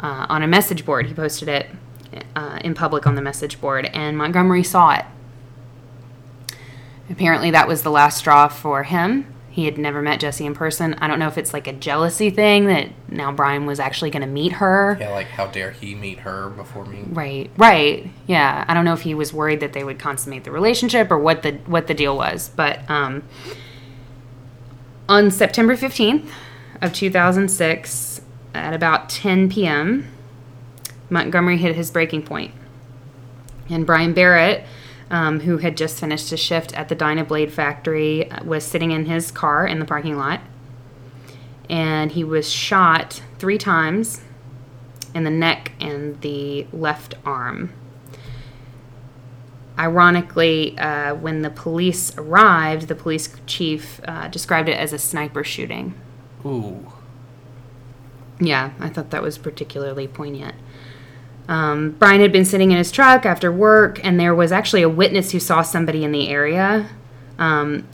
uh, 0.00 0.26
on 0.28 0.42
a 0.42 0.46
message 0.48 0.84
board. 0.84 1.06
He 1.06 1.14
posted 1.14 1.48
it 1.48 1.70
uh, 2.34 2.58
in 2.64 2.74
public 2.74 3.06
on 3.06 3.14
the 3.14 3.22
message 3.22 3.60
board, 3.60 3.86
and 3.86 4.16
Montgomery 4.16 4.62
saw 4.62 4.94
it. 4.94 5.04
Apparently, 7.08 7.50
that 7.50 7.68
was 7.68 7.82
the 7.82 7.90
last 7.90 8.18
straw 8.18 8.48
for 8.48 8.82
him. 8.82 9.32
He 9.56 9.64
had 9.64 9.78
never 9.78 10.02
met 10.02 10.20
Jesse 10.20 10.44
in 10.44 10.52
person. 10.52 10.92
I 10.98 11.08
don't 11.08 11.18
know 11.18 11.28
if 11.28 11.38
it's 11.38 11.54
like 11.54 11.66
a 11.66 11.72
jealousy 11.72 12.28
thing 12.28 12.66
that 12.66 12.90
now 13.08 13.32
Brian 13.32 13.64
was 13.64 13.80
actually 13.80 14.10
going 14.10 14.20
to 14.20 14.28
meet 14.28 14.52
her. 14.52 14.98
Yeah, 15.00 15.08
like 15.12 15.28
how 15.28 15.46
dare 15.46 15.70
he 15.70 15.94
meet 15.94 16.18
her 16.18 16.50
before 16.50 16.84
me? 16.84 17.04
Right, 17.08 17.50
right. 17.56 18.06
Yeah, 18.26 18.66
I 18.68 18.74
don't 18.74 18.84
know 18.84 18.92
if 18.92 19.00
he 19.00 19.14
was 19.14 19.32
worried 19.32 19.60
that 19.60 19.72
they 19.72 19.82
would 19.82 19.98
consummate 19.98 20.44
the 20.44 20.50
relationship 20.50 21.10
or 21.10 21.18
what 21.18 21.42
the 21.42 21.52
what 21.64 21.86
the 21.86 21.94
deal 21.94 22.14
was, 22.14 22.50
but 22.50 22.80
um, 22.90 23.22
on 25.08 25.30
September 25.30 25.74
fifteenth 25.74 26.30
of 26.82 26.92
two 26.92 27.10
thousand 27.10 27.48
six, 27.48 28.20
at 28.52 28.74
about 28.74 29.08
ten 29.08 29.48
p.m., 29.48 30.06
Montgomery 31.08 31.56
hit 31.56 31.74
his 31.74 31.90
breaking 31.90 32.24
point, 32.24 32.52
and 33.70 33.86
Brian 33.86 34.12
Barrett. 34.12 34.64
Um, 35.08 35.40
who 35.40 35.58
had 35.58 35.76
just 35.76 36.00
finished 36.00 36.32
a 36.32 36.36
shift 36.36 36.74
at 36.74 36.88
the 36.88 36.96
Dynabrade 36.96 37.52
factory, 37.52 38.28
uh, 38.28 38.42
was 38.42 38.64
sitting 38.64 38.90
in 38.90 39.06
his 39.06 39.30
car 39.30 39.64
in 39.64 39.78
the 39.78 39.84
parking 39.84 40.16
lot. 40.16 40.40
And 41.70 42.10
he 42.10 42.24
was 42.24 42.50
shot 42.50 43.22
three 43.38 43.56
times 43.56 44.22
in 45.14 45.22
the 45.22 45.30
neck 45.30 45.72
and 45.80 46.20
the 46.22 46.66
left 46.72 47.14
arm. 47.24 47.72
Ironically, 49.78 50.76
uh, 50.78 51.14
when 51.14 51.42
the 51.42 51.50
police 51.50 52.16
arrived, 52.18 52.88
the 52.88 52.94
police 52.94 53.28
chief 53.46 54.00
uh, 54.08 54.26
described 54.28 54.68
it 54.68 54.76
as 54.76 54.92
a 54.92 54.98
sniper 54.98 55.44
shooting. 55.44 55.94
Ooh. 56.44 56.92
Yeah, 58.40 58.72
I 58.80 58.88
thought 58.88 59.10
that 59.10 59.22
was 59.22 59.38
particularly 59.38 60.08
poignant. 60.08 60.56
Um, 61.48 61.90
Brian 61.98 62.20
had 62.20 62.32
been 62.32 62.44
sitting 62.44 62.72
in 62.72 62.76
his 62.76 62.90
truck 62.90 63.24
after 63.24 63.52
work, 63.52 64.04
and 64.04 64.18
there 64.18 64.34
was 64.34 64.50
actually 64.52 64.82
a 64.82 64.88
witness 64.88 65.30
who 65.30 65.40
saw 65.40 65.62
somebody 65.62 66.04
in 66.04 66.12
the 66.12 66.28
area. 66.28 66.88
Um, 67.38 67.86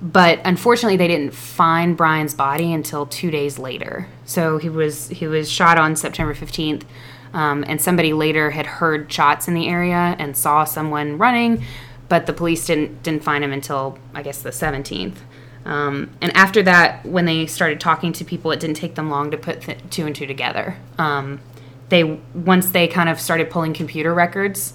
but 0.00 0.40
unfortunately, 0.44 0.96
they 0.96 1.08
didn't 1.08 1.34
find 1.34 1.96
Brian's 1.96 2.34
body 2.34 2.72
until 2.72 3.06
two 3.06 3.30
days 3.30 3.58
later. 3.58 4.06
So 4.24 4.58
he 4.58 4.68
was 4.68 5.08
he 5.08 5.26
was 5.26 5.50
shot 5.50 5.78
on 5.78 5.96
September 5.96 6.34
fifteenth, 6.34 6.84
um, 7.32 7.64
and 7.66 7.80
somebody 7.80 8.12
later 8.12 8.50
had 8.50 8.66
heard 8.66 9.10
shots 9.10 9.48
in 9.48 9.54
the 9.54 9.66
area 9.66 10.14
and 10.18 10.36
saw 10.36 10.64
someone 10.64 11.18
running, 11.18 11.64
but 12.08 12.26
the 12.26 12.32
police 12.32 12.66
didn't 12.66 13.02
didn't 13.02 13.24
find 13.24 13.42
him 13.42 13.52
until 13.52 13.98
I 14.14 14.22
guess 14.22 14.42
the 14.42 14.52
seventeenth. 14.52 15.22
Um, 15.64 16.10
and 16.20 16.36
after 16.36 16.62
that, 16.64 17.06
when 17.06 17.24
they 17.24 17.46
started 17.46 17.80
talking 17.80 18.12
to 18.12 18.24
people, 18.24 18.50
it 18.52 18.60
didn't 18.60 18.76
take 18.76 18.96
them 18.96 19.08
long 19.08 19.30
to 19.30 19.38
put 19.38 19.62
th- 19.62 19.78
two 19.88 20.04
and 20.04 20.14
two 20.14 20.26
together. 20.26 20.76
Um, 20.98 21.40
they 21.88 22.04
once 22.34 22.70
they 22.70 22.88
kind 22.88 23.08
of 23.08 23.20
started 23.20 23.50
pulling 23.50 23.74
computer 23.74 24.14
records 24.14 24.74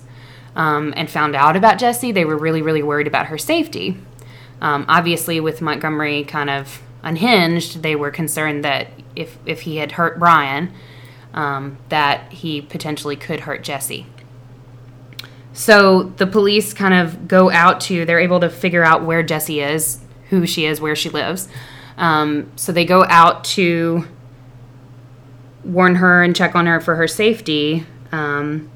um, 0.56 0.94
and 0.96 1.10
found 1.10 1.36
out 1.36 1.56
about 1.56 1.80
Jesse, 1.80 2.12
they 2.12 2.26
were 2.26 2.38
really 2.38 2.62
really 2.62 2.84
worried 2.84 3.08
about 3.08 3.28
her 3.28 3.38
safety. 3.38 3.98
Um, 4.62 4.86
obviously, 4.88 5.40
with 5.40 5.62
Montgomery 5.62 6.24
kind 6.24 6.50
of 6.50 6.82
unhinged, 7.04 7.82
they 7.82 7.96
were 7.96 8.12
concerned 8.12 8.64
that 8.64 8.88
if 9.16 9.38
if 9.46 9.62
he 9.62 9.78
had 9.78 9.94
hurt 9.94 10.20
Brian, 10.20 10.74
um, 11.34 11.78
that 11.90 12.32
he 12.32 12.62
potentially 12.62 13.16
could 13.16 13.42
hurt 13.42 13.64
Jesse. 13.64 14.06
So 15.54 16.04
the 16.04 16.28
police 16.28 16.74
kind 16.74 16.94
of 16.94 17.28
go 17.28 17.52
out 17.52 17.82
to, 17.82 18.06
they're 18.06 18.20
able 18.20 18.40
to 18.40 18.50
figure 18.50 18.84
out 18.84 19.04
where 19.04 19.24
Jesse 19.24 19.60
is, 19.60 20.00
who 20.30 20.46
she 20.46 20.66
is, 20.66 20.80
where 20.80 20.96
she 20.96 21.10
lives. 21.10 21.50
Um, 21.98 22.52
so 22.56 22.72
they 22.72 22.86
go 22.86 23.04
out 23.04 23.44
to 23.46 24.08
warn 25.64 25.96
her 25.96 26.24
and 26.24 26.36
check 26.36 26.56
on 26.56 26.66
her 26.66 26.80
for 26.80 26.96
her 26.96 27.08
safety. 27.08 27.86
Um, 28.12 28.70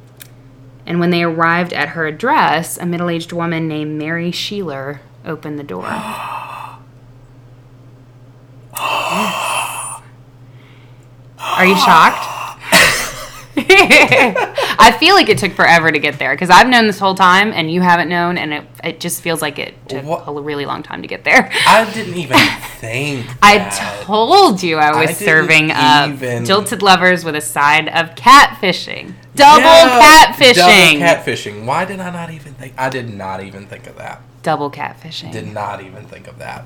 and 0.86 0.99
when 0.99 1.09
they 1.11 1.23
arrived 1.23 1.73
at 1.73 1.89
her 1.89 2.05
address, 2.05 2.77
a 2.77 2.86
middle 2.86 3.09
aged 3.09 3.31
woman 3.31 3.67
named 3.67 3.97
Mary 3.97 4.31
Shieler 4.31 4.99
opened 5.25 5.57
the 5.57 5.63
door. 5.63 5.86
Are 11.39 11.65
you 11.65 11.77
shocked? 11.77 12.32
I 13.58 14.95
feel 14.99 15.16
like 15.16 15.30
it 15.30 15.38
took 15.38 15.54
forever 15.54 15.91
to 15.91 15.99
get 15.99 16.18
there 16.20 16.34
because 16.34 16.49
I've 16.49 16.68
known 16.68 16.88
this 16.88 16.99
whole 16.99 17.16
time 17.16 17.51
and 17.54 17.72
you 17.72 17.82
haven't 17.82 18.10
known, 18.10 18.38
and 18.38 18.54
it, 18.54 18.64
it 18.84 18.99
just 18.99 19.22
feels 19.22 19.41
like 19.41 19.60
it 19.60 19.76
took 19.88 20.04
What? 20.04 20.28
a 20.28 20.32
really 20.32 20.66
long 20.66 20.82
time 20.84 21.01
to 21.01 21.08
get 21.08 21.24
there. 21.24 21.51
I 21.68 21.89
didn't 21.93 22.16
even 22.16 22.38
think. 22.78 23.28
I 23.41 23.70
told 24.04 24.64
you 24.64 24.78
I 24.78 24.99
was 24.99 25.12
I 25.12 25.14
serving 25.14 25.72
up 25.72 26.10
even- 26.10 26.45
jilted 26.45 26.82
lovers 26.82 27.24
with 27.24 27.36
a 27.36 27.41
side 27.41 27.88
of 27.89 28.16
catfishing. 28.16 29.14
Double 29.36 29.62
Yeah, 29.62 30.34
catfishing. 30.34 30.56
Double 30.56 31.06
catfishing. 31.06 31.66
Why 31.66 31.86
did 31.86 31.99
I 31.99 32.10
not 32.12 32.32
even 32.32 32.54
think? 32.56 32.74
I 32.78 32.89
did 32.89 33.14
not 33.14 33.43
even 33.43 33.66
think 33.68 33.88
of 33.88 33.97
that. 33.97 34.22
Double 34.41 34.70
catfishing. 34.72 35.32
Did 35.32 35.54
not 35.54 35.82
even 35.84 36.06
think 36.06 36.28
of 36.28 36.38
that. 36.39 36.66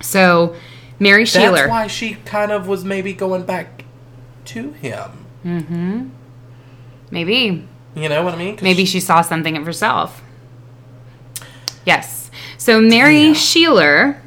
so, 0.00 0.56
Mary 0.98 1.24
That's 1.24 1.68
why 1.68 1.86
she 1.86 2.14
kind 2.24 2.50
of 2.50 2.66
was 2.66 2.84
maybe 2.84 3.12
going 3.12 3.44
back 3.44 3.84
to 4.46 4.72
him. 4.72 5.26
Mm-hmm. 5.48 6.08
Maybe. 7.10 7.66
You 7.94 8.08
know 8.08 8.22
what 8.22 8.34
I 8.34 8.36
mean? 8.36 8.58
Maybe 8.62 8.84
she- 8.84 8.92
she 8.92 9.00
saw 9.00 9.22
something 9.22 9.56
of 9.56 9.64
herself. 9.64 10.22
Yes. 11.86 12.30
So 12.58 12.80
Mary 12.80 13.24
Damn. 13.32 13.34
Shieler, 13.34 14.20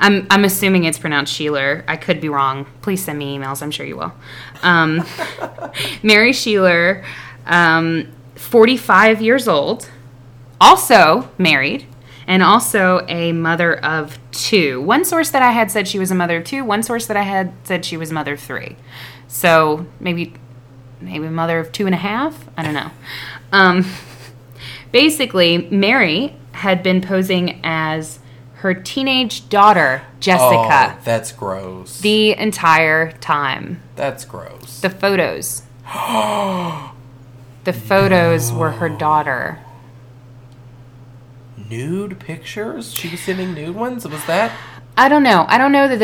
I'm 0.00 0.26
I'm 0.30 0.44
assuming 0.44 0.84
it's 0.84 0.98
pronounced 0.98 1.32
Shieler. 1.32 1.84
I 1.86 1.96
could 1.96 2.20
be 2.20 2.28
wrong. 2.28 2.66
Please 2.82 3.04
send 3.04 3.18
me 3.18 3.38
emails. 3.38 3.62
I'm 3.62 3.70
sure 3.70 3.86
you 3.86 3.96
will. 3.96 4.12
Um, 4.62 5.04
Mary 6.02 6.32
Shieler, 6.32 7.04
um, 7.46 8.08
45 8.34 9.22
years 9.22 9.46
old, 9.46 9.88
also 10.60 11.30
married, 11.38 11.86
and 12.26 12.42
also 12.42 13.04
a 13.08 13.32
mother 13.32 13.76
of 13.84 14.18
two. 14.32 14.80
One 14.82 15.04
source 15.04 15.30
that 15.30 15.42
I 15.42 15.52
had 15.52 15.70
said 15.70 15.86
she 15.86 15.98
was 16.00 16.10
a 16.10 16.14
mother 16.16 16.38
of 16.38 16.44
two. 16.44 16.64
One 16.64 16.82
source 16.82 17.06
that 17.06 17.16
I 17.16 17.22
had 17.22 17.52
said 17.64 17.84
she 17.84 17.96
was 17.96 18.10
a 18.10 18.14
mother 18.14 18.32
of 18.34 18.40
three. 18.40 18.76
So 19.28 19.86
maybe 20.00 20.34
maybe 21.00 21.28
mother 21.28 21.58
of 21.58 21.72
two 21.72 21.86
and 21.86 21.94
a 21.94 21.98
half. 21.98 22.48
I 22.56 22.62
don't 22.62 22.74
know. 22.74 22.90
Um, 23.52 23.84
basically, 24.92 25.68
Mary 25.70 26.34
had 26.52 26.82
been 26.82 27.00
posing 27.00 27.60
as 27.64 28.18
her 28.56 28.74
teenage 28.74 29.48
daughter, 29.48 30.02
Jessica, 30.18 30.96
Oh, 30.96 30.98
that's 31.04 31.30
gross. 31.30 32.00
the 32.00 32.32
entire 32.36 33.12
time. 33.12 33.80
that's 33.94 34.24
gross. 34.24 34.80
The 34.80 34.90
photos. 34.90 35.62
the 37.64 37.72
photos 37.72 38.52
were 38.52 38.72
her 38.72 38.88
daughter. 38.88 39.60
nude 41.56 42.18
pictures? 42.18 42.92
She 42.94 43.08
was 43.08 43.20
sending 43.20 43.54
nude 43.54 43.74
ones? 43.76 44.06
Was 44.08 44.24
that? 44.26 44.52
I 44.98 45.08
don't 45.08 45.22
know. 45.22 45.44
I 45.46 45.58
don't 45.58 45.70
know 45.70 45.86
that 45.86 45.98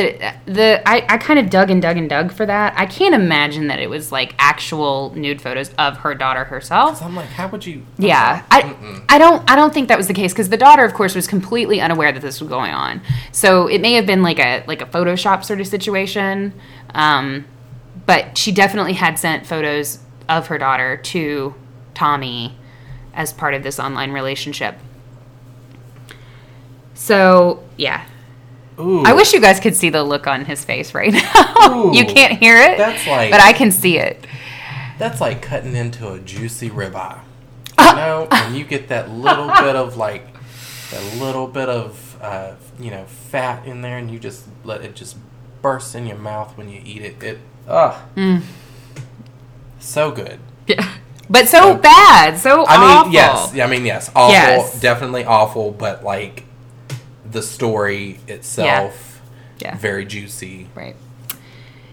the, 0.47 0.53
the 0.53 0.89
I, 0.89 1.05
I 1.09 1.19
kind 1.19 1.41
of 1.41 1.51
dug 1.51 1.69
and 1.69 1.83
dug 1.83 1.97
and 1.97 2.09
dug 2.09 2.33
for 2.33 2.47
that. 2.47 2.75
I 2.77 2.87
can't 2.87 3.13
imagine 3.13 3.67
that 3.67 3.81
it 3.81 3.91
was 3.91 4.13
like 4.13 4.37
actual 4.39 5.13
nude 5.17 5.43
photos 5.43 5.71
of 5.79 5.97
her 5.99 6.15
daughter 6.15 6.45
herself. 6.45 7.03
I'm 7.03 7.17
like, 7.17 7.27
how 7.27 7.49
would 7.49 7.67
you? 7.67 7.85
Yeah, 7.99 8.45
I, 8.53 8.63
Mm-mm. 8.63 9.05
I 9.09 9.19
don't 9.19 9.51
I 9.51 9.57
don't 9.57 9.75
think 9.75 9.89
that 9.89 9.99
was 9.99 10.07
the 10.07 10.15
case 10.15 10.33
because 10.33 10.49
the 10.49 10.57
daughter, 10.57 10.85
of 10.85 10.95
course, 10.95 11.17
was 11.17 11.27
completely 11.27 11.81
unaware 11.81 12.13
that 12.13 12.23
this 12.23 12.41
was 12.41 12.49
going 12.49 12.73
on. 12.73 13.03
So 13.33 13.67
it 13.67 13.81
may 13.81 13.95
have 13.95 14.07
been 14.07 14.23
like 14.23 14.39
a 14.39 14.63
like 14.69 14.81
a 14.81 14.87
Photoshop 14.87 15.45
sort 15.45 15.61
of 15.61 15.67
situation, 15.67 16.55
um, 16.95 17.47
but 18.07 18.39
she 18.39 18.53
definitely 18.53 18.93
had 18.93 19.19
sent 19.19 19.45
photos 19.45 19.99
of 20.29 20.47
her 20.47 20.57
daughter 20.57 20.99
to 20.99 21.53
Tommy 21.95 22.57
as 23.13 23.33
part 23.33 23.55
of 23.55 23.65
this 23.65 23.81
online 23.81 24.13
relationship. 24.13 24.79
So 26.95 27.65
yeah, 27.77 28.07
Ooh, 28.79 29.03
I 29.05 29.13
wish 29.13 29.33
you 29.33 29.41
guys 29.41 29.61
could 29.61 29.77
see 29.77 29.89
the 29.91 30.03
look 30.03 30.27
on 30.27 30.45
his 30.45 30.65
face 30.65 30.95
right 30.95 31.13
now. 31.35 31.93
you 31.93 32.05
can't 32.05 32.33
hear 32.39 32.57
it, 32.61 32.77
that's 32.79 33.07
like- 33.07 33.31
but 33.31 33.41
I 33.41 33.53
can 33.53 33.71
see 33.71 33.99
it. 33.99 34.27
that's 34.99 35.21
like 35.21 35.43
cutting 35.43 35.77
into 35.77 36.11
a 36.13 36.19
juicy 36.19 36.71
ribeye. 36.71 37.21
Ah. 37.79 37.91
You 37.91 37.97
know, 37.97 38.29
and 38.31 38.57
you 38.57 38.65
get 38.65 38.89
that 38.89 39.11
little 39.11 39.47
bit 39.49 39.77
of 39.77 39.97
like, 39.97 40.27
that 40.91 41.17
little 41.21 41.47
bit 41.47 41.69
of 41.69 42.17
uh, 42.23 42.53
you 42.79 42.91
know 42.91 43.05
fat 43.05 43.67
in 43.67 43.83
there, 43.83 43.99
and 43.99 44.11
you 44.11 44.19
just 44.19 44.47
let 44.65 44.81
it 44.83 44.95
just 44.97 45.17
burst 45.63 45.95
in 45.95 46.07
your 46.07 46.17
mouth 46.19 46.57
when 46.57 46.69
you 46.69 46.81
eat 46.85 47.03
it. 47.03 47.23
It, 47.23 47.39
ugh, 47.69 47.95
Mm. 48.17 48.43
so 49.81 50.11
good. 50.11 50.39
Yeah, 50.67 50.89
but 51.29 51.49
so 51.49 51.73
Uh, 51.73 51.77
bad, 51.79 52.39
so 52.39 52.65
I 52.67 53.03
mean, 53.05 53.13
yes, 53.13 53.53
I 53.59 53.67
mean, 53.67 53.85
yes, 53.85 54.11
awful, 54.15 54.33
Yes. 54.33 54.81
definitely 54.81 55.25
awful, 55.25 55.71
but 55.73 56.03
like 56.05 56.44
the 57.35 57.43
story 57.43 58.19
itself, 58.27 59.21
Yeah. 59.59 59.77
very 59.77 60.07
juicy. 60.07 60.69
Right. 60.75 60.97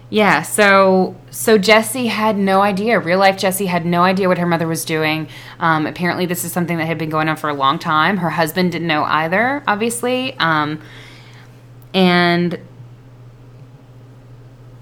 Yeah, 0.08 0.42
so 0.42 1.16
so 1.30 1.56
Jesse 1.58 2.06
had 2.08 2.36
no 2.36 2.60
idea. 2.60 2.98
Real 3.00 3.18
life 3.18 3.36
Jesse 3.38 3.66
had 3.66 3.84
no 3.86 4.02
idea 4.02 4.28
what 4.28 4.36
her 4.38 4.46
mother 4.46 4.68
was 4.68 4.84
doing. 4.84 5.26
Um, 5.58 5.86
apparently, 5.86 6.26
this 6.26 6.44
is 6.44 6.52
something 6.52 6.76
that 6.78 6.84
had 6.86 6.98
been 6.98 7.08
going 7.10 7.28
on 7.28 7.36
for 7.36 7.48
a 7.48 7.54
long 7.54 7.78
time. 7.78 8.18
Her 8.18 8.30
husband 8.30 8.72
didn't 8.72 8.88
know 8.88 9.04
either, 9.04 9.62
obviously. 9.66 10.36
Um, 10.38 10.80
and 11.94 12.58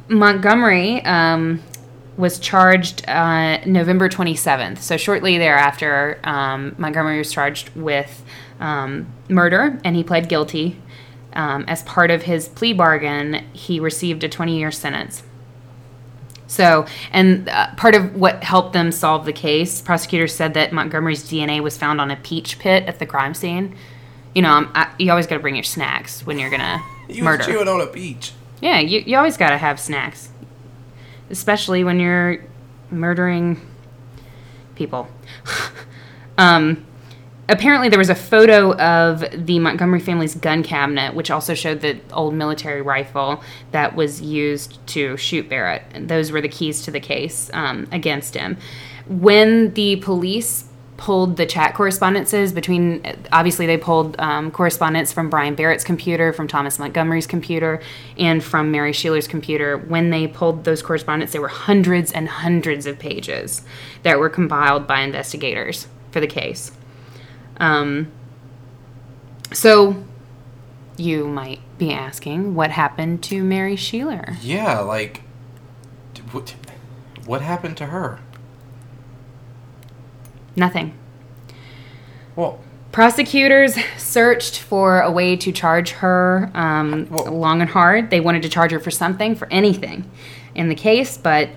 Montgomery 0.09 1.05
um, 1.05 1.63
was 2.17 2.39
charged 2.39 3.09
uh, 3.09 3.61
November 3.67 4.09
27th. 4.09 4.79
So 4.79 4.97
shortly 4.97 5.39
thereafter, 5.39 6.19
um, 6.25 6.75
Montgomery 6.79 7.19
was 7.19 7.33
charged 7.33 7.71
with 7.77 8.25
um, 8.61 9.13
murder, 9.29 9.81
and 9.85 9.97
he 9.97 10.05
pled 10.05 10.29
guilty. 10.29 10.81
Um, 11.33 11.65
as 11.69 11.83
part 11.85 12.11
of 12.11 12.23
his 12.23 12.49
plea 12.49 12.73
bargain, 12.73 13.45
he 13.53 13.79
received 13.81 14.25
a 14.25 14.29
20 14.29 14.59
year 14.59 14.71
sentence. 14.71 15.23
So, 16.49 16.87
and 17.13 17.49
uh, 17.49 17.75
part 17.77 17.95
of 17.95 18.17
what 18.17 18.43
helped 18.43 18.73
them 18.73 18.91
solve 18.91 19.25
the 19.25 19.33
case, 19.33 19.81
prosecutors 19.81 20.35
said 20.35 20.55
that 20.55 20.73
Montgomery's 20.73 21.23
DNA 21.23 21.63
was 21.63 21.79
found 21.79 22.01
on 22.01 22.11
a 22.11 22.17
peach 22.17 22.59
pit 22.59 22.83
at 22.89 22.99
the 22.99 23.07
crime 23.07 23.35
scene. 23.35 23.77
You 24.35 24.43
know, 24.43 24.69
I, 24.75 24.93
you 24.99 25.11
always 25.11 25.29
got 25.29 25.37
to 25.37 25.41
bring 25.41 25.55
your 25.55 25.63
snacks 25.65 26.27
when 26.27 26.41
you're 26.41 26.51
gonna 26.51 26.83
He 27.09 27.23
murder. 27.23 27.39
was 27.39 27.47
chewing 27.47 27.69
on 27.69 27.81
a 27.81 27.87
peach. 27.87 28.33
Yeah, 28.61 28.81
you, 28.81 29.01
you 29.07 29.17
always 29.17 29.37
got 29.37 29.51
to 29.51 29.59
have 29.59 29.79
snacks, 29.79 30.31
especially 31.31 31.85
when 31.85 32.01
you're 32.01 32.45
murdering 32.91 33.61
people. 34.75 35.09
um, 36.39 36.85
apparently, 37.51 37.89
there 37.89 37.99
was 37.99 38.09
a 38.09 38.15
photo 38.15 38.73
of 38.77 39.25
the 39.47 39.59
Montgomery 39.59 40.01
family's 40.01 40.35
gun 40.35 40.63
cabinet, 40.63 41.15
which 41.15 41.31
also 41.31 41.55
showed 41.55 41.81
the 41.81 42.01
old 42.13 42.35
military 42.35 42.81
rifle 42.81 43.43
that 43.73 43.95
was 43.95 44.23
used 44.23 44.85
to 44.89 45.17
shoot 45.17 45.49
Barrett. 45.49 45.83
Those 46.09 46.33
were 46.33 46.41
the 46.41 46.49
keys 46.49 46.83
to 46.83 46.91
the 46.91 47.01
case 47.01 47.51
um, 47.53 47.89
against 47.93 48.35
him. 48.35 48.57
When 49.07 49.75
the 49.75 49.97
police 49.97 50.65
pulled 51.01 51.39
the 51.39 51.47
chat 51.47 51.75
correspondences 51.75 52.53
between 52.53 53.03
obviously 53.33 53.65
they 53.65 53.79
pulled 53.79 54.21
um, 54.21 54.51
correspondence 54.51 55.11
from 55.11 55.31
brian 55.31 55.55
barrett's 55.55 55.83
computer 55.83 56.31
from 56.31 56.47
thomas 56.47 56.79
montgomery's 56.79 57.27
computer 57.27 57.81
and 58.19 58.45
from 58.45 58.71
mary 58.71 58.93
shieler's 58.93 59.27
computer 59.27 59.79
when 59.79 60.11
they 60.11 60.29
pulled 60.29 60.65
those 60.65 60.83
correspondence 60.83 61.33
there 61.33 61.41
were 61.41 61.49
hundreds 61.49 62.13
and 62.13 62.29
hundreds 62.29 62.85
of 62.85 62.99
pages 62.99 63.63
that 64.03 64.19
were 64.19 64.29
compiled 64.29 64.87
by 64.87 65.01
investigators 65.01 65.87
for 66.11 66.21
the 66.21 66.27
case 66.27 66.71
um, 67.61 68.11
so 69.53 70.03
you 70.97 71.27
might 71.29 71.61
be 71.79 71.93
asking 71.93 72.55
what 72.55 72.71
happened 72.71 73.23
to 73.23 73.43
mary 73.45 73.77
shieler 73.77 74.37
Yeah, 74.43 74.81
like, 74.81 75.23
what, 76.33 76.55
what 77.27 77.41
happened 77.43 77.77
to 77.79 77.87
her? 77.87 78.19
nothing 80.57 80.93
Well, 82.37 82.61
Prosecutors 82.93 83.77
searched 83.99 84.59
for 84.59 85.01
a 85.01 85.11
way 85.13 85.37
to 85.37 85.53
charge 85.53 85.91
her 85.93 86.51
um, 86.55 87.07
Well- 87.09 87.33
long 87.33 87.61
and 87.61 87.71
hard. 87.71 88.11
They 88.11 88.19
wanted 88.21 88.43
to 88.43 88.49
charge 88.49 88.73
her 88.73 88.81
for 88.81 88.91
something, 88.91 89.37
for 89.37 89.47
anything 89.49 90.11
in 90.57 90.69
the 90.69 90.75
case, 90.75 91.17
but 91.17 91.51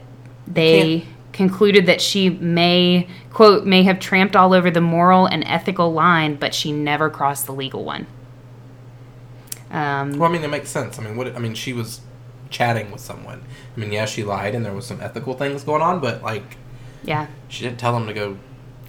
they 0.46 1.08
concluded 1.34 1.88
that 1.88 2.00
she 2.00 2.30
may, 2.30 3.08
quote, 3.34 3.66
may 3.66 3.84
have 3.84 4.00
tramped 4.00 4.36
all 4.36 4.54
over 4.54 4.72
the 4.72 4.82
moral 4.82 5.26
and 5.26 5.44
ethical 5.46 5.92
line, 5.92 6.36
but 6.36 6.54
she 6.54 6.72
never 6.72 7.10
crossed 7.10 7.46
the 7.48 7.54
legal 7.54 7.84
one. 7.84 8.08
Um, 9.72 10.20
well, 10.20 10.30
I 10.30 10.32
mean, 10.32 10.44
it 10.44 10.50
makes 10.50 10.70
sense. 10.70 11.00
I 11.00 11.02
mean, 11.02 11.18
what? 11.18 11.36
I 11.36 11.40
mean, 11.40 11.56
she 11.56 11.74
was 11.74 12.02
chatting 12.52 12.92
with 12.92 13.02
someone. 13.02 13.42
I 13.76 13.80
mean, 13.80 13.92
yeah, 13.92 14.06
she 14.06 14.24
lied, 14.24 14.54
and 14.54 14.64
there 14.64 14.74
was 14.74 14.86
some 14.86 15.02
ethical 15.02 15.34
things 15.34 15.64
going 15.64 15.82
on, 15.82 16.00
but 16.00 16.22
like, 16.22 16.58
yeah, 17.04 17.28
she 17.50 17.64
didn't 17.64 17.80
tell 17.80 17.98
him 17.98 18.06
to 18.06 18.14
go 18.14 18.38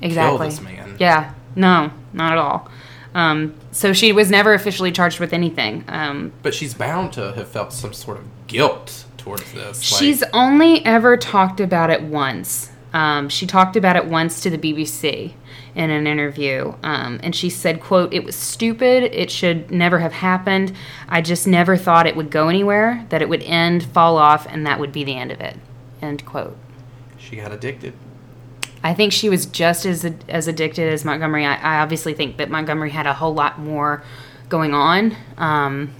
exactly. 0.02 0.38
kill 0.38 0.46
this 0.46 0.60
man. 0.60 0.96
Yeah, 1.00 1.32
no, 1.56 1.90
not 2.12 2.32
at 2.32 2.38
all. 2.38 2.70
Um, 3.14 3.54
so 3.70 3.92
she 3.92 4.12
was 4.12 4.30
never 4.30 4.52
officially 4.54 4.92
charged 4.92 5.20
with 5.20 5.32
anything. 5.32 5.84
Um, 5.88 6.32
But 6.42 6.52
she's 6.52 6.74
bound 6.74 7.12
to 7.14 7.32
have 7.32 7.48
felt 7.48 7.72
some 7.72 7.92
sort 7.92 8.18
of 8.18 8.24
guilt 8.48 9.04
towards 9.24 9.50
this. 9.52 9.90
like- 9.92 9.98
She's 10.00 10.22
only 10.32 10.84
ever 10.84 11.16
talked 11.16 11.58
about 11.60 11.90
it 11.90 12.02
once. 12.02 12.70
Um, 12.92 13.28
she 13.28 13.46
talked 13.46 13.74
about 13.74 13.96
it 13.96 14.04
once 14.06 14.40
to 14.42 14.50
the 14.50 14.58
BBC 14.58 15.34
in 15.74 15.90
an 15.90 16.06
interview, 16.06 16.74
um, 16.84 17.18
and 17.24 17.34
she 17.34 17.50
said, 17.50 17.80
"quote 17.80 18.12
It 18.14 18.22
was 18.24 18.36
stupid. 18.36 19.02
It 19.12 19.30
should 19.32 19.70
never 19.72 19.98
have 19.98 20.12
happened. 20.12 20.72
I 21.08 21.20
just 21.20 21.46
never 21.48 21.76
thought 21.76 22.06
it 22.06 22.14
would 22.14 22.30
go 22.30 22.48
anywhere. 22.48 23.04
That 23.08 23.20
it 23.22 23.28
would 23.28 23.42
end, 23.42 23.82
fall 23.82 24.16
off, 24.16 24.46
and 24.48 24.64
that 24.66 24.78
would 24.78 24.92
be 24.92 25.02
the 25.02 25.16
end 25.16 25.32
of 25.32 25.40
it." 25.40 25.56
End 26.00 26.24
quote. 26.24 26.56
she 27.18 27.36
got 27.36 27.50
addicted. 27.50 27.94
I 28.84 28.92
think 28.94 29.12
she 29.12 29.28
was 29.30 29.46
just 29.46 29.86
as 29.86 30.04
as 30.28 30.46
addicted 30.46 30.92
as 30.92 31.04
Montgomery. 31.04 31.44
I, 31.46 31.54
I 31.56 31.80
obviously 31.80 32.12
think 32.14 32.36
that 32.36 32.50
Montgomery 32.50 32.90
had 32.90 33.06
a 33.06 33.14
whole 33.14 33.34
lot 33.34 33.58
more 33.58 34.04
going 34.50 34.72
on 34.74 35.16
um, 35.38 35.90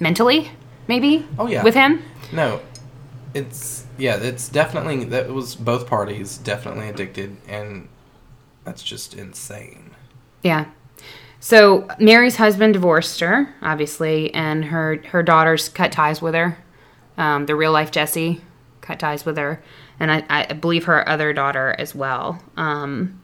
mentally, 0.00 0.50
maybe. 0.88 1.24
Oh, 1.38 1.46
yeah. 1.46 1.62
with 1.62 1.74
him. 1.74 2.02
No, 2.32 2.60
it's 3.34 3.86
yeah, 3.98 4.16
it's 4.16 4.48
definitely 4.48 5.04
that 5.04 5.30
was 5.30 5.54
both 5.54 5.86
parties 5.86 6.38
definitely 6.38 6.88
addicted, 6.88 7.36
and 7.46 7.88
that's 8.64 8.82
just 8.82 9.14
insane. 9.14 9.90
Yeah. 10.42 10.66
So 11.38 11.86
Mary's 12.00 12.36
husband 12.36 12.72
divorced 12.72 13.20
her, 13.20 13.54
obviously, 13.62 14.32
and 14.34 14.66
her 14.66 15.02
her 15.08 15.22
daughters 15.22 15.68
cut 15.68 15.92
ties 15.92 16.22
with 16.22 16.34
her. 16.34 16.58
Um, 17.18 17.46
the 17.46 17.54
real 17.54 17.72
life 17.72 17.90
Jesse 17.90 18.40
cut 18.80 18.98
ties 18.98 19.24
with 19.24 19.36
her, 19.36 19.62
and 20.00 20.10
I, 20.10 20.24
I 20.28 20.52
believe 20.54 20.84
her 20.84 21.06
other 21.08 21.32
daughter 21.32 21.74
as 21.78 21.94
well. 21.94 22.42
Um, 22.56 23.22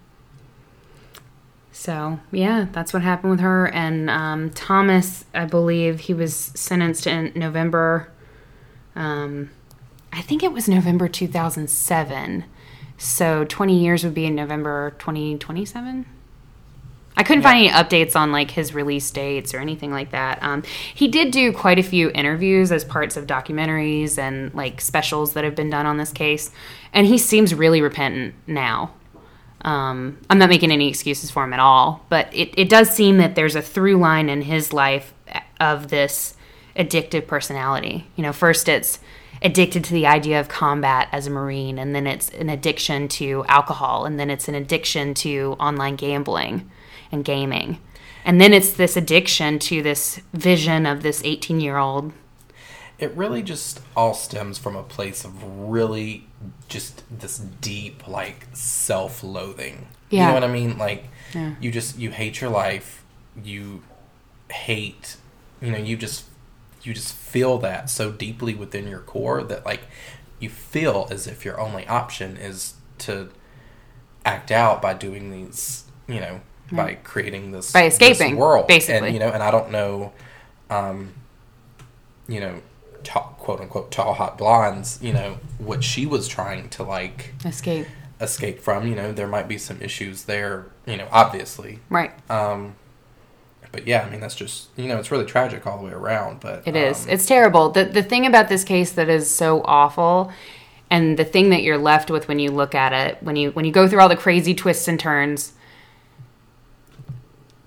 so 1.72 2.20
yeah, 2.30 2.66
that's 2.70 2.92
what 2.92 3.02
happened 3.02 3.30
with 3.30 3.40
her. 3.40 3.66
And 3.66 4.10
um, 4.10 4.50
Thomas, 4.50 5.24
I 5.34 5.46
believe 5.46 6.00
he 6.00 6.14
was 6.14 6.34
sentenced 6.34 7.06
in 7.06 7.32
November. 7.34 8.11
Um, 8.94 9.50
I 10.12 10.20
think 10.20 10.42
it 10.42 10.52
was 10.52 10.68
November 10.68 11.08
two 11.08 11.28
thousand 11.28 11.70
seven. 11.70 12.44
So 12.98 13.44
twenty 13.44 13.82
years 13.82 14.04
would 14.04 14.14
be 14.14 14.26
in 14.26 14.34
November 14.34 14.94
twenty 14.98 15.38
twenty 15.38 15.64
seven. 15.64 16.06
I 17.14 17.24
couldn't 17.24 17.42
find 17.42 17.58
any 17.58 17.68
updates 17.68 18.16
on 18.16 18.32
like 18.32 18.52
his 18.52 18.74
release 18.74 19.10
dates 19.10 19.52
or 19.52 19.58
anything 19.58 19.90
like 19.90 20.12
that. 20.12 20.42
Um, 20.42 20.62
he 20.94 21.08
did 21.08 21.30
do 21.30 21.52
quite 21.52 21.78
a 21.78 21.82
few 21.82 22.10
interviews 22.14 22.72
as 22.72 22.86
parts 22.86 23.18
of 23.18 23.26
documentaries 23.26 24.16
and 24.18 24.52
like 24.54 24.80
specials 24.80 25.34
that 25.34 25.44
have 25.44 25.54
been 25.54 25.68
done 25.68 25.84
on 25.84 25.98
this 25.98 26.10
case, 26.10 26.50
and 26.92 27.06
he 27.06 27.18
seems 27.18 27.54
really 27.54 27.82
repentant 27.82 28.34
now. 28.46 28.94
Um, 29.60 30.18
I'm 30.30 30.38
not 30.38 30.48
making 30.48 30.72
any 30.72 30.88
excuses 30.88 31.30
for 31.30 31.44
him 31.44 31.52
at 31.52 31.60
all, 31.60 32.04
but 32.08 32.34
it, 32.34 32.58
it 32.58 32.68
does 32.68 32.90
seem 32.90 33.18
that 33.18 33.34
there's 33.34 33.56
a 33.56 33.62
through 33.62 33.98
line 33.98 34.28
in 34.28 34.42
his 34.42 34.72
life 34.72 35.12
of 35.60 35.88
this 35.88 36.34
addictive 36.76 37.26
personality. 37.26 38.06
You 38.16 38.22
know, 38.22 38.32
first 38.32 38.68
it's 38.68 38.98
addicted 39.42 39.82
to 39.84 39.92
the 39.92 40.06
idea 40.06 40.38
of 40.38 40.48
combat 40.48 41.08
as 41.12 41.26
a 41.26 41.30
Marine, 41.30 41.78
and 41.78 41.94
then 41.94 42.06
it's 42.06 42.30
an 42.30 42.48
addiction 42.48 43.08
to 43.08 43.44
alcohol, 43.48 44.04
and 44.04 44.18
then 44.18 44.30
it's 44.30 44.48
an 44.48 44.54
addiction 44.54 45.14
to 45.14 45.56
online 45.58 45.96
gambling 45.96 46.70
and 47.10 47.24
gaming. 47.24 47.78
And 48.24 48.40
then 48.40 48.52
it's 48.52 48.72
this 48.72 48.96
addiction 48.96 49.58
to 49.60 49.82
this 49.82 50.20
vision 50.32 50.86
of 50.86 51.02
this 51.02 51.22
18 51.24 51.60
year 51.60 51.76
old. 51.76 52.12
It 52.98 53.12
really 53.16 53.42
just 53.42 53.80
all 53.96 54.14
stems 54.14 54.58
from 54.58 54.76
a 54.76 54.82
place 54.84 55.24
of 55.24 55.42
really 55.68 56.28
just 56.68 57.02
this 57.10 57.38
deep 57.38 58.06
like 58.06 58.46
self-loathing. 58.52 59.88
Yeah. 60.10 60.20
You 60.20 60.26
know 60.28 60.34
what 60.34 60.44
I 60.44 60.52
mean? 60.52 60.78
Like 60.78 61.08
Yeah. 61.34 61.54
you 61.60 61.72
just 61.72 61.98
you 61.98 62.10
hate 62.10 62.40
your 62.40 62.50
life, 62.50 63.02
you 63.42 63.82
hate, 64.50 65.16
you 65.60 65.72
know, 65.72 65.78
you 65.78 65.96
just 65.96 66.26
you 66.82 66.94
just 66.94 67.14
feel 67.14 67.58
that 67.58 67.88
so 67.90 68.10
deeply 68.10 68.54
within 68.54 68.86
your 68.88 69.00
core 69.00 69.42
that 69.44 69.64
like 69.64 69.82
you 70.40 70.48
feel 70.48 71.06
as 71.10 71.26
if 71.26 71.44
your 71.44 71.60
only 71.60 71.86
option 71.86 72.36
is 72.36 72.74
to 72.98 73.28
act 74.24 74.50
out 74.50 74.80
by 74.82 74.94
doing 74.94 75.30
these, 75.30 75.84
you 76.08 76.20
know, 76.20 76.40
by 76.70 76.94
creating 76.94 77.52
this 77.52 77.72
By 77.72 77.82
this 77.82 77.94
escaping, 77.94 78.36
world, 78.36 78.66
basically. 78.66 79.08
And 79.08 79.14
you 79.14 79.20
know, 79.20 79.28
and 79.28 79.42
I 79.42 79.50
don't 79.50 79.70
know, 79.70 80.12
um, 80.70 81.12
you 82.28 82.40
know, 82.40 82.62
quote 83.04 83.60
unquote 83.60 83.90
tall 83.90 84.14
hot 84.14 84.38
blondes, 84.38 84.98
you 85.02 85.12
know, 85.12 85.38
what 85.58 85.84
she 85.84 86.06
was 86.06 86.28
trying 86.28 86.68
to 86.70 86.82
like 86.82 87.34
Escape. 87.44 87.86
escape 88.20 88.60
from. 88.60 88.86
You 88.86 88.94
know, 88.94 89.12
there 89.12 89.26
might 89.26 89.48
be 89.48 89.58
some 89.58 89.80
issues 89.82 90.24
there, 90.24 90.66
you 90.86 90.96
know, 90.96 91.08
obviously. 91.12 91.80
Right. 91.90 92.12
Um, 92.30 92.76
but 93.72 93.86
yeah, 93.86 94.02
I 94.06 94.10
mean, 94.10 94.20
that's 94.20 94.34
just 94.34 94.68
you 94.76 94.86
know, 94.86 94.98
it's 94.98 95.10
really 95.10 95.24
tragic 95.24 95.66
all 95.66 95.78
the 95.78 95.84
way 95.84 95.92
around. 95.92 96.40
But 96.40 96.62
It 96.66 96.76
is. 96.76 97.04
um, 97.04 97.10
It's 97.10 97.26
terrible. 97.26 97.70
The 97.70 97.84
the 97.84 98.02
thing 98.02 98.26
about 98.26 98.48
this 98.48 98.62
case 98.64 98.92
that 98.92 99.08
is 99.08 99.28
so 99.30 99.62
awful 99.64 100.30
and 100.90 101.18
the 101.18 101.24
thing 101.24 101.48
that 101.50 101.62
you're 101.62 101.78
left 101.78 102.10
with 102.10 102.28
when 102.28 102.38
you 102.38 102.50
look 102.50 102.74
at 102.74 102.92
it, 102.92 103.18
when 103.22 103.34
you 103.34 103.50
when 103.52 103.64
you 103.64 103.72
go 103.72 103.88
through 103.88 104.00
all 104.00 104.10
the 104.10 104.16
crazy 104.16 104.54
twists 104.54 104.86
and 104.88 105.00
turns, 105.00 105.54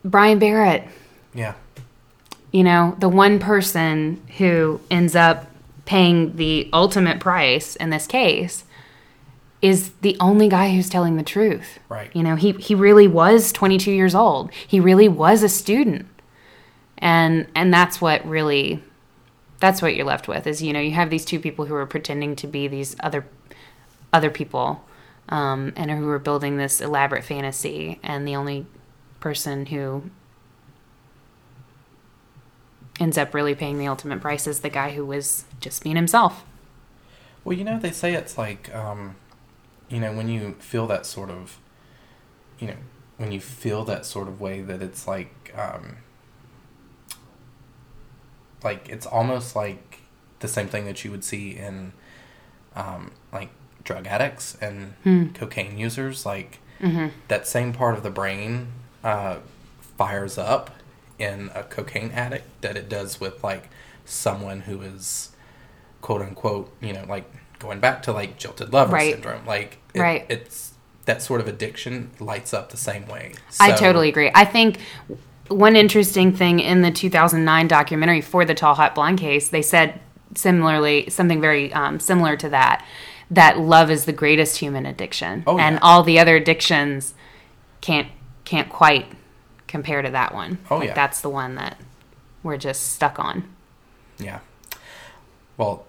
Brian 0.03 0.37
Barrett, 0.37 0.87
yeah, 1.33 1.55
you 2.51 2.63
know, 2.63 2.95
the 2.99 3.09
one 3.09 3.39
person 3.39 4.21
who 4.37 4.79
ends 4.91 5.15
up 5.15 5.47
paying 5.85 6.35
the 6.35 6.69
ultimate 6.71 7.19
price 7.19 7.75
in 7.75 7.89
this 7.89 8.07
case 8.07 8.63
is 9.65 9.89
the 10.01 10.15
only 10.19 10.47
guy 10.47 10.69
who's 10.69 10.89
telling 10.89 11.17
the 11.17 11.23
truth. 11.23 11.79
Right. 11.89 12.15
You 12.15 12.21
know, 12.21 12.35
he 12.35 12.51
he 12.53 12.75
really 12.75 13.07
was 13.07 13.51
22 13.51 13.91
years 13.91 14.13
old. 14.13 14.51
He 14.51 14.79
really 14.79 15.07
was 15.07 15.41
a 15.41 15.49
student. 15.49 16.05
And 16.99 17.47
and 17.55 17.73
that's 17.73 17.99
what 17.99 18.23
really 18.27 18.83
that's 19.59 19.81
what 19.81 19.95
you're 19.95 20.05
left 20.05 20.27
with 20.27 20.45
is 20.45 20.61
you 20.61 20.71
know, 20.71 20.79
you 20.79 20.91
have 20.91 21.09
these 21.09 21.25
two 21.25 21.39
people 21.39 21.65
who 21.65 21.73
are 21.73 21.87
pretending 21.87 22.35
to 22.35 22.47
be 22.47 22.67
these 22.67 22.95
other 22.99 23.25
other 24.13 24.29
people 24.29 24.85
um, 25.29 25.73
and 25.75 25.89
who 25.89 26.07
are 26.09 26.19
building 26.19 26.57
this 26.57 26.79
elaborate 26.79 27.23
fantasy 27.23 27.99
and 28.03 28.27
the 28.27 28.35
only 28.35 28.67
person 29.19 29.65
who 29.65 30.11
ends 32.99 33.17
up 33.17 33.33
really 33.33 33.55
paying 33.55 33.79
the 33.79 33.87
ultimate 33.87 34.21
price 34.21 34.45
is 34.45 34.59
the 34.59 34.69
guy 34.69 34.91
who 34.91 35.03
was 35.03 35.45
just 35.59 35.83
being 35.83 35.95
himself. 35.95 36.45
Well, 37.43 37.57
you 37.57 37.63
know, 37.63 37.79
they 37.79 37.91
say 37.91 38.13
it's 38.13 38.37
like, 38.37 38.73
um, 38.73 39.15
you 39.89 39.99
know, 39.99 40.11
when 40.13 40.27
you 40.29 40.53
feel 40.59 40.87
that 40.87 41.05
sort 41.05 41.29
of, 41.29 41.57
you 42.59 42.67
know, 42.67 42.77
when 43.17 43.31
you 43.31 43.39
feel 43.39 43.83
that 43.85 44.05
sort 44.05 44.27
of 44.27 44.41
way 44.41 44.61
that 44.61 44.81
it's 44.81 45.07
like, 45.07 45.53
um, 45.57 45.97
like 48.63 48.89
it's 48.89 49.05
almost 49.05 49.55
like 49.55 49.99
the 50.39 50.47
same 50.47 50.67
thing 50.67 50.85
that 50.85 51.03
you 51.05 51.11
would 51.11 51.23
see 51.23 51.51
in, 51.55 51.93
um, 52.75 53.11
like 53.31 53.49
drug 53.83 54.07
addicts 54.07 54.57
and 54.61 54.93
cocaine 55.35 55.77
users. 55.77 56.25
Like 56.25 56.59
that 57.29 57.47
same 57.47 57.71
part 57.73 57.95
of 57.95 58.03
the 58.03 58.09
brain 58.09 58.67
uh, 59.03 59.37
fires 59.97 60.37
up 60.37 60.71
in 61.17 61.49
a 61.55 61.63
cocaine 61.63 62.11
addict 62.11 62.45
that 62.61 62.75
it 62.75 62.89
does 62.89 63.19
with 63.21 63.43
like 63.43 63.69
someone 64.03 64.61
who 64.61 64.81
is 64.81 65.29
quote 66.01 66.21
unquote, 66.21 66.69
you 66.81 66.91
know, 66.91 67.05
like 67.07 67.31
going 67.59 67.79
back 67.79 68.03
to 68.03 68.11
like 68.11 68.37
jilted 68.37 68.71
lover 68.73 68.93
Right. 68.93 69.13
syndrome. 69.13 69.45
Like 69.45 69.77
it, 69.93 69.99
Right. 70.01 70.25
it's 70.29 70.73
that 71.05 71.21
sort 71.21 71.39
of 71.41 71.47
addiction 71.47 72.11
lights 72.19 72.53
up 72.53 72.69
the 72.71 72.77
same 72.77 73.07
way. 73.07 73.33
I 73.59 73.71
totally 73.73 74.09
agree. 74.09 74.31
I 74.33 74.43
think 74.45 74.79
one 75.47 75.75
interesting 75.75 76.33
thing 76.35 76.59
in 76.59 76.81
the 76.81 76.89
2009 76.91 77.67
documentary 77.67 78.21
for 78.21 78.43
the 78.45 78.55
Tall 78.55 78.73
Hot 78.75 78.95
Blonde 78.95 79.19
case, 79.19 79.47
they 79.49 79.61
said 79.61 79.99
similarly 80.35 81.07
something 81.09 81.39
very 81.39 81.71
um, 81.73 81.99
similar 81.99 82.35
to 82.37 82.49
that 82.49 82.83
that 83.31 83.57
love 83.59 83.89
is 83.89 84.05
the 84.05 84.13
greatest 84.13 84.57
human 84.59 84.85
addiction, 84.85 85.43
Oh, 85.47 85.57
and 85.57 85.75
yeah. 85.75 85.79
all 85.81 86.03
the 86.03 86.19
other 86.19 86.35
addictions 86.35 87.15
can't 87.81 88.07
can't 88.43 88.69
quite 88.69 89.07
compare 89.67 90.03
to 90.03 90.09
that 90.11 90.31
one. 90.33 90.59
Oh, 90.69 90.77
Like, 90.77 90.89
yeah. 90.89 90.93
that's 90.93 91.21
the 91.21 91.29
one 91.29 91.55
that 91.55 91.79
we're 92.43 92.57
just 92.57 92.93
stuck 92.93 93.17
on. 93.17 93.43
Yeah. 94.19 94.39
Well, 95.57 95.85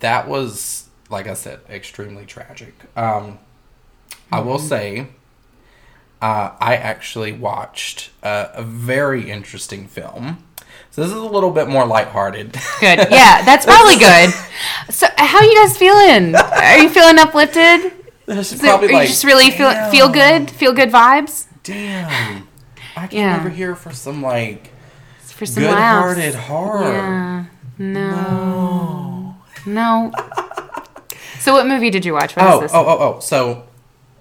that 0.00 0.28
was, 0.28 0.88
like 1.10 1.26
I 1.26 1.34
said, 1.34 1.60
extremely 1.68 2.24
tragic. 2.26 2.74
Um, 2.96 3.38
I 4.30 4.40
will 4.40 4.58
Mm-hmm. 4.58 4.66
say, 4.68 5.06
uh, 6.20 6.52
I 6.60 6.76
actually 6.76 7.32
watched 7.32 8.10
uh, 8.22 8.48
a 8.54 8.62
very 8.62 9.30
interesting 9.30 9.86
film. 9.88 10.44
So 10.90 11.02
this 11.02 11.10
is 11.10 11.16
a 11.16 11.24
little 11.24 11.50
bit 11.50 11.68
more 11.68 11.86
lighthearted. 11.86 12.52
Good, 12.80 12.98
yeah, 13.10 13.42
that's 13.44 13.64
probably 13.66 13.96
good. 14.08 14.30
So, 14.90 15.06
how 15.16 15.38
are 15.38 15.44
you 15.44 15.56
guys 15.62 15.76
feeling? 15.76 16.34
Are 16.34 16.78
you 16.78 16.88
feeling 16.88 17.18
uplifted? 17.18 17.92
This 18.26 18.52
is 18.52 18.62
are 18.64 18.82
you 18.84 19.06
just 19.06 19.24
really 19.24 19.50
feel 19.50 19.72
feel 19.90 20.08
good? 20.08 20.50
Feel 20.50 20.72
good 20.72 20.90
vibes 20.90 21.46
Damn. 21.64 22.46
I 22.96 23.06
came 23.08 23.18
Yeah. 23.20 23.40
over 23.40 23.48
here 23.48 23.74
for 23.74 23.92
some 23.92 24.22
like 24.22 24.70
for 25.18 25.44
some 25.46 25.64
good-hearted 25.64 26.34
horror. 26.34 26.82
Yeah. 26.82 27.44
No. 27.78 28.10
No. 28.10 29.11
So 31.38 31.52
what 31.52 31.66
movie 31.66 31.90
did 31.90 32.04
you 32.04 32.12
watch? 32.14 32.36
What 32.36 32.46
is 32.46 32.52
Oh, 32.54 32.60
this? 32.60 32.72
oh, 32.74 32.84
oh, 32.86 32.98
oh. 33.16 33.20
So, 33.20 33.64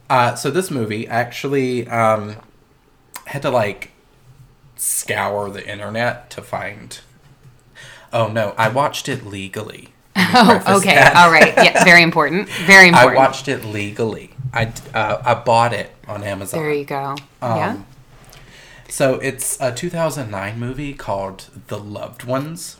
uh, 0.10 0.36
so 0.36 0.52
this 0.52 0.72
movie 0.72 1.08
actually 1.08 1.88
um, 1.88 2.36
had 3.26 3.42
to 3.44 3.50
like 3.50 3.92
scour 4.76 5.50
the 5.50 5.68
internet 5.68 6.30
to 6.32 6.42
find. 6.42 7.00
Oh 8.14 8.28
no, 8.28 8.54
I 8.58 8.70
watched 8.70 9.08
it 9.10 9.26
legally. 9.26 9.90
Oh, 10.34 10.78
okay. 10.78 10.96
that. 10.96 11.16
All 11.16 11.30
right. 11.32 11.54
Yeah, 11.58 11.84
very 11.84 12.02
important. 12.04 12.48
Very 12.50 12.88
important. 12.90 13.12
I 13.14 13.16
watched 13.16 13.48
it 13.50 13.66
legally. 13.66 14.32
I 14.54 14.72
uh, 14.94 15.22
I 15.26 15.34
bought 15.34 15.74
it 15.74 15.92
on 16.08 16.24
Amazon. 16.24 16.62
There 16.62 16.74
you 16.74 16.86
go. 16.86 17.16
Um, 17.42 17.58
yeah. 17.58 17.78
So 18.90 19.16
it's 19.16 19.60
a 19.62 19.74
2009 19.74 20.58
movie 20.60 20.94
called 20.94 21.50
The 21.68 21.78
Loved 21.80 22.24
Ones. 22.26 22.78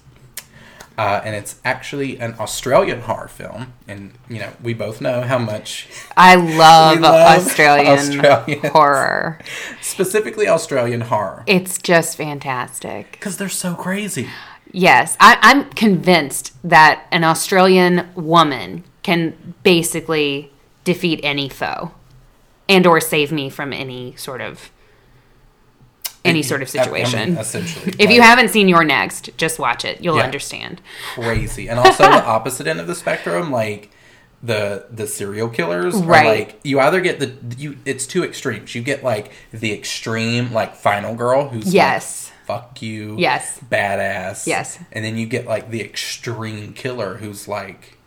Uh, 0.98 1.22
and 1.24 1.36
it's 1.36 1.56
actually 1.66 2.20
an 2.20 2.36
Australian 2.40 3.02
horror 3.02 3.28
film. 3.28 3.74
And, 3.88 4.12
you 4.30 4.40
know, 4.40 4.52
we 4.62 4.74
both 4.74 5.02
know 5.02 5.22
how 5.22 5.38
much, 5.40 5.88
I 6.18 6.36
love, 6.58 7.00
love 7.00 7.40
Australian 7.40 7.88
Australians. 8.20 8.68
horror. 8.68 9.40
specifically 9.82 10.48
Australian 10.48 11.02
horror, 11.02 11.44
It's 11.48 11.78
just 11.78 12.18
fantastic. 12.18 13.12
because 13.14 13.38
they're 13.38 13.50
so 13.50 13.74
crazy. 13.74 14.30
Yes, 14.74 15.18
I, 15.20 15.38
I'm 15.42 15.70
convinced 15.72 16.54
that 16.64 17.06
an 17.12 17.24
Australian 17.24 18.08
woman 18.16 18.84
can 19.04 19.56
basically 19.64 20.52
defeat 20.84 21.20
any 21.24 21.50
foe, 21.50 21.92
and 22.70 22.86
or 22.86 23.02
save 23.02 23.32
me 23.32 23.50
from 23.50 23.74
any 23.74 24.16
sort 24.16 24.40
of 24.42 24.72
any 26.24 26.44
sort 26.44 26.62
of 26.62 26.70
situation. 26.70 27.38
essentially. 27.38 27.94
If 27.98 28.12
you 28.12 28.22
haven't 28.22 28.50
seen 28.50 28.68
You're 28.68 28.84
Next, 28.84 29.30
just 29.38 29.58
watch 29.60 29.84
it. 29.86 30.02
You'll 30.02 30.18
Yeah. 30.18 30.24
understand. 30.24 30.82
crazy. 31.16 31.68
And 31.68 31.80
also 31.80 32.04
the 32.04 32.24
opposite 32.26 32.68
end 32.68 32.80
of 32.80 32.88
the 32.88 32.96
spectrum, 32.96 33.52
like 33.52 33.90
the 34.44 34.86
the 34.92 35.06
serial 35.06 35.50
killers 35.50 35.94
Right. 35.96 36.26
like 36.48 36.60
you 36.64 36.80
either 36.80 37.00
get 37.02 37.20
the 37.20 37.34
you 37.58 37.78
it's 37.86 38.08
two 38.08 38.24
extremes. 38.24 38.74
You 38.76 38.82
get 38.82 39.04
like 39.04 39.32
the 39.52 39.72
extreme 39.72 40.52
like 40.52 40.76
final 40.76 41.14
girl 41.16 41.50
who's 41.50 41.66
like, 41.66 41.74
Yes. 41.76 42.32
fuck 42.46 42.82
you. 42.82 43.16
Yes. 43.20 43.60
Badass. 43.72 44.48
Yes. 44.48 44.80
And 44.92 45.06
then 45.06 45.16
you 45.18 45.26
get 45.28 45.46
like 45.46 45.70
the 45.70 45.82
extreme 45.82 46.74
killer 46.74 47.18
who's 47.18 47.48
like 47.48 47.98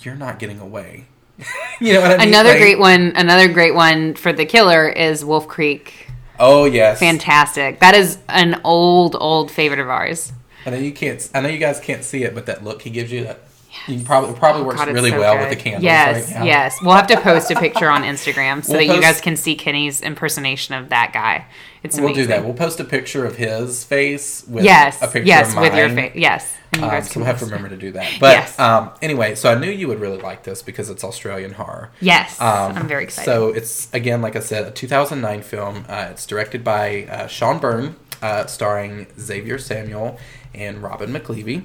you're 0.00 0.16
not 0.16 0.38
getting 0.38 0.58
away. 0.60 1.06
you 1.80 1.94
know 1.94 2.00
what 2.00 2.10
I 2.12 2.18
mean? 2.18 2.28
Another 2.28 2.50
Like- 2.50 2.58
great 2.58 2.78
one. 2.80 3.12
Another 3.14 3.46
great 3.48 3.74
one 3.74 4.14
for 4.14 4.32
the 4.32 4.44
killer 4.44 4.88
is 4.88 5.24
Wolf 5.24 5.46
Creek. 5.46 6.07
Oh 6.40 6.64
yes. 6.64 6.98
Fantastic. 7.00 7.80
That 7.80 7.94
is 7.94 8.18
an 8.28 8.60
old, 8.64 9.16
old 9.18 9.50
favorite 9.50 9.80
of 9.80 9.88
ours. 9.88 10.32
I 10.66 10.70
know 10.70 10.76
you 10.78 10.92
can't 10.92 11.28
I 11.34 11.40
know 11.40 11.48
you 11.48 11.58
guys 11.58 11.80
can't 11.80 12.04
see 12.04 12.24
it, 12.24 12.34
but 12.34 12.46
that 12.46 12.64
look 12.64 12.82
he 12.82 12.90
gives 12.90 13.10
you 13.10 13.24
that 13.24 13.40
you 13.86 13.96
can 13.96 14.04
probably 14.04 14.34
probably 14.34 14.62
oh, 14.62 14.66
works 14.66 14.80
Oh, 14.80 14.86
God, 14.86 14.94
really 14.94 15.10
so 15.10 15.18
well 15.18 15.34
good. 15.36 15.48
with 15.48 15.58
the 15.58 15.62
candles 15.62 15.84
Yes, 15.84 16.30
right 16.30 16.40
now. 16.40 16.44
yes. 16.44 16.76
We'll 16.82 16.94
have 16.94 17.06
to 17.08 17.20
post 17.20 17.50
a 17.50 17.56
picture 17.56 17.88
on 17.90 18.02
Instagram 18.02 18.64
so 18.64 18.72
We'll 18.74 18.86
that 18.86 18.94
you 18.94 19.00
guys 19.00 19.20
can 19.20 19.36
see 19.36 19.54
Kenny's 19.54 20.00
impersonation 20.02 20.74
of 20.74 20.88
that 20.90 21.12
guy. 21.12 21.46
It's 21.82 21.98
We'll 22.00 22.12
do 22.12 22.26
that. 22.26 22.44
We'll 22.44 22.54
post 22.54 22.80
a 22.80 22.84
picture 22.84 23.24
of 23.24 23.36
his 23.36 23.84
face 23.84 24.44
with 24.48 24.64
yes, 24.64 24.98
a 25.00 25.06
picture 25.06 25.22
yes, 25.28 25.50
of 25.50 25.54
mine. 25.56 25.62
with 25.64 25.74
your 25.78 25.88
face. 25.90 26.12
Yes, 26.16 26.54
and 26.72 26.80
you 26.82 26.86
Um, 26.86 26.90
guys 26.92 27.06
so 27.06 27.12
can 27.12 27.20
we'll 27.22 27.26
have 27.26 27.38
to 27.38 27.44
remember 27.44 27.68
to 27.68 27.76
do 27.76 27.92
that. 27.92 28.16
But 28.18 28.32
Yes. 28.36 28.58
um, 28.58 28.90
anyway, 29.00 29.34
so 29.36 29.50
I 29.50 29.54
knew 29.58 29.70
you 29.70 29.86
would 29.88 30.00
really 30.00 30.18
like 30.18 30.42
this 30.42 30.60
because 30.62 30.90
it's 30.90 31.04
Australian 31.04 31.52
horror. 31.52 31.90
Yes, 32.00 32.40
Um, 32.40 32.76
I'm 32.76 32.88
very 32.88 33.04
excited. 33.04 33.30
So 33.30 33.48
it's 33.50 33.88
again, 33.94 34.20
like 34.22 34.34
I 34.36 34.40
said, 34.40 34.66
a 34.66 34.70
2009 34.70 35.42
film. 35.42 35.84
Uh, 35.88 36.08
it's 36.10 36.26
directed 36.26 36.64
by 36.64 37.04
uh, 37.04 37.26
Sean 37.28 37.58
Byrne, 37.58 37.94
uh, 38.22 38.46
starring 38.46 39.06
Xavier 39.18 39.58
Samuel 39.58 40.18
and 40.54 40.82
Robin 40.82 41.12
McLeavy, 41.12 41.62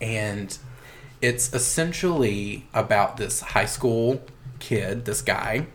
and 0.00 0.58
it's 1.22 1.52
essentially 1.54 2.66
about 2.74 3.16
this 3.16 3.40
high 3.40 3.64
school 3.66 4.22
kid, 4.58 5.04
this 5.04 5.22
guy, 5.22 5.66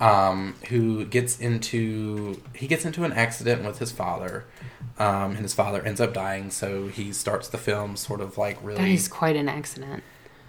um, 0.00 0.54
who 0.68 1.04
gets 1.04 1.38
into 1.40 2.40
he 2.54 2.66
gets 2.66 2.84
into 2.84 3.04
an 3.04 3.12
accident 3.12 3.64
with 3.64 3.78
his 3.78 3.92
father. 3.92 4.44
Um, 4.98 5.30
and 5.32 5.38
his 5.38 5.54
father 5.54 5.82
ends 5.82 5.98
up 6.00 6.12
dying, 6.12 6.50
so 6.50 6.88
he 6.88 7.10
starts 7.12 7.48
the 7.48 7.56
film 7.56 7.96
sort 7.96 8.20
of 8.20 8.36
like 8.36 8.58
really 8.62 8.78
that 8.82 8.88
is 8.88 9.08
quite 9.08 9.34
an 9.36 9.48
accident. 9.48 10.02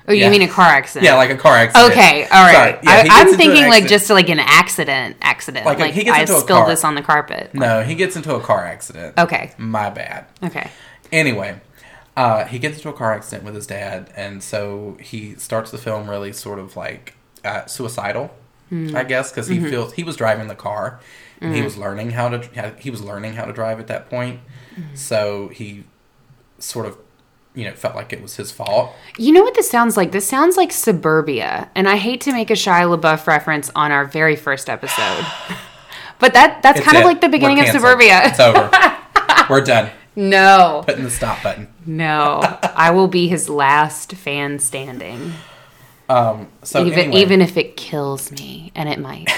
Oh, 0.07 0.11
Yeah. 0.13 0.25
you 0.25 0.31
mean 0.31 0.41
a 0.41 0.47
car 0.51 0.65
accident? 0.65 1.05
yeah, 1.05 1.15
like 1.15 1.29
a 1.29 1.37
car 1.37 1.55
accident. 1.55 1.91
Okay, 1.93 2.23
all 2.23 2.43
right. 2.43 2.77
Yeah, 2.83 2.89
I, 2.91 3.07
I'm 3.21 3.33
thinking 3.37 3.67
like 3.69 3.87
just 3.87 4.09
like 4.09 4.27
an 4.29 4.39
accident, 4.39 5.15
accident. 5.21 5.65
Like 5.65 5.79
Like, 5.79 5.93
he 5.93 6.03
gets 6.03 6.17
I 6.17 6.21
into 6.21 6.35
a 6.35 6.39
spilled 6.41 6.59
car. 6.61 6.67
this 6.69 6.83
on 6.83 6.95
the 6.95 7.01
carpet. 7.01 7.53
No, 7.53 7.81
he 7.83 7.95
gets 7.95 8.15
into 8.17 8.35
a 8.35 8.41
car 8.41 8.65
accident. 8.65 9.17
Okay, 9.17 9.53
My 9.57 9.89
bad. 9.89 10.25
okay. 10.43 10.69
Anyway, 11.13 11.61
uh, 12.17 12.43
he 12.45 12.59
gets 12.59 12.75
into 12.77 12.89
a 12.89 12.93
car 12.93 13.13
accident 13.13 13.45
with 13.45 13.55
his 13.55 13.67
dad, 13.67 14.11
and 14.17 14.43
so 14.43 14.97
he 14.99 15.35
starts 15.35 15.71
the 15.71 15.77
film 15.77 16.09
really 16.09 16.33
sort 16.33 16.59
of 16.59 16.75
like 16.75 17.13
uh, 17.45 17.65
suicidal, 17.67 18.31
Hmm. 18.71 18.95
I 18.95 19.03
guess, 19.03 19.29
because 19.31 19.47
he 19.47 19.57
Mm-hmm. 19.57 19.69
feels 19.69 19.93
he 19.93 20.03
was 20.03 20.15
driving 20.15 20.47
the 20.47 20.55
car, 20.55 20.99
and 21.41 21.53
he 21.53 21.61
was 21.61 21.77
learning 21.77 22.11
how 22.11 22.29
to 22.29 22.73
he 22.79 22.89
was 22.89 23.01
learning 23.03 23.33
how 23.33 23.45
to 23.45 23.51
drive 23.53 23.79
at 23.79 23.87
that 23.87 24.09
point, 24.09 24.39
Mm-hmm. 24.75 24.95
so 24.95 25.49
he 25.49 25.83
sort 26.59 26.85
of 26.85 26.97
you 27.53 27.65
know 27.65 27.73
felt 27.75 27.95
like 27.95 28.13
it 28.13 28.21
was 28.21 28.37
his 28.37 28.51
fault. 28.53 28.93
You 29.17 29.33
know 29.33 29.43
what 29.43 29.55
this 29.55 29.69
sounds 29.69 29.97
like? 29.97 30.13
This 30.13 30.25
sounds 30.25 30.55
like 30.55 30.69
Disturbia, 30.69 31.67
and 31.75 31.89
I 31.89 31.97
hate 31.97 32.21
to 32.21 32.31
make 32.31 32.49
a 32.49 32.53
Shia 32.53 32.97
LaBeouf 32.97 33.27
reference 33.27 33.69
on 33.75 33.91
our 33.91 34.05
very 34.05 34.37
first 34.37 34.69
episode, 34.69 35.25
but 36.19 36.33
that 36.33 36.61
that's 36.63 36.79
It's 36.79 36.87
kind 36.87 36.97
of 36.97 37.03
like 37.03 37.19
the 37.19 37.27
beginning 37.29 37.59
of. 37.59 37.65
Disturbia. 37.65 38.21
It's 38.25 38.39
over. 38.39 38.69
We're 39.49 39.61
done. 39.65 39.91
No, 40.15 40.83
Putting 40.85 41.03
the 41.05 41.09
stop 41.09 41.41
button. 41.43 41.67
no. 41.85 42.39
I 42.75 42.91
will 42.91 43.07
be 43.07 43.27
his 43.29 43.49
last 43.49 44.13
fan 44.13 44.59
standing, 44.59 45.33
Um, 46.11 46.49
so 46.61 46.85
even 46.85 46.99
anyway, 46.99 47.21
even 47.21 47.41
if 47.41 47.55
it 47.55 47.77
kills 47.77 48.31
me, 48.33 48.71
and 48.75 48.89
it 48.89 48.99
might. 48.99 49.29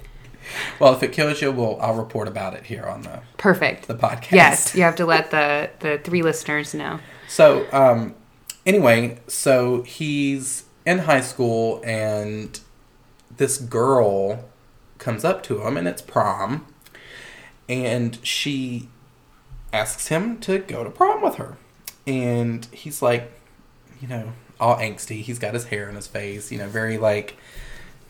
well, 0.80 0.94
if 0.94 1.02
it 1.02 1.12
kills 1.12 1.42
you, 1.42 1.52
we'll 1.52 1.78
I'll 1.80 1.94
report 1.94 2.28
about 2.28 2.54
it 2.54 2.64
here 2.64 2.84
on 2.86 3.02
the 3.02 3.20
Perfect. 3.36 3.88
the 3.88 3.94
podcast. 3.94 4.32
Yes, 4.32 4.74
you 4.74 4.82
have 4.82 4.96
to 4.96 5.04
let 5.04 5.30
the 5.30 5.68
the 5.80 5.98
three 5.98 6.22
listeners 6.22 6.72
know. 6.72 6.98
So, 7.28 7.66
um, 7.72 8.14
anyway, 8.64 9.18
so 9.26 9.82
he's 9.82 10.64
in 10.86 11.00
high 11.00 11.20
school, 11.20 11.82
and 11.84 12.58
this 13.36 13.58
girl 13.58 14.46
comes 14.96 15.26
up 15.26 15.42
to 15.44 15.60
him, 15.60 15.76
and 15.76 15.86
it's 15.86 16.00
prom, 16.00 16.66
and 17.68 18.18
she 18.22 18.88
asks 19.74 20.08
him 20.08 20.38
to 20.40 20.58
go 20.58 20.84
to 20.84 20.90
prom 20.90 21.20
with 21.20 21.34
her, 21.34 21.58
and 22.06 22.64
he's 22.72 23.02
like, 23.02 23.30
you 24.00 24.08
know, 24.08 24.32
all 24.62 24.76
angsty. 24.76 25.20
He's 25.22 25.38
got 25.38 25.52
his 25.54 25.64
hair 25.66 25.88
in 25.88 25.96
his 25.96 26.06
face, 26.06 26.50
you 26.52 26.58
know, 26.58 26.68
very 26.68 26.96
like 26.98 27.36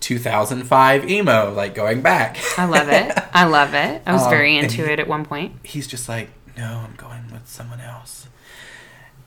2005 0.00 1.08
emo, 1.10 1.52
like 1.52 1.74
going 1.74 2.02
back. 2.02 2.36
I 2.58 2.66
love 2.66 2.88
it. 2.88 3.12
I 3.34 3.44
love 3.44 3.74
it. 3.74 4.02
I 4.06 4.12
was 4.12 4.22
Um, 4.22 4.30
very 4.30 4.56
into 4.58 4.84
he- 4.84 4.92
it 4.92 5.00
at 5.00 5.08
one 5.08 5.24
point. 5.24 5.54
he's 5.64 5.86
just 5.86 6.08
like, 6.08 6.28
no, 6.56 6.84
I'm 6.88 6.94
going 6.96 7.32
with 7.32 7.48
someone 7.48 7.80
else. 7.80 8.28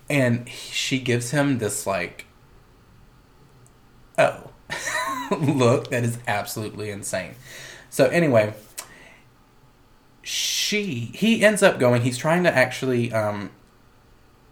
And 0.10 0.48
he, 0.48 0.72
she 0.72 1.00
gives 1.00 1.32
him 1.32 1.58
this, 1.58 1.88
like, 1.88 2.26
oh, 4.18 4.52
look 5.40 5.90
that 5.90 6.04
is 6.04 6.20
absolutely 6.28 6.92
insane. 6.92 7.36
So, 7.90 8.06
anyway, 8.08 8.54
she, 10.22 11.12
he 11.16 11.44
ends 11.44 11.64
up 11.64 11.80
going, 11.80 12.02
he's 12.02 12.18
trying 12.18 12.44
to 12.44 12.54
actually, 12.54 13.12
um, 13.14 13.52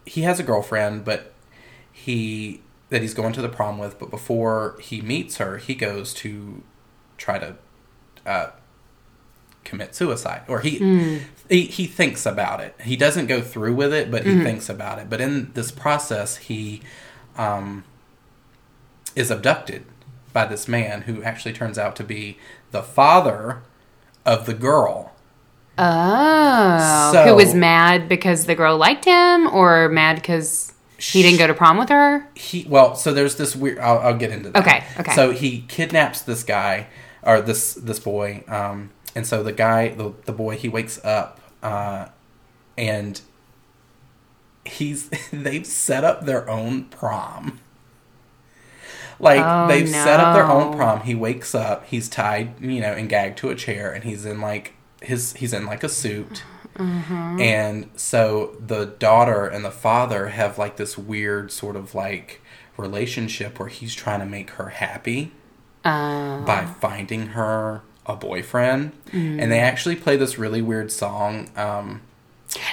he 0.06 0.22
has 0.22 0.40
a 0.40 0.44
girlfriend, 0.44 1.04
but 1.06 1.33
he, 2.04 2.62
that 2.90 3.02
he's 3.02 3.14
going 3.14 3.34
to 3.34 3.42
the 3.42 3.50
prom 3.50 3.78
with, 3.78 3.98
but 4.00 4.10
before 4.10 4.76
he 4.82 5.02
meets 5.02 5.38
her, 5.38 5.58
he 5.58 5.74
goes 5.76 6.14
to 6.16 6.62
try 7.18 7.40
to, 7.40 7.56
uh, 8.26 8.48
commit 9.64 9.96
suicide 9.96 10.42
or 10.50 10.60
he, 10.60 11.22
he 11.50 11.62
he 11.68 11.88
thinks 11.88 12.26
about 12.26 12.60
it. 12.60 12.76
He 12.82 12.98
doesn't 12.98 13.28
go 13.28 13.42
through 13.42 13.74
with 13.76 13.94
it 13.94 14.12
but 14.12 14.26
he 14.26 14.44
thinks 14.44 14.68
about 14.68 15.00
it. 15.00 15.10
But 15.10 15.22
in 15.22 15.54
this 15.54 15.72
process 15.72 16.36
he 16.36 16.82
um 17.38 17.86
is 19.16 19.32
abducted 19.32 19.86
by 20.34 20.46
this 20.48 20.68
man 20.68 21.04
who 21.04 21.24
actually 21.24 21.54
turns 21.54 21.78
out 21.78 21.96
to 21.96 22.04
be 22.04 22.38
the 22.72 22.84
father 22.84 23.62
of 24.26 24.46
the 24.46 24.54
girl. 24.54 25.14
Oh, 25.78 27.12
So- 27.14 27.24
who 27.28 27.36
was 27.36 27.54
mad 27.56 28.10
because 28.10 28.46
the 28.46 28.56
girl 28.56 28.76
liked 28.78 29.06
him, 29.06 29.48
or 29.48 29.88
mad 29.88 30.16
because 30.18 30.73
he 31.12 31.22
didn't 31.22 31.40
go 31.40 31.48
to 31.48 31.54
prom 31.54 31.78
with 31.78 31.90
her? 31.90 32.28
he 32.36 32.66
well 32.70 32.96
so 32.96 33.14
there's 33.14 33.36
this 33.36 33.56
weird 33.56 33.80
I'll, 33.80 34.00
I'll 34.00 34.18
get 34.18 34.32
into 34.32 34.50
that. 34.52 34.62
Okay, 34.62 34.84
okay. 35.00 35.14
so 35.14 35.32
he 35.32 35.62
kidnaps 35.68 36.22
this 36.22 36.44
guy 36.44 36.88
or 37.22 37.42
this 37.42 37.74
this 37.76 38.00
boy 38.00 38.44
um 38.48 38.92
and 39.16 39.28
so 39.28 39.44
the 39.44 39.52
guy 39.52 39.90
the, 39.90 40.14
the 40.26 40.32
boy 40.34 40.56
he 40.56 40.70
wakes 40.70 41.04
up 41.04 41.40
uh 41.62 42.08
and 42.78 43.22
he's 44.66 45.10
they've 45.32 45.66
set 45.66 46.04
up 46.04 46.26
their 46.26 46.50
own 46.50 46.86
prom. 46.86 47.60
Like 49.20 49.42
Oh, 49.44 49.68
they've 49.68 49.88
set 49.88 50.20
up 50.20 50.34
their 50.36 50.46
own 50.46 50.76
prom. 50.76 51.02
He 51.02 51.16
wakes 51.16 51.54
up 51.54 51.86
he's 51.86 52.10
tied 52.10 52.60
you 52.62 52.82
know 52.82 52.94
and 52.94 53.08
gagged 53.10 53.38
to 53.40 53.50
a 53.50 53.56
chair 53.56 53.92
and 53.92 54.04
he's 54.04 54.26
in 54.26 54.42
like 54.42 54.74
his 55.02 55.34
he's 55.34 55.54
in 55.54 55.66
like 55.66 55.84
a 55.84 55.90
suit 55.90 56.44
Mm-hmm. 56.76 57.40
and 57.40 57.90
so 57.96 58.56
the 58.60 58.86
daughter 58.86 59.46
and 59.46 59.64
the 59.64 59.72
father 59.72 60.30
have 60.30 60.58
like 60.58 60.78
this 60.78 60.98
weird 60.98 61.52
sort 61.52 61.76
of 61.76 61.94
like 61.94 62.42
relationship 62.78 63.60
where 63.60 63.70
he's 63.70 63.94
trying 63.94 64.20
to 64.20 64.26
make 64.26 64.52
her 64.52 64.70
happy 64.70 65.32
Uh, 65.86 66.42
by 66.46 66.66
finding 66.66 67.28
her 67.28 67.82
a 68.06 68.16
boyfriend. 68.16 68.92
And 69.12 69.52
they 69.52 69.60
actually 69.60 69.96
play 69.96 70.18
this 70.18 70.38
really 70.38 70.62
weird 70.62 70.92
song. 70.92 71.50
Um, 71.56 72.02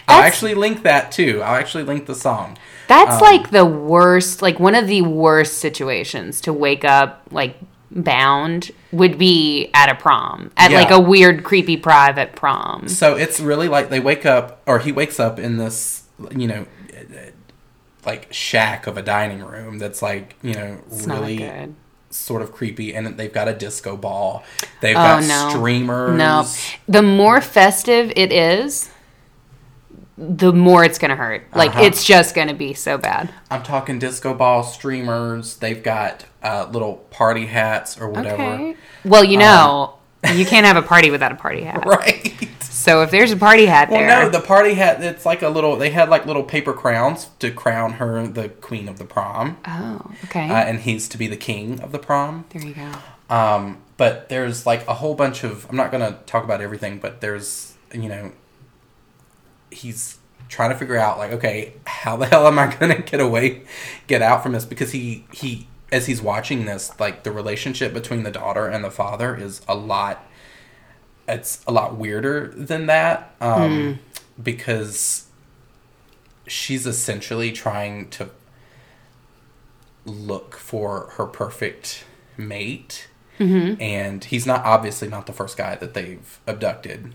I'll 0.08 0.22
actually 0.22 0.54
link 0.54 0.82
that 0.82 1.12
too. 1.12 1.40
I'll 1.42 1.56
actually 1.56 1.84
link 1.84 2.06
the 2.06 2.14
song. 2.14 2.58
that's 2.88 3.16
um, 3.16 3.20
like 3.20 3.50
the 3.50 3.64
worst, 3.64 4.42
like 4.42 4.58
one 4.58 4.74
of 4.74 4.86
the 4.88 5.02
worst 5.02 5.58
situations 5.58 6.40
to 6.42 6.52
wake 6.52 6.84
up 6.84 7.22
like 7.30 7.56
bound 7.90 8.70
would 8.92 9.18
be 9.18 9.70
at 9.74 9.88
a 9.90 9.94
prom, 9.94 10.50
at 10.56 10.70
Yeah. 10.70 10.78
like 10.78 10.90
a 10.90 11.00
weird, 11.00 11.42
creepy 11.44 11.76
private 11.76 12.34
prom. 12.36 12.88
So 12.88 13.16
it's 13.16 13.40
really 13.40 13.68
like 13.68 13.90
they 13.90 14.00
wake 14.00 14.24
up, 14.24 14.60
or 14.66 14.78
he 14.78 14.92
wakes 14.92 15.18
up 15.18 15.38
in 15.38 15.56
this, 15.56 16.02
you 16.36 16.46
know, 16.46 16.66
like 18.06 18.28
shack 18.32 18.86
of 18.86 18.96
a 18.96 19.02
dining 19.02 19.42
room 19.42 19.78
that's 19.78 20.00
like, 20.02 20.34
you 20.42 20.54
know, 20.54 20.78
It's 20.90 21.06
really 21.06 21.68
sort 22.10 22.42
of 22.42 22.52
creepy. 22.52 22.94
And 22.94 23.06
they've 23.18 23.32
got 23.32 23.46
a 23.48 23.52
disco 23.52 23.96
ball. 23.96 24.42
They've 24.80 24.96
Oh, 24.96 25.00
got 25.00 25.24
no. 25.24 25.48
streamers. 25.50 26.16
No, 26.16 26.46
the 26.88 27.02
more 27.02 27.40
festive 27.40 28.12
it 28.16 28.32
is, 28.32 28.88
the 30.20 30.52
more 30.52 30.84
it's 30.84 30.98
gonna 30.98 31.16
hurt. 31.16 31.44
Like 31.54 31.70
Uh-huh. 31.70 31.84
it's 31.84 32.04
just 32.04 32.34
gonna 32.34 32.54
be 32.54 32.74
so 32.74 32.98
bad. 32.98 33.32
I'm 33.50 33.62
talking 33.62 33.98
disco 33.98 34.34
ball 34.34 34.62
streamers. 34.62 35.56
They've 35.56 35.82
got 35.82 36.26
uh, 36.42 36.68
little 36.70 36.96
party 37.10 37.46
hats 37.46 37.98
or 37.98 38.08
whatever. 38.08 38.42
Okay. 38.42 38.76
Well, 39.04 39.24
you 39.24 39.38
know, 39.38 39.94
you 40.34 40.44
can't 40.44 40.66
have 40.66 40.76
a 40.76 40.82
party 40.82 41.10
without 41.10 41.32
a 41.32 41.36
party 41.36 41.62
hat. 41.62 41.84
Right. 41.86 42.48
So 42.60 43.02
if 43.02 43.10
there's 43.10 43.30
a 43.30 43.36
party 43.36 43.66
hat 43.66 43.90
Well, 43.90 44.00
there, 44.00 44.22
no, 44.24 44.30
the 44.30 44.40
party 44.40 44.72
hat. 44.74 45.02
It's 45.02 45.26
like 45.26 45.42
a 45.42 45.48
little. 45.50 45.76
They 45.76 45.90
had 45.90 46.08
like 46.08 46.24
little 46.24 46.42
paper 46.44 46.72
crowns 46.72 47.26
to 47.40 47.50
crown 47.50 47.94
her 47.94 48.26
the 48.26 48.48
queen 48.48 48.88
of 48.88 48.98
the 48.98 49.04
prom, 49.04 49.58
oh, 49.66 50.00
okay, 50.24 50.48
uh, 50.48 50.54
and 50.54 50.80
he's 50.80 51.06
to 51.08 51.18
be 51.18 51.26
the 51.26 51.36
king 51.36 51.80
of 51.80 51.92
the 51.92 51.98
prom. 51.98 52.46
there 52.50 52.62
you 52.62 52.74
go. 52.74 52.90
Um, 53.34 53.78
but 53.98 54.30
there's 54.30 54.64
like 54.66 54.86
a 54.88 54.94
whole 54.94 55.14
bunch 55.14 55.44
of. 55.44 55.66
I'm 55.68 55.76
not 55.76 55.92
gonna 55.92 56.20
talk 56.26 56.42
about 56.42 56.62
everything, 56.62 56.98
but 57.00 57.20
there's 57.20 57.74
you 57.92 58.08
know. 58.08 58.32
He's 59.70 60.18
trying 60.48 60.70
to 60.70 60.76
figure 60.76 60.96
out 60.96 61.18
like, 61.18 61.32
okay, 61.32 61.74
how 61.86 62.16
the 62.16 62.26
hell 62.32 62.46
am 62.46 62.58
I 62.58 62.74
gonna 62.74 63.00
get 63.02 63.20
away, 63.20 63.62
get 64.06 64.22
out 64.22 64.42
from 64.42 64.52
this? 64.52 64.64
Because 64.64 64.92
he 64.92 65.24
he 65.32 65.68
as 65.92 66.06
he's 66.06 66.22
watching 66.22 66.66
this, 66.66 66.92
like 67.00 67.24
the 67.24 67.32
relationship 67.32 67.92
between 67.92 68.22
the 68.22 68.30
daughter 68.30 68.66
and 68.66 68.84
the 68.84 68.90
father 68.90 69.34
is 69.36 69.60
a 69.68 69.74
lot. 69.74 70.24
It's 71.28 71.62
a 71.66 71.72
lot 71.72 71.96
weirder 71.96 72.48
than 72.56 72.86
that, 72.86 73.34
um, 73.40 73.98
because 74.42 75.26
she's 76.46 76.86
essentially 76.86 77.52
trying 77.52 78.08
to 78.10 78.30
look 80.04 80.56
for 80.56 81.10
her 81.16 81.26
perfect 81.26 82.04
mate 82.36 83.06
and 83.80 84.24
he's 84.24 84.46
not 84.46 84.64
obviously 84.64 85.08
not 85.08 85.26
the 85.26 85.32
first 85.32 85.56
guy 85.56 85.74
that 85.76 85.94
they've 85.94 86.40
abducted 86.46 87.14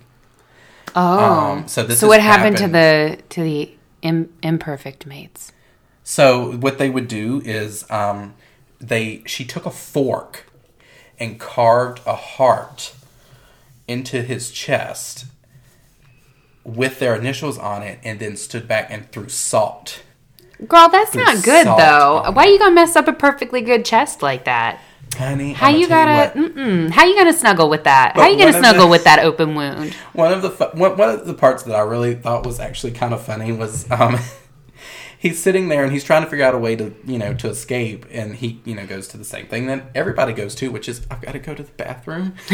Oh, 0.96 1.20
Um, 1.20 1.68
so 1.68 1.84
this 1.84 2.00
so 2.00 2.08
what 2.08 2.22
happened, 2.22 2.58
happened- 2.60 3.18
to 3.18 3.18
the 3.18 3.24
to 3.30 3.44
the 3.44 3.72
Im- 4.02 4.34
imperfect 4.44 5.06
mates? 5.06 5.52
so 6.04 6.52
what 6.58 6.78
they 6.78 6.90
would 6.90 7.08
do 7.08 7.42
is 7.44 7.90
um, 7.90 8.34
they 8.80 9.24
she 9.26 9.44
took 9.44 9.66
a 9.66 9.72
fork 9.72 10.46
and 11.20 11.40
carved 11.40 12.00
a 12.06 12.16
heart 12.16 12.94
into 13.88 14.22
his 14.22 14.52
chest 14.52 15.26
with 16.64 17.00
their 17.00 17.16
initials 17.16 17.58
on 17.58 17.82
it 17.84 18.00
and 18.04 18.20
then 18.20 18.36
stood 18.36 18.68
back 18.68 18.88
and 18.90 19.12
threw 19.12 19.28
salt 19.30 20.02
Girl, 20.70 20.88
that's 20.90 21.14
not 21.14 21.44
good 21.44 21.68
though. 21.68 22.32
Why 22.32 22.46
you 22.46 22.58
gonna 22.58 22.74
mess 22.74 22.96
up 22.96 23.10
a 23.10 23.14
perfectly 23.14 23.60
good 23.62 23.84
chest 23.84 24.22
like 24.22 24.46
that? 24.46 24.80
Honey 25.16 25.54
How 25.54 25.70
you 25.70 25.88
tell 25.88 26.06
gotta? 26.06 26.40
what, 26.40 26.56
mm-mm, 26.56 26.90
how 26.92 27.06
you 27.06 27.16
gonna 27.16 27.34
snuggle 27.34 27.70
with 27.70 27.84
that? 27.86 28.16
How 28.16 28.28
you 28.28 28.38
gonna 28.38 28.54
snuggle 28.58 28.84
the- 28.86 28.92
with 28.92 29.04
that 29.06 29.20
open 29.20 29.56
wound? 29.56 29.94
One 30.14 30.32
of 30.32 30.42
the 30.42 30.50
fu- 30.52 30.78
one, 30.78 30.98
one 30.98 31.10
of 31.10 31.26
the 31.26 31.34
parts 31.34 31.64
that 31.64 31.76
I 31.76 31.82
really 31.82 32.16
thought 32.16 32.46
was 32.46 32.60
actually 32.60 32.92
kind 32.94 33.14
of 33.14 33.22
funny 33.26 33.52
was 33.52 33.90
um, 33.92 34.18
he's 35.18 35.42
sitting 35.42 35.70
there 35.70 35.84
and 35.84 35.92
he's 35.92 36.04
trying 36.04 36.24
to 36.24 36.30
figure 36.30 36.46
out 36.46 36.54
a 36.54 36.58
way 36.58 36.76
to 36.76 36.94
you 37.06 37.18
know 37.18 37.34
to 37.36 37.50
escape, 37.50 38.06
and 38.12 38.36
he 38.36 38.62
you 38.66 38.76
know 38.76 38.86
goes 38.86 39.08
to 39.10 39.18
the 39.18 39.26
same 39.26 39.48
thing 39.48 39.68
that 39.68 39.84
everybody 39.96 40.34
goes 40.34 40.54
to, 40.56 40.70
which 40.72 40.88
is 40.90 41.06
I've 41.10 41.22
got 41.22 41.32
to 41.34 41.40
go 41.40 41.54
to 41.56 41.64
the 41.64 41.72
bathroom. 41.72 42.34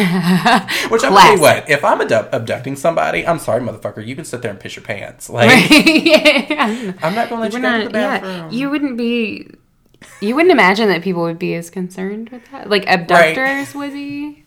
which 0.89 1.03
I'm 1.03 1.14
tell 1.14 1.36
you 1.36 1.41
what, 1.41 1.70
if 1.70 1.84
I'm 1.84 2.01
abdu- 2.01 2.30
abducting 2.32 2.76
somebody, 2.76 3.26
I'm 3.26 3.39
sorry, 3.39 3.62
motherfucker, 3.62 4.05
you 4.05 4.16
can 4.16 4.26
sit 4.26 4.41
there 4.41 4.51
and 4.51 4.59
piss 4.59 4.76
your 4.76 4.84
pants. 4.86 5.30
Like 5.30 5.49
yeah. 5.70 6.93
I'm 7.01 7.16
not 7.16 7.30
gonna 7.30 7.41
let 7.41 7.53
We're 7.53 7.59
you 7.59 7.64
go 7.64 7.72
to 7.72 7.84
not- 7.86 7.91
the 7.93 7.99
yeah, 7.99 8.20
bathroom. 8.20 8.51
you 8.51 8.70
wouldn't 8.70 8.97
be. 8.97 9.49
You 10.20 10.36
wouldn't 10.36 10.52
imagine 10.52 10.88
that 10.89 11.02
people 11.02 11.24
would 11.24 11.39
be 11.39 11.56
as 11.56 11.70
concerned 11.70 12.30
with 12.30 12.49
that, 12.52 12.70
like 12.70 12.86
abductors 12.88 13.74
would 13.76 13.93
be. 13.93 14.43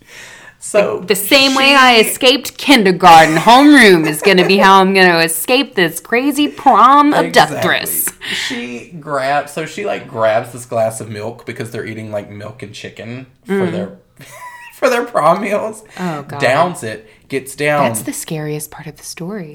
so 0.59 1.01
The 1.01 1.17
same 1.17 1.55
way 1.55 1.75
I 1.75 1.99
escaped 2.01 2.57
kindergarten, 2.59 3.37
homeroom 3.37 4.07
is 4.07 4.23
going 4.23 4.37
to 4.39 4.47
be 4.47 4.59
how 4.59 4.81
I'm 4.81 4.95
going 4.95 5.11
to 5.11 5.21
escape 5.21 5.75
this 5.75 6.01
crazy 6.01 6.49
prom 6.49 7.13
abductress. 7.13 8.09
Exactly. 8.09 8.35
She 8.35 8.91
grabs 8.93 9.53
so 9.53 9.67
she 9.67 9.85
like 9.85 10.09
grabs 10.09 10.53
this 10.53 10.65
glass 10.65 11.01
of 11.01 11.09
milk 11.09 11.45
because 11.45 11.71
they're 11.71 11.87
eating 11.87 12.11
like 12.11 12.31
milk 12.31 12.63
and 12.63 12.75
chicken 12.75 13.27
for 13.45 13.71
their 13.71 13.99
for 14.75 14.89
their 14.89 15.05
prom 15.05 15.41
meals. 15.41 15.83
Mm. 15.97 16.19
Oh, 16.19 16.23
God. 16.23 16.41
Downs 16.41 16.83
it, 16.83 17.09
gets 17.29 17.55
down. 17.57 17.85
That's 17.85 18.03
the 18.03 18.13
scariest 18.13 18.71
part 18.71 18.87
of 18.87 18.97
the 18.97 19.05
story. 19.05 19.55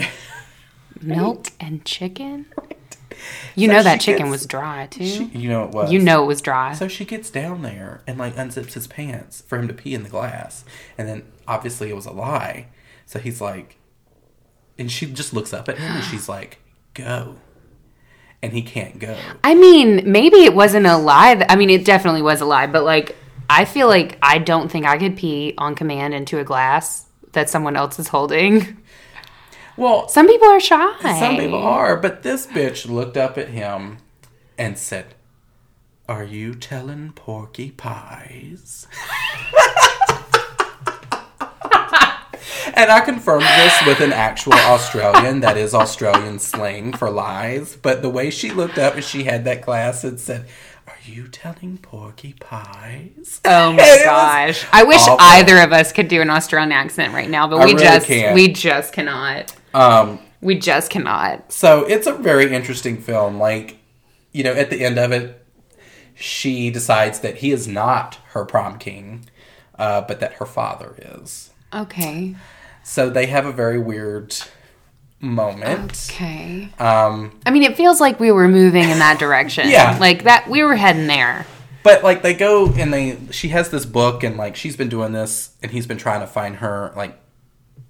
milk 1.02 1.48
and 1.60 1.86
chicken. 1.86 2.46
You 3.56 3.68
So 3.68 3.74
know 3.74 3.84
that 3.84 4.02
chicken 4.02 4.26
gets- 4.28 4.32
was 4.32 4.46
dry 4.46 4.88
too. 4.88 5.06
She, 5.06 5.24
you 5.26 5.50
know 5.50 5.64
it 5.66 5.72
was. 5.72 5.92
you 5.92 6.00
know 6.00 6.24
it 6.24 6.28
was 6.28 6.42
dry. 6.42 6.74
So 6.74 6.88
she 6.88 7.06
gets 7.06 7.30
down 7.30 7.62
there 7.62 8.02
and 8.08 8.18
like 8.18 8.36
unzips 8.36 8.74
his 8.74 8.88
pants 8.88 9.44
for 9.48 9.58
him 9.60 9.68
to 9.68 9.74
pee 9.74 9.94
in 9.94 10.04
the 10.04 10.10
glass, 10.10 10.64
and 10.98 11.08
then 11.08 11.24
obviously 11.48 11.90
it 11.90 11.96
was 11.96 12.06
a 12.06 12.12
lie. 12.12 12.68
So 13.06 13.20
he's 13.20 13.42
like, 13.42 13.78
and 14.78 14.92
she 14.92 15.06
just 15.08 15.34
looks 15.34 15.54
up 15.54 15.68
at 15.70 15.78
him 15.78 15.92
and 15.96 16.04
she's 16.12 16.30
like, 16.30 16.60
"Go," 16.94 17.36
and 18.42 18.54
he 18.54 18.62
can't 18.62 19.00
go. 19.00 19.18
I 19.44 19.56
mean, 19.56 20.04
maybe 20.12 20.38
it 20.38 20.54
wasn't 20.54 20.86
a 20.86 20.98
lie. 20.98 21.46
I 21.50 21.56
mean, 21.56 21.70
it 21.70 21.86
definitely 21.86 22.22
was 22.22 22.40
a 22.42 22.46
lie, 22.46 22.68
but 22.68 22.84
like, 22.84 23.16
I 23.50 23.66
feel 23.66 23.88
like 23.88 24.18
I 24.22 24.38
don't 24.38 24.70
think 24.72 24.86
I 24.86 24.98
could 24.98 25.18
pee 25.18 25.54
on 25.58 25.76
command 25.76 26.14
into 26.14 26.40
a 26.40 26.44
glass 26.44 27.08
that 27.34 27.50
someone 27.50 27.76
else 27.76 28.00
is 28.00 28.08
holding. 28.08 28.78
Well, 29.80 30.08
Some 30.10 30.28
people 30.28 30.48
are 30.50 30.60
shy. 30.60 31.20
some 31.20 31.38
people 31.38 31.62
are, 31.64 31.96
but 31.96 32.22
this 32.24 32.46
bitch 32.46 32.88
looked 32.90 33.16
up 33.18 33.38
at 33.38 33.48
him 33.50 34.00
and 34.58 34.78
said, 34.78 35.16
"Are 36.08 36.24
you 36.26 36.54
telling 36.54 37.14
Porky 37.14 37.72
Pies?" 37.72 38.88
And 42.76 42.90
I 42.92 43.02
confirmed 43.02 43.44
this 43.44 43.74
with 43.86 44.00
an 44.00 44.14
actual 44.14 44.54
Australian. 44.54 45.42
That 45.42 45.58
is 45.58 45.74
Australian 45.74 46.40
slang 46.40 46.94
for 46.94 47.10
lies. 47.10 47.76
But 47.76 48.02
the 48.02 48.10
way 48.10 48.30
she 48.30 48.52
looked 48.52 48.78
up 48.78 48.94
and 48.96 49.04
she 49.04 49.24
had 49.26 49.44
that 49.46 49.62
glass 49.64 50.04
and 50.06 50.18
said, 50.20 50.46
Are 50.88 50.96
you 51.04 51.28
telling 51.28 51.80
Porky 51.82 52.34
Pies? 52.40 53.42
Oh 53.44 53.74
my 53.74 54.02
gosh! 54.06 54.66
I 54.72 54.84
wish 54.84 55.02
awful. 55.02 55.18
either 55.20 55.58
of 55.58 55.74
us 55.74 55.92
could 55.92 56.08
do 56.08 56.22
an 56.22 56.30
Australian 56.30 56.72
accent 56.72 57.14
right 57.14 57.30
now, 57.30 57.48
but 57.50 57.58
I 57.58 57.66
we 57.66 57.72
really 57.74 57.84
just 57.84 58.08
can't. 58.08 58.36
we 58.36 58.48
just 58.54 58.94
cannot. 58.94 59.54
Um, 59.74 60.20
We 60.42 60.56
just 60.56 60.90
cannot. 60.90 61.52
so 61.52 61.86
it's 61.86 62.08
a 62.08 62.14
very 62.14 62.54
interesting 62.54 63.02
film. 63.02 63.38
Like, 63.40 63.78
you 64.32 64.44
know, 64.44 64.54
at 64.54 64.70
the 64.70 64.84
end 64.86 64.98
of 64.98 65.12
it, 65.12 65.46
she 66.16 66.70
decides 66.70 67.20
that 67.22 67.38
he 67.38 67.52
is 67.52 67.68
not 67.68 68.16
her 68.34 68.46
prom 68.46 68.78
king, 68.78 69.26
uh, 69.78 70.02
but 70.02 70.20
that 70.20 70.34
her 70.34 70.46
father 70.46 70.96
is. 70.98 71.52
Okay. 71.74 72.36
So 72.84 73.10
they 73.10 73.28
have 73.28 73.46
a 73.46 73.52
very 73.52 73.80
weird 73.80 74.36
moment. 75.20 76.10
Okay. 76.12 76.70
Um, 76.80 77.40
I 77.46 77.52
mean, 77.52 77.64
it 77.64 77.76
feels 77.78 78.00
like 78.02 78.20
we 78.20 78.32
were 78.32 78.48
moving 78.48 78.84
in 78.90 79.00
that 79.00 79.20
direction. 79.20 79.70
Yeah. 79.70 79.98
Like 80.00 80.24
that, 80.24 80.50
we 80.50 80.64
were 80.64 80.76
heading 80.76 81.08
there. 81.08 81.46
But 81.84 82.04
like 82.04 82.22
they 82.24 82.34
go 82.34 82.68
and 82.74 82.94
they 82.94 83.18
she 83.32 83.50
has 83.50 83.70
this 83.70 83.86
book 83.86 84.24
and 84.24 84.36
like 84.38 84.56
she's 84.56 84.76
been 84.76 84.90
doing 84.90 85.12
this 85.14 85.52
and 85.64 85.72
he's 85.72 85.88
been 85.88 85.98
trying 85.98 86.20
to 86.22 86.28
find 86.28 86.58
her 86.58 86.92
like 86.96 87.18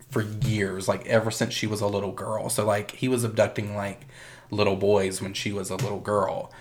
for 0.09 0.21
years, 0.21 0.87
like 0.87 1.05
ever 1.05 1.31
since 1.31 1.53
she 1.53 1.67
was 1.67 1.81
a 1.81 1.87
little 1.87 2.11
girl. 2.11 2.49
So 2.49 2.65
like 2.65 2.91
he 2.91 3.07
was 3.07 3.23
abducting 3.23 3.75
like 3.75 4.07
little 4.51 4.75
boys 4.75 5.21
when 5.21 5.33
she 5.33 5.51
was 5.51 5.69
a 5.69 5.75
little 5.75 5.99
girl. 5.99 6.51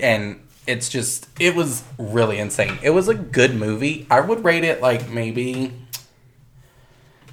And 0.00 0.40
it's 0.66 0.88
just 0.88 1.28
it 1.40 1.54
was 1.54 1.84
really 1.98 2.38
insane. 2.38 2.78
It 2.82 2.90
was 2.90 3.08
a 3.08 3.14
good 3.14 3.54
movie. 3.54 4.06
I 4.10 4.20
would 4.20 4.44
rate 4.44 4.64
it 4.64 4.80
like 4.80 5.08
maybe 5.08 5.72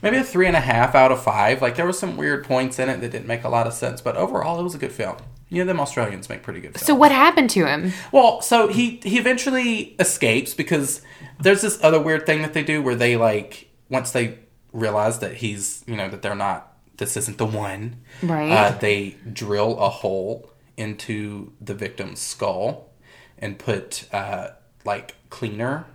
maybe 0.02 0.18
a 0.18 0.24
three 0.24 0.48
and 0.48 0.56
a 0.56 0.62
half 0.62 0.96
out 0.96 1.12
of 1.12 1.22
five. 1.22 1.62
Like 1.62 1.76
there 1.76 1.86
were 1.86 1.94
some 1.94 2.18
weird 2.18 2.46
points 2.46 2.80
in 2.80 2.90
it 2.90 3.02
that 3.02 3.12
didn't 3.12 3.28
make 3.28 3.44
a 3.44 3.50
lot 3.50 3.68
of 3.68 3.74
sense, 3.74 4.02
but 4.02 4.16
overall 4.16 4.60
it 4.60 4.64
was 4.64 4.76
a 4.76 4.80
good 4.80 4.92
film. 4.92 5.18
You 5.50 5.64
know, 5.64 5.66
them 5.66 5.80
Australians 5.80 6.30
make 6.30 6.44
pretty 6.44 6.60
good 6.60 6.74
films. 6.74 6.86
So 6.86 6.94
what 6.94 7.12
happened 7.12 7.50
to 7.52 7.66
him? 7.66 7.92
Well, 8.12 8.42
so 8.42 8.68
he 8.68 9.00
he 9.04 9.18
eventually 9.18 9.96
escapes 10.00 10.54
because 10.54 11.02
there's 11.40 11.62
this 11.62 11.80
other 11.84 12.00
weird 12.00 12.26
thing 12.26 12.44
that 12.44 12.54
they 12.54 12.64
do 12.64 12.84
where 12.84 12.96
they 12.96 13.18
like 13.18 13.68
once 13.90 14.12
they 14.12 14.38
realize 14.74 15.20
that 15.20 15.36
he's 15.36 15.84
you 15.88 15.96
know 15.96 16.10
that 16.10 16.22
they're 16.22 16.36
not 16.36 16.74
this 16.98 17.16
isn't 17.18 17.38
the 17.38 17.46
one 17.46 17.96
Right. 18.22 18.52
uh, 18.52 18.78
they 18.78 19.16
drill 19.32 19.78
a 19.80 19.90
hole 19.90 20.52
into 20.78 21.52
the 21.62 21.74
victim's 21.74 22.20
skull 22.20 22.90
and 23.38 23.58
put 23.58 24.06
uh, 24.14 24.50
like 24.86 25.16
cleaner 25.30 25.86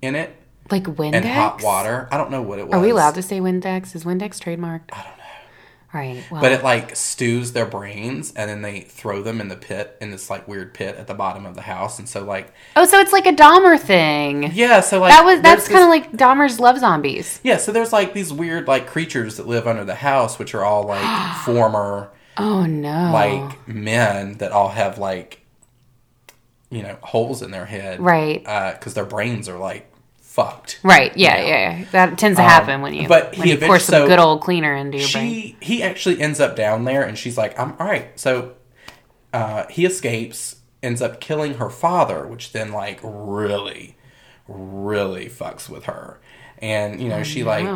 in 0.00 0.14
it 0.14 0.34
Like 0.70 0.84
Windex? 0.84 1.14
and 1.14 1.24
hot 1.26 1.62
water. 1.62 2.08
I 2.10 2.16
don't 2.16 2.30
know 2.30 2.42
what 2.42 2.58
it 2.58 2.66
was. 2.66 2.74
Are 2.74 2.80
we 2.80 2.90
allowed 2.90 3.14
to 3.16 3.22
say 3.22 3.38
Windex? 3.40 3.94
Is 3.94 4.04
Windex 4.04 4.38
trademarked? 4.40 4.90
I 4.92 5.02
don't 5.04 5.16
know. 5.18 5.21
Right. 5.94 6.24
Well, 6.30 6.40
But 6.40 6.52
it 6.52 6.62
like 6.64 6.96
stews 6.96 7.52
their 7.52 7.66
brains 7.66 8.32
and 8.34 8.48
then 8.48 8.62
they 8.62 8.80
throw 8.80 9.22
them 9.22 9.40
in 9.40 9.48
the 9.48 9.56
pit 9.56 9.96
in 10.00 10.10
this 10.10 10.30
like 10.30 10.48
weird 10.48 10.72
pit 10.72 10.96
at 10.96 11.06
the 11.06 11.14
bottom 11.14 11.44
of 11.44 11.54
the 11.54 11.60
house 11.62 11.98
and 11.98 12.08
so 12.08 12.24
like 12.24 12.52
oh, 12.76 12.84
so 12.86 12.98
it's 12.98 13.12
like 13.12 13.26
a 13.26 13.32
Dahmer 13.32 13.78
thing. 13.78 14.50
yeah 14.54 14.80
so 14.80 15.00
like 15.00 15.10
that 15.10 15.24
was 15.24 15.40
that's 15.42 15.68
kind 15.68 15.82
of 15.82 15.88
like 15.88 16.12
Dahmer's 16.12 16.58
love 16.58 16.78
zombies. 16.78 17.40
Yeah, 17.42 17.58
so 17.58 17.72
there's 17.72 17.92
like 17.92 18.14
these 18.14 18.32
weird 18.32 18.66
like 18.66 18.86
creatures 18.86 19.36
that 19.36 19.46
live 19.46 19.66
under 19.66 19.84
the 19.84 19.96
house, 19.96 20.38
which 20.38 20.54
are 20.54 20.64
all 20.64 20.84
like 20.84 21.36
former 21.44 22.10
Oh 22.38 22.64
no. 22.64 23.10
like 23.12 23.68
men 23.68 24.38
that 24.38 24.52
all 24.52 24.70
have 24.70 24.96
like 24.96 25.40
you 26.70 26.82
know 26.82 26.96
holes 27.02 27.42
in 27.42 27.50
their 27.50 27.66
head, 27.66 28.00
Right. 28.00 28.42
Uh, 28.46 28.72
Because 28.72 28.94
their 28.94 29.04
brains 29.04 29.46
are 29.46 29.58
like 29.58 29.91
fucked. 30.32 30.80
Right. 30.82 31.14
Yeah, 31.14 31.36
Yeah. 31.36 31.46
yeah. 31.46 31.78
yeah. 31.78 31.84
That 31.92 32.18
tends 32.18 32.38
to 32.38 32.42
happen 32.42 32.80
when 32.80 32.94
you 32.94 33.02
Um, 33.02 33.08
but 33.08 33.36
when 33.36 33.46
he 33.46 33.50
you 33.52 33.58
pour 33.58 33.78
some 33.78 33.92
so 33.92 34.06
good 34.06 34.18
old 34.18 34.40
cleaner 34.40 34.74
into 34.74 34.96
your 34.98 35.08
brain. 35.10 35.30
She 35.30 35.56
he 35.60 35.82
actually 35.82 36.20
ends 36.22 36.40
up 36.40 36.56
down 36.56 36.84
there, 36.84 37.02
and 37.02 37.18
she's 37.18 37.36
like, 37.36 37.58
"I'm 37.58 37.74
all 37.78 37.86
right." 37.86 38.18
So 38.18 38.54
uh, 39.34 39.66
he 39.68 39.84
escapes, 39.84 40.56
ends 40.82 41.02
up 41.02 41.20
killing 41.20 41.54
her 41.54 41.68
father, 41.68 42.26
which 42.26 42.52
then 42.52 42.72
like 42.72 43.00
really, 43.02 43.96
really 44.48 45.26
fucks 45.26 45.68
with 45.68 45.84
her, 45.84 46.18
and 46.58 47.00
you 47.00 47.08
know 47.10 47.22
she 47.22 47.44
like 47.44 47.68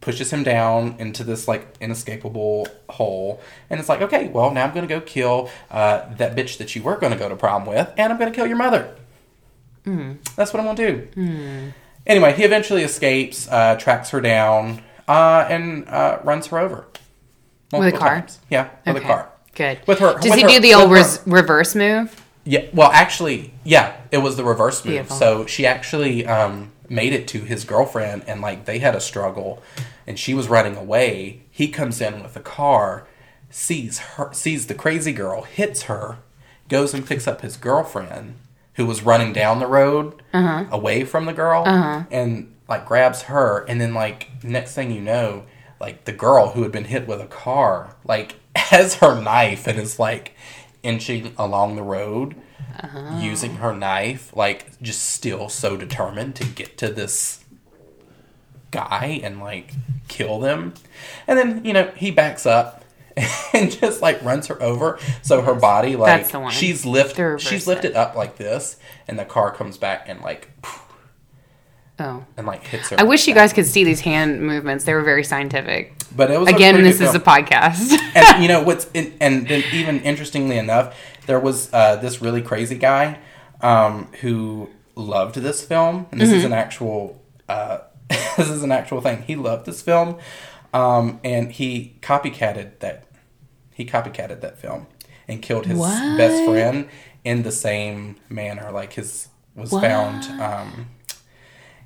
pushes 0.00 0.32
him 0.32 0.44
down 0.44 0.94
into 1.00 1.24
this 1.24 1.48
like 1.48 1.66
inescapable 1.80 2.68
hole 2.90 3.40
and 3.70 3.80
it's 3.80 3.88
like 3.88 4.00
okay 4.02 4.28
well 4.28 4.52
now 4.52 4.64
i'm 4.64 4.72
gonna 4.72 4.86
go 4.86 5.00
kill 5.00 5.50
uh, 5.70 6.02
that 6.14 6.36
bitch 6.36 6.58
that 6.58 6.76
you 6.76 6.82
were 6.82 6.96
gonna 6.96 7.16
go 7.16 7.28
to 7.28 7.34
prom 7.34 7.66
with 7.66 7.92
and 7.96 8.12
i'm 8.12 8.18
gonna 8.18 8.30
kill 8.30 8.46
your 8.46 8.58
mother 8.58 8.94
that's 9.86 10.52
what 10.52 10.60
i'm 10.60 10.64
gonna 10.66 10.74
do 10.76 11.72
anyway 12.06 12.32
he 12.34 12.42
eventually 12.44 12.82
escapes 12.82 13.48
uh, 13.48 13.76
tracks 13.76 14.10
her 14.10 14.20
down 14.20 14.82
uh, 15.08 15.46
and 15.48 15.88
uh, 15.88 16.18
runs 16.24 16.48
her 16.48 16.58
over 16.58 16.86
With 17.72 17.94
a 17.94 17.96
car? 17.96 18.08
times. 18.20 18.40
yeah 18.50 18.68
with 18.84 18.96
Okay. 18.96 19.04
a 19.04 19.06
car 19.06 19.28
Good. 19.54 19.80
With 19.86 20.00
her- 20.00 20.14
Does 20.18 20.24
with 20.32 20.34
he 20.34 20.42
her- 20.42 20.48
do 20.48 20.60
the 20.60 20.74
old 20.74 20.90
res- 20.92 21.20
reverse 21.24 21.74
move? 21.74 22.22
yeah, 22.44 22.66
well, 22.74 22.90
actually, 22.92 23.54
yeah, 23.64 23.96
it 24.10 24.18
was 24.18 24.36
the 24.36 24.44
reverse 24.44 24.84
move. 24.84 24.92
Beautiful. 24.92 25.16
So 25.16 25.46
she 25.46 25.64
actually 25.66 26.26
um, 26.26 26.72
made 26.90 27.14
it 27.14 27.26
to 27.28 27.40
his 27.40 27.64
girlfriend, 27.64 28.24
and 28.28 28.42
like 28.42 28.66
they 28.66 28.80
had 28.80 28.94
a 28.94 29.00
struggle, 29.00 29.62
and 30.06 30.18
she 30.18 30.34
was 30.34 30.48
running 30.48 30.76
away. 30.76 31.40
He 31.50 31.68
comes 31.68 32.02
in 32.02 32.22
with 32.22 32.36
a 32.36 32.40
car, 32.40 33.06
sees 33.48 33.98
her, 33.98 34.30
sees 34.34 34.66
the 34.66 34.74
crazy 34.74 35.12
girl, 35.14 35.42
hits 35.42 35.84
her, 35.84 36.18
goes 36.68 36.92
and 36.92 37.06
picks 37.06 37.26
up 37.26 37.40
his 37.40 37.56
girlfriend, 37.56 38.34
who 38.76 38.86
was 38.86 39.02
running 39.02 39.32
down 39.32 39.58
the 39.58 39.66
road 39.66 40.22
uh-huh. 40.32 40.66
away 40.70 41.04
from 41.04 41.26
the 41.26 41.32
girl, 41.32 41.64
uh-huh. 41.66 42.04
and 42.10 42.54
like 42.68 42.86
grabs 42.86 43.22
her, 43.22 43.64
and 43.68 43.80
then 43.80 43.94
like 43.94 44.30
next 44.44 44.74
thing 44.74 44.90
you 44.90 45.00
know, 45.00 45.44
like 45.80 46.04
the 46.04 46.12
girl 46.12 46.50
who 46.50 46.62
had 46.62 46.72
been 46.72 46.84
hit 46.84 47.06
with 47.06 47.20
a 47.20 47.26
car, 47.26 47.96
like 48.04 48.36
has 48.56 48.96
her 48.96 49.20
knife 49.20 49.66
and 49.66 49.78
is 49.78 49.98
like 49.98 50.34
inching 50.82 51.34
along 51.36 51.76
the 51.76 51.82
road 51.82 52.36
uh-huh. 52.80 53.18
using 53.20 53.56
her 53.56 53.74
knife, 53.74 54.34
like 54.36 54.80
just 54.80 55.02
still 55.02 55.48
so 55.48 55.76
determined 55.76 56.36
to 56.36 56.44
get 56.44 56.78
to 56.78 56.88
this 56.88 57.44
guy 58.70 59.20
and 59.22 59.40
like 59.40 59.72
kill 60.08 60.38
them. 60.38 60.74
And 61.26 61.38
then, 61.38 61.64
you 61.64 61.72
know, 61.72 61.90
he 61.96 62.10
backs 62.10 62.46
up 62.46 62.84
and 63.54 63.70
just 63.70 64.02
like 64.02 64.22
runs 64.22 64.46
her 64.48 64.62
over. 64.62 64.98
So 65.22 65.42
her 65.42 65.54
body 65.54 65.96
like 65.96 66.20
That's 66.20 66.32
the 66.32 66.40
one. 66.40 66.52
she's 66.52 66.84
lift 66.84 67.16
she's 67.40 67.66
lifted 67.66 67.94
up 67.94 68.14
like 68.14 68.36
this 68.36 68.76
and 69.08 69.18
the 69.18 69.24
car 69.24 69.52
comes 69.52 69.78
back 69.78 70.08
and 70.08 70.20
like 70.20 70.50
Oh. 71.98 72.24
and 72.36 72.46
like 72.46 72.62
hits 72.62 72.90
her. 72.90 73.00
I 73.00 73.04
wish 73.04 73.26
you 73.26 73.32
guys 73.32 73.54
could 73.54 73.64
see 73.66 73.82
these 73.82 74.00
hand 74.00 74.42
movements. 74.42 74.84
They 74.84 74.92
were 74.92 75.02
very 75.02 75.24
scientific. 75.24 75.94
But 76.14 76.30
it 76.30 76.38
was 76.38 76.48
Again, 76.48 76.82
this 76.82 77.00
is 77.00 77.14
a 77.14 77.20
podcast. 77.20 77.96
and 78.14 78.42
you 78.42 78.48
know 78.48 78.62
what's 78.64 78.90
in, 78.92 79.14
and 79.18 79.48
then 79.48 79.64
even 79.72 80.00
interestingly 80.00 80.58
enough, 80.58 80.94
there 81.24 81.40
was 81.40 81.72
uh, 81.72 81.96
this 81.96 82.20
really 82.20 82.42
crazy 82.42 82.76
guy 82.76 83.18
um, 83.62 84.08
who 84.20 84.68
loved 84.94 85.36
this 85.36 85.64
film, 85.64 86.06
and 86.12 86.20
this 86.20 86.30
is 86.30 86.44
an 86.44 86.52
actual 86.52 87.18
uh, 87.48 87.78
this 88.36 88.50
is 88.50 88.62
an 88.62 88.72
actual 88.72 89.00
thing. 89.00 89.22
He 89.22 89.34
loved 89.34 89.64
this 89.64 89.80
film, 89.80 90.18
um, 90.76 91.20
and 91.24 91.52
he 91.52 91.96
copycatted 92.02 92.78
that 92.80 93.04
he 93.72 93.84
copycatted 93.84 94.40
that 94.40 94.58
film 94.58 94.86
and 95.28 95.42
killed 95.42 95.66
his 95.66 95.78
What? 95.78 96.16
best 96.18 96.44
friend 96.44 96.88
in 97.24 97.42
the 97.42 97.52
same 97.52 98.16
manner. 98.28 98.70
Like 98.70 98.94
his 98.94 99.28
was 99.54 99.70
found. 99.70 100.24
Um, 100.40 100.88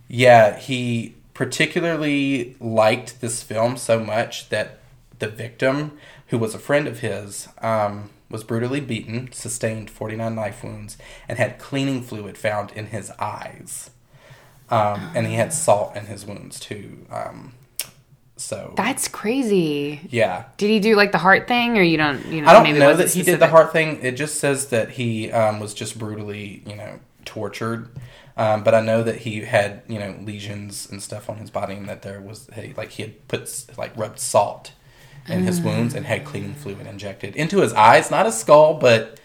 yeah, 0.09 0.59
he 0.59 1.15
particularly 1.35 2.57
liked 2.61 3.21
this 3.21 3.43
film 3.43 3.77
so 3.77 4.01
much 4.01 4.49
that 4.49 4.79
the 5.19 5.29
victim, 5.29 5.97
who 6.29 6.39
was 6.39 6.55
a 6.55 6.59
friend 6.59 6.87
of 6.89 7.01
his, 7.01 7.49
um, 7.63 8.11
was 8.29 8.45
brutally 8.45 8.81
beaten, 8.81 9.31
sustained 9.33 9.91
49 9.91 10.35
knife 10.35 10.63
wounds, 10.65 10.97
and 11.29 11.39
had 11.39 11.59
cleaning 11.59 12.03
fluid 12.03 12.37
found 12.39 12.73
in 12.73 12.87
his 12.87 13.11
eyes. 13.19 13.91
Um, 14.69 15.11
and 15.15 15.27
he 15.27 15.35
had 15.35 15.53
salt 15.53 15.97
in 15.97 16.07
his 16.07 16.25
wounds 16.27 16.61
too. 16.61 17.07
Um, 17.11 17.55
So 18.41 18.73
That's 18.77 19.07
crazy. 19.07 20.01
yeah, 20.11 20.45
Did 20.57 20.71
he 20.71 20.81
do 20.81 20.97
like 20.97 21.13
the 21.13 21.19
heart 21.19 21.47
thing, 21.47 21.77
or 21.77 21.83
you 21.83 21.97
don't? 21.99 22.25
You 22.27 22.41
know, 22.41 22.49
I 22.49 22.53
don't 22.55 22.63
maybe 22.63 22.79
know 22.79 22.95
that 22.97 23.11
he 23.13 23.23
did 23.23 23.39
the 23.39 23.49
heart 23.49 23.73
thing. 23.73 23.99
It 24.03 24.13
just 24.13 24.41
says 24.41 24.69
that 24.69 24.91
he 24.93 25.31
um, 25.31 25.61
was 25.61 25.75
just 25.75 25.99
brutally, 25.99 26.63
you 26.67 26.75
know, 26.75 27.01
tortured. 27.25 27.89
Um, 28.39 28.65
but 28.65 28.75
I 28.75 28.81
know 28.81 29.03
that 29.03 29.17
he 29.19 29.41
had, 29.43 29.83
you 29.89 29.99
know, 29.99 30.17
lesions 30.23 30.89
and 30.91 31.03
stuff 31.03 31.29
on 31.29 31.37
his 31.37 31.51
body, 31.51 31.75
and 31.75 31.87
that 31.89 32.01
there 32.03 32.21
was 32.21 32.49
hey, 32.55 32.73
like 32.77 32.91
he 32.93 33.03
had 33.03 33.29
put 33.29 33.67
like 33.77 33.95
rubbed 33.97 34.19
salt 34.19 34.73
in 35.29 35.43
Mm. 35.43 35.45
his 35.45 35.61
wounds 35.61 35.95
and 35.95 36.07
had 36.07 36.25
cleaning 36.25 36.55
fluid 36.55 36.87
injected 36.87 37.37
into 37.37 37.59
his 37.61 37.75
eyes, 37.75 38.11
not 38.11 38.25
his 38.25 38.39
skull, 38.39 38.73
but 38.75 39.21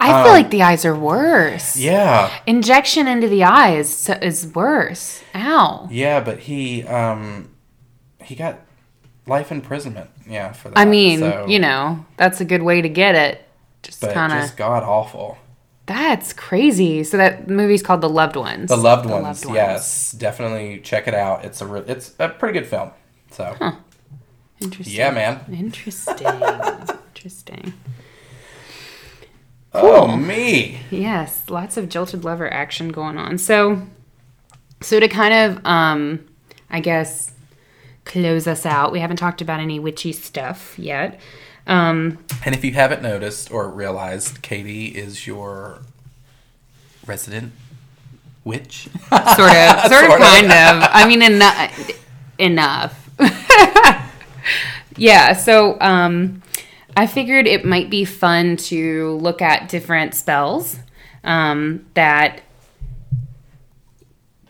I 0.00 0.24
feel 0.24 0.32
like 0.32 0.50
the 0.50 0.62
eyes 0.64 0.84
are 0.84 0.94
worse. 0.96 1.76
um, 1.76 1.82
yeah, 1.82 2.30
Injection 2.48 3.06
into 3.06 3.28
the 3.28 3.44
eyes 3.44 4.08
is 4.20 4.48
worse. 4.54 5.22
Ow. 5.36 5.88
yeah. 5.90 6.18
But 6.20 6.40
he 6.40 6.82
um, 6.84 7.50
he 8.24 8.34
got 8.34 8.60
life 9.26 9.50
imprisonment. 9.52 10.10
Yeah, 10.28 10.52
for 10.52 10.68
that. 10.70 10.78
I 10.78 10.84
mean, 10.84 11.20
So- 11.20 11.46
you 11.48 11.58
know, 11.58 12.04
that's 12.16 12.40
a 12.40 12.44
good 12.44 12.62
way 12.62 12.82
to 12.82 12.88
get 12.88 13.14
it. 13.14 13.40
Just 13.82 14.00
kind 14.00 14.32
of. 14.32 14.40
just 14.40 14.56
god 14.56 14.82
awful. 14.82 15.38
That's 15.86 16.32
crazy. 16.32 17.04
So 17.04 17.18
that 17.18 17.48
movie's 17.50 17.82
called 17.82 18.00
The 18.00 18.08
Loved 18.08 18.36
Ones. 18.36 18.70
The 18.70 18.76
loved 18.76 19.04
ones, 19.04 19.44
yes, 19.46 20.12
definitely 20.12 20.78
check 20.80 21.06
it 21.06 21.12
out. 21.12 21.44
It's 21.44 21.60
a 21.60 21.66
re- 21.66 21.84
it's 21.86 22.14
a 22.18 22.30
pretty 22.30 22.58
good 22.58 22.66
film. 22.66 22.90
So 23.30 23.54
Interesting. 24.62 24.96
yeah, 24.96 25.10
man. 25.10 25.40
Interesting. 25.52 26.26
Interesting. 27.14 27.74
Oh 29.74 30.16
me. 30.16 30.78
Yes, 30.90 31.50
lots 31.50 31.76
of 31.76 31.88
jilted 31.88 32.24
lover 32.24 32.50
action 32.52 32.88
going 32.90 33.18
on. 33.18 33.36
So, 33.38 33.82
so 34.80 35.00
to 35.00 35.08
kind 35.08 35.34
of, 35.34 35.66
um, 35.66 36.24
I 36.70 36.80
guess, 36.80 37.32
close 38.04 38.46
us 38.46 38.64
out. 38.66 38.92
We 38.92 39.00
haven't 39.00 39.16
talked 39.16 39.40
about 39.40 39.60
any 39.60 39.78
witchy 39.78 40.12
stuff 40.12 40.78
yet. 40.78 41.18
Um, 41.66 42.18
And 42.44 42.54
if 42.54 42.62
you 42.64 42.72
haven't 42.72 43.02
noticed 43.02 43.50
or 43.50 43.68
realized, 43.68 44.42
Katie 44.42 44.86
is 44.88 45.26
your 45.26 45.78
resident 47.06 47.52
witch. 48.44 48.88
sort 49.08 49.22
of, 49.22 49.28
sort 49.36 49.54
of, 49.54 49.90
Sort 49.90 50.10
of. 50.12 50.18
kind 50.18 50.46
of. 50.46 50.88
I 50.92 51.06
mean, 51.08 51.22
enough. 51.22 51.90
Enough. 52.38 53.10
yeah. 54.96 55.32
So, 55.32 55.78
um, 55.80 56.42
I 56.96 57.06
figured 57.06 57.46
it 57.46 57.64
might 57.64 57.90
be 57.90 58.04
fun 58.04 58.56
to 58.56 59.12
look 59.16 59.42
at 59.42 59.68
different 59.68 60.14
spells 60.14 60.78
um, 61.24 61.84
that 61.94 62.42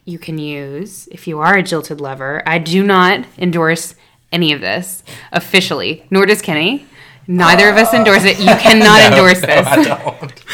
you 0.05 0.19
can 0.19 0.39
use 0.39 1.09
if 1.11 1.27
you 1.27 1.41
are 1.41 1.57
a 1.57 1.63
jilted 1.63 2.01
lover. 2.01 2.43
I 2.47 2.59
do 2.59 2.85
not 2.85 3.25
endorse 3.39 3.95
any 4.33 4.53
of 4.53 4.61
this 4.61 5.03
officially, 5.33 6.05
nor 6.11 6.27
does 6.27 6.43
Kenny. 6.43 6.87
Neither 7.27 7.69
of 7.69 7.77
us 7.77 7.95
endorse 7.95 8.25
it. 8.25 8.39
You 8.39 8.55
cannot 8.57 9.01
No, 9.11 9.17
endorse 9.17 9.41
no, 9.41 9.47
this. 9.47 9.67
I 9.67 9.83
don't. 9.85 10.45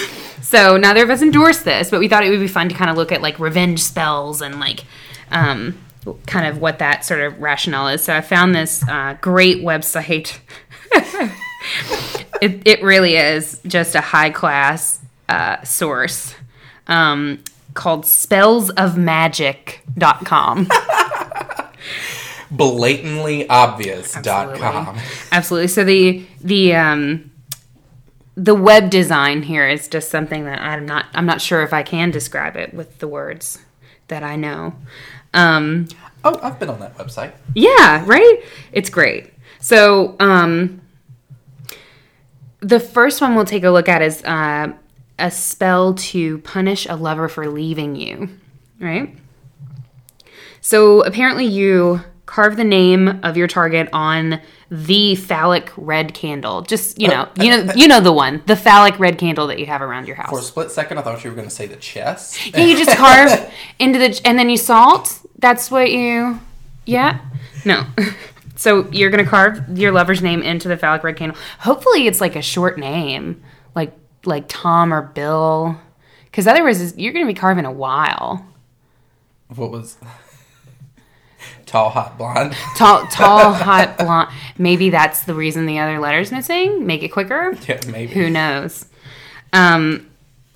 So 0.42 0.76
neither 0.76 1.02
of 1.02 1.10
us 1.10 1.22
endorse 1.22 1.60
this, 1.60 1.90
but 1.90 2.00
we 2.00 2.08
thought 2.08 2.24
it 2.24 2.30
would 2.30 2.40
be 2.40 2.48
fun 2.48 2.68
to 2.68 2.74
kind 2.74 2.90
of 2.90 2.96
look 2.96 3.12
at 3.12 3.22
like 3.22 3.38
revenge 3.38 3.80
spells 3.82 4.42
and 4.42 4.60
like 4.60 4.84
um, 5.30 5.78
kind 6.26 6.46
of 6.46 6.58
what 6.60 6.78
that 6.78 7.04
sort 7.04 7.20
of 7.20 7.40
rationale 7.40 7.88
is. 7.88 8.02
So 8.02 8.14
I 8.14 8.20
found 8.20 8.54
this 8.54 8.86
uh, 8.88 9.16
great 9.20 9.58
website. 9.58 10.38
it, 12.40 12.62
it 12.66 12.82
really 12.82 13.16
is 13.16 13.60
just 13.66 13.94
a 13.94 14.00
high 14.00 14.30
class 14.30 15.00
uh, 15.28 15.62
source 15.62 16.34
um, 16.86 17.42
called 17.74 18.04
spellsofmagic.com. 18.04 20.68
Blatantly 22.50 23.48
obvious.com. 23.48 24.26
Absolutely. 24.26 25.02
Absolutely. 25.30 25.68
So 25.68 25.84
the 25.84 26.26
the 26.40 26.74
um 26.74 27.30
the 28.34 28.56
web 28.56 28.90
design 28.90 29.42
here 29.42 29.68
is 29.68 29.86
just 29.86 30.10
something 30.10 30.44
that 30.46 30.60
I'm 30.60 30.84
not 30.84 31.06
I'm 31.14 31.26
not 31.26 31.40
sure 31.40 31.62
if 31.62 31.72
I 31.72 31.84
can 31.84 32.10
describe 32.10 32.56
it 32.56 32.74
with 32.74 32.98
the 32.98 33.06
words 33.06 33.60
that 34.08 34.24
I 34.24 34.34
know. 34.36 34.74
Um 35.32 35.86
Oh, 36.24 36.38
I've 36.42 36.58
been 36.58 36.68
on 36.68 36.80
that 36.80 36.98
website. 36.98 37.32
yeah, 37.54 38.02
right? 38.04 38.42
It's 38.72 38.90
great. 38.90 39.32
So, 39.60 40.16
um 40.18 40.80
the 42.60 42.80
first 42.80 43.20
one 43.22 43.34
we'll 43.36 43.44
take 43.46 43.62
a 43.64 43.70
look 43.70 43.88
at 43.88 44.02
is 44.02 44.22
uh, 44.24 44.72
a 45.20 45.30
spell 45.30 45.94
to 45.94 46.38
punish 46.38 46.86
a 46.88 46.96
lover 46.96 47.28
for 47.28 47.48
leaving 47.48 47.96
you, 47.96 48.28
right? 48.80 49.16
So 50.60 51.02
apparently 51.02 51.46
you 51.46 52.00
carve 52.26 52.56
the 52.56 52.64
name 52.64 53.20
of 53.24 53.36
your 53.36 53.48
target 53.48 53.88
on 53.92 54.40
the 54.70 55.16
phallic 55.16 55.72
red 55.76 56.14
candle. 56.14 56.62
Just, 56.62 57.00
you 57.00 57.08
know, 57.08 57.22
uh, 57.22 57.32
you 57.40 57.50
know 57.50 57.72
you 57.74 57.88
know 57.88 58.00
the 58.00 58.12
one, 58.12 58.42
the 58.46 58.56
phallic 58.56 58.98
red 58.98 59.18
candle 59.18 59.48
that 59.48 59.58
you 59.58 59.66
have 59.66 59.82
around 59.82 60.06
your 60.06 60.16
house. 60.16 60.30
For 60.30 60.38
a 60.38 60.42
split 60.42 60.70
second, 60.70 60.98
I 60.98 61.02
thought 61.02 61.24
you 61.24 61.30
were 61.30 61.36
going 61.36 61.48
to 61.48 61.54
say 61.54 61.66
the 61.66 61.76
chest. 61.76 62.54
Yeah, 62.54 62.60
you 62.60 62.76
just 62.76 62.96
carve 62.96 63.52
into 63.78 63.98
the 63.98 64.20
and 64.24 64.38
then 64.38 64.48
you 64.48 64.56
salt. 64.56 65.20
That's 65.38 65.70
what 65.70 65.90
you 65.90 66.38
Yeah? 66.86 67.20
No. 67.64 67.84
So 68.60 68.90
you're 68.90 69.08
gonna 69.08 69.24
carve 69.24 69.78
your 69.78 69.90
lover's 69.90 70.20
name 70.20 70.42
into 70.42 70.68
the 70.68 70.76
phallic 70.76 71.02
red 71.02 71.16
candle. 71.16 71.38
Hopefully 71.60 72.06
it's 72.06 72.20
like 72.20 72.36
a 72.36 72.42
short 72.42 72.78
name. 72.78 73.42
Like 73.74 73.94
like 74.24 74.44
Tom 74.48 74.92
or 74.92 75.02
Bill. 75.02 75.78
Because 76.24 76.46
otherwise 76.46 76.96
you're 76.96 77.12
gonna 77.12 77.26
be 77.26 77.34
carving 77.34 77.64
a 77.64 77.72
while. 77.72 78.46
What 79.54 79.70
was 79.70 79.96
tall, 81.66 81.90
hot, 81.90 82.16
blonde? 82.18 82.52
Tall, 82.76 83.06
tall, 83.08 83.52
hot, 83.54 83.98
blonde. 83.98 84.30
Maybe 84.58 84.90
that's 84.90 85.24
the 85.24 85.34
reason 85.34 85.66
the 85.66 85.78
other 85.78 85.98
letter's 85.98 86.30
missing. 86.30 86.86
Make 86.86 87.02
it 87.02 87.08
quicker. 87.08 87.56
yeah, 87.66 87.80
maybe. 87.88 88.14
Who 88.14 88.30
knows? 88.30 88.86
Um, 89.52 90.08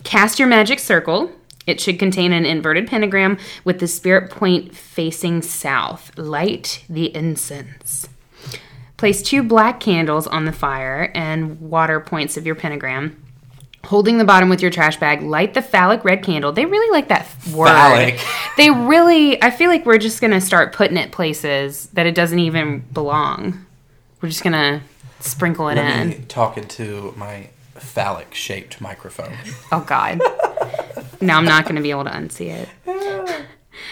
cast 0.05 0.39
your 0.39 0.47
magic 0.49 0.79
circle. 0.79 1.33
It 1.67 1.81
should 1.81 1.99
contain 1.99 2.33
an 2.33 2.45
inverted 2.45 2.87
pentagram 2.87 3.39
with 3.65 3.81
the 3.81 3.89
spirit 3.89 4.31
point 4.31 4.75
facing 4.77 5.43
south. 5.43 6.17
Light 6.19 6.85
the 6.89 7.15
incense. 7.17 8.07
Place 8.97 9.23
two 9.23 9.43
black 9.43 9.81
candles 9.81 10.27
on 10.27 10.45
the 10.45 10.53
fire 10.53 11.11
and 11.15 11.61
water 11.61 12.01
points 12.01 12.37
of 12.37 12.47
your 12.47 12.55
pentagram. 12.55 13.21
Holding 13.85 14.19
the 14.19 14.25
bottom 14.25 14.49
with 14.49 14.63
your 14.63 14.71
trash 14.71 14.97
bag, 14.99 15.23
light 15.23 15.55
the 15.55 15.63
phallic 15.63 16.05
red 16.05 16.23
candle. 16.23 16.53
They 16.53 16.65
really 16.65 16.91
like 16.91 17.09
that 17.09 17.27
word. 17.53 17.69
Phallic. 17.69 18.21
They 18.57 18.71
really, 18.71 19.43
I 19.43 19.51
feel 19.51 19.69
like 19.69 19.85
we're 19.85 19.99
just 19.99 20.21
going 20.21 20.31
to 20.31 20.41
start 20.41 20.73
putting 20.73 20.97
it 20.97 21.11
places 21.11 21.89
that 21.95 22.07
it 22.07 22.15
doesn't 22.15 22.39
even 22.39 22.81
belong. 22.93 23.67
We're 24.21 24.29
just 24.29 24.45
going 24.45 24.53
to 24.53 24.81
sprinkle 25.19 25.69
it 25.69 25.75
Let 25.75 26.01
in. 26.01 26.09
me 26.11 26.25
talk 26.29 26.57
into 26.57 27.13
my 27.17 27.49
phallic 27.75 28.33
shaped 28.33 28.81
microphone. 28.81 29.37
Oh 29.73 29.81
God. 29.81 30.21
now 31.21 31.37
I'm 31.39 31.45
not 31.45 31.65
going 31.65 31.75
to 31.77 31.83
be 31.83 31.91
able 31.91 32.05
to 32.05 32.11
unsee 32.11 32.51
it. 32.51 32.69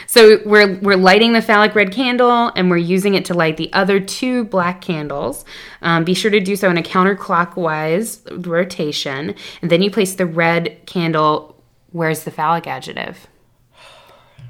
So 0.06 0.40
we're 0.44 0.78
we're 0.78 0.96
lighting 0.96 1.32
the 1.32 1.42
phallic 1.42 1.74
red 1.74 1.92
candle, 1.92 2.52
and 2.56 2.70
we're 2.70 2.76
using 2.76 3.14
it 3.14 3.24
to 3.26 3.34
light 3.34 3.56
the 3.56 3.72
other 3.72 4.00
two 4.00 4.44
black 4.44 4.80
candles. 4.80 5.44
Um, 5.80 6.04
be 6.04 6.14
sure 6.14 6.30
to 6.30 6.40
do 6.40 6.56
so 6.56 6.70
in 6.70 6.78
a 6.78 6.82
counterclockwise 6.82 8.46
rotation, 8.46 9.34
and 9.60 9.70
then 9.70 9.82
you 9.82 9.90
place 9.90 10.14
the 10.14 10.26
red 10.26 10.84
candle. 10.86 11.62
Where's 11.90 12.24
the 12.24 12.30
phallic 12.30 12.66
adjective? 12.66 13.26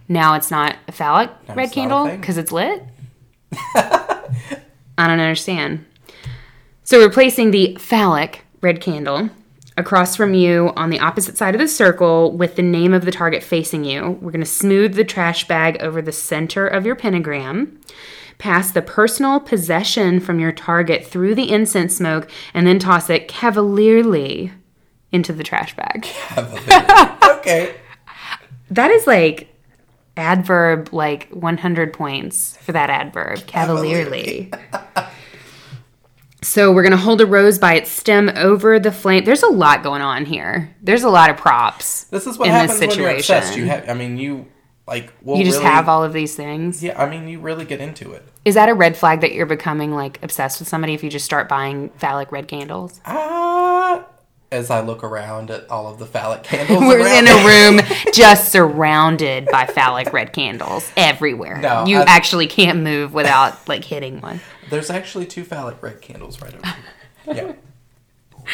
Now 0.08 0.34
it's 0.34 0.50
not 0.50 0.76
a 0.88 0.92
phallic 0.92 1.30
red 1.30 1.38
it's 1.40 1.56
not 1.56 1.58
a 1.58 1.68
candle 1.68 2.16
because 2.16 2.38
it's 2.38 2.52
lit. 2.52 2.84
I 3.74 5.06
don't 5.06 5.20
understand. 5.20 5.84
So 6.84 6.98
we're 6.98 7.10
placing 7.10 7.50
the 7.50 7.76
phallic 7.76 8.44
red 8.60 8.80
candle 8.80 9.30
across 9.76 10.16
from 10.16 10.34
you 10.34 10.72
on 10.76 10.90
the 10.90 11.00
opposite 11.00 11.36
side 11.36 11.54
of 11.54 11.60
the 11.60 11.68
circle 11.68 12.32
with 12.32 12.56
the 12.56 12.62
name 12.62 12.92
of 12.92 13.04
the 13.04 13.12
target 13.12 13.42
facing 13.42 13.84
you. 13.84 14.18
We're 14.20 14.30
going 14.30 14.40
to 14.40 14.46
smooth 14.46 14.94
the 14.94 15.04
trash 15.04 15.48
bag 15.48 15.78
over 15.80 16.02
the 16.02 16.12
center 16.12 16.66
of 16.66 16.84
your 16.84 16.94
pentagram, 16.94 17.80
pass 18.38 18.70
the 18.70 18.82
personal 18.82 19.40
possession 19.40 20.20
from 20.20 20.38
your 20.38 20.52
target 20.52 21.06
through 21.06 21.34
the 21.34 21.50
incense 21.50 21.96
smoke, 21.96 22.30
and 22.52 22.66
then 22.66 22.78
toss 22.78 23.08
it 23.08 23.28
cavalierly 23.28 24.52
into 25.10 25.32
the 25.32 25.44
trash 25.44 25.74
bag. 25.76 26.06
okay. 27.38 27.74
That 28.70 28.90
is 28.90 29.06
like 29.06 29.48
adverb 30.16 30.92
like 30.92 31.28
100 31.30 31.92
points 31.92 32.58
for 32.58 32.72
that 32.72 32.90
adverb 32.90 33.46
cavalierly 33.46 34.52
so 36.42 36.72
we're 36.72 36.82
going 36.82 36.90
to 36.92 36.96
hold 36.96 37.20
a 37.20 37.26
rose 37.26 37.58
by 37.58 37.74
its 37.74 37.90
stem 37.90 38.30
over 38.36 38.78
the 38.80 38.90
flame 38.92 39.24
there's 39.24 39.42
a 39.42 39.48
lot 39.50 39.82
going 39.82 40.02
on 40.02 40.24
here 40.24 40.74
there's 40.82 41.04
a 41.04 41.08
lot 41.10 41.30
of 41.30 41.36
props 41.36 42.04
This 42.04 42.26
is 42.26 42.36
what 42.38 42.48
in 42.48 42.54
happens 42.54 42.78
this 42.80 42.88
when 42.90 42.98
you're 42.98 43.10
obsessed. 43.16 43.48
situation. 43.48 43.64
You 43.66 43.70
have, 43.70 43.88
I 43.88 43.94
mean, 43.94 44.16
you 44.18 44.46
like. 44.86 45.12
Will 45.22 45.38
you 45.38 45.44
just 45.44 45.58
really- 45.58 45.70
have 45.70 45.88
all 45.88 46.02
of 46.02 46.12
these 46.12 46.34
things 46.34 46.82
Yeah, 46.82 47.00
I 47.00 47.08
mean, 47.08 47.28
you 47.28 47.38
really 47.40 47.64
get 47.64 47.80
into 47.80 48.12
it. 48.12 48.24
is 48.44 48.56
that 48.56 48.68
a 48.68 48.74
red 48.74 48.96
flag 48.96 49.20
that 49.20 49.32
you're 49.32 49.46
becoming 49.46 49.92
like 49.94 50.22
obsessed 50.22 50.58
with 50.58 50.68
somebody 50.68 50.94
if 50.94 51.04
you 51.04 51.10
just 51.10 51.24
start 51.24 51.48
buying 51.48 51.90
phallic 51.90 52.32
red 52.32 52.48
candles 52.48 53.00
Uh, 53.04 54.02
as 54.50 54.68
I 54.70 54.80
look 54.80 55.02
around 55.04 55.50
at 55.50 55.70
all 55.70 55.86
of 55.86 55.98
the 55.98 56.04
phallic 56.06 56.42
candles. 56.50 56.80
We're 56.80 57.06
in 57.06 57.26
a 57.28 57.46
room 57.46 57.80
just 58.12 58.50
surrounded 58.52 59.46
by 59.46 59.66
phallic 59.66 60.12
red 60.12 60.32
candles 60.32 60.90
everywhere. 60.96 61.58
No, 61.58 61.86
you 61.86 61.98
I- 62.00 62.04
actually 62.08 62.48
can't 62.48 62.80
move 62.82 63.14
without 63.14 63.66
like 63.68 63.84
hitting 63.84 64.20
one. 64.20 64.40
There's 64.72 64.88
actually 64.88 65.26
two 65.26 65.44
phallic 65.44 65.82
red 65.82 66.00
candles 66.00 66.40
right 66.40 66.54
over 66.54 66.66
here. 66.66 67.56
Yeah. 68.44 68.46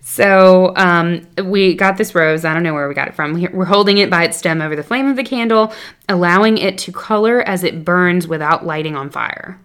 So 0.00 0.72
um, 0.76 1.26
we 1.44 1.74
got 1.74 1.96
this 1.96 2.14
rose. 2.14 2.44
I 2.44 2.54
don't 2.54 2.62
know 2.62 2.74
where 2.74 2.88
we 2.88 2.94
got 2.94 3.08
it 3.08 3.14
from. 3.14 3.34
We're 3.52 3.64
holding 3.64 3.98
it 3.98 4.08
by 4.08 4.22
its 4.22 4.36
stem 4.36 4.62
over 4.62 4.76
the 4.76 4.84
flame 4.84 5.08
of 5.08 5.16
the 5.16 5.24
candle, 5.24 5.72
allowing 6.08 6.58
it 6.58 6.78
to 6.78 6.92
color 6.92 7.42
as 7.42 7.64
it 7.64 7.84
burns 7.84 8.28
without 8.28 8.64
lighting 8.64 8.94
on 8.94 9.10
fire. 9.10 9.60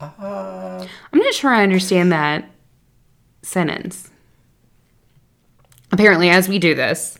Uh, 0.00 0.86
I'm 1.12 1.18
not 1.18 1.34
sure 1.34 1.50
I 1.50 1.64
understand 1.64 2.12
that 2.12 2.48
sentence. 3.42 4.10
Apparently, 5.96 6.28
as 6.28 6.46
we 6.46 6.58
do 6.58 6.74
this, 6.74 7.18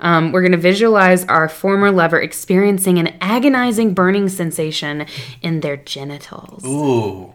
um, 0.00 0.32
we're 0.32 0.42
going 0.42 0.52
to 0.52 0.58
visualize 0.58 1.24
our 1.24 1.48
former 1.48 1.90
lover 1.90 2.20
experiencing 2.20 2.98
an 2.98 3.16
agonizing 3.22 3.94
burning 3.94 4.28
sensation 4.28 5.06
in 5.40 5.60
their 5.60 5.78
genitals. 5.78 6.62
ooh. 6.66 7.32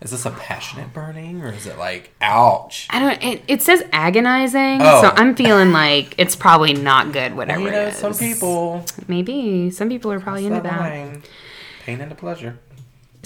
Is 0.00 0.10
this 0.12 0.24
a 0.26 0.30
passionate 0.30 0.92
burning 0.92 1.42
or 1.42 1.48
is 1.52 1.66
it 1.66 1.78
like, 1.78 2.12
ouch? 2.20 2.86
I 2.90 3.00
don't. 3.00 3.24
It, 3.24 3.42
it 3.48 3.62
says 3.62 3.82
agonizing, 3.92 4.78
Oh. 4.82 5.00
so 5.02 5.08
I'm 5.16 5.34
feeling 5.34 5.72
like 5.72 6.14
it's 6.18 6.36
probably 6.36 6.74
not 6.74 7.12
good. 7.12 7.34
Whatever 7.34 7.60
You 7.62 7.70
know, 7.72 7.80
it 7.86 7.88
is. 7.88 7.96
some 7.96 8.14
people. 8.14 8.84
maybe 9.08 9.70
some 9.70 9.88
people 9.88 10.12
are 10.12 10.20
probably 10.20 10.46
into 10.46 10.60
that 10.60 10.64
that. 10.70 10.80
line, 10.80 11.22
Pain 11.84 12.00
into 12.02 12.14
pleasure. 12.14 12.58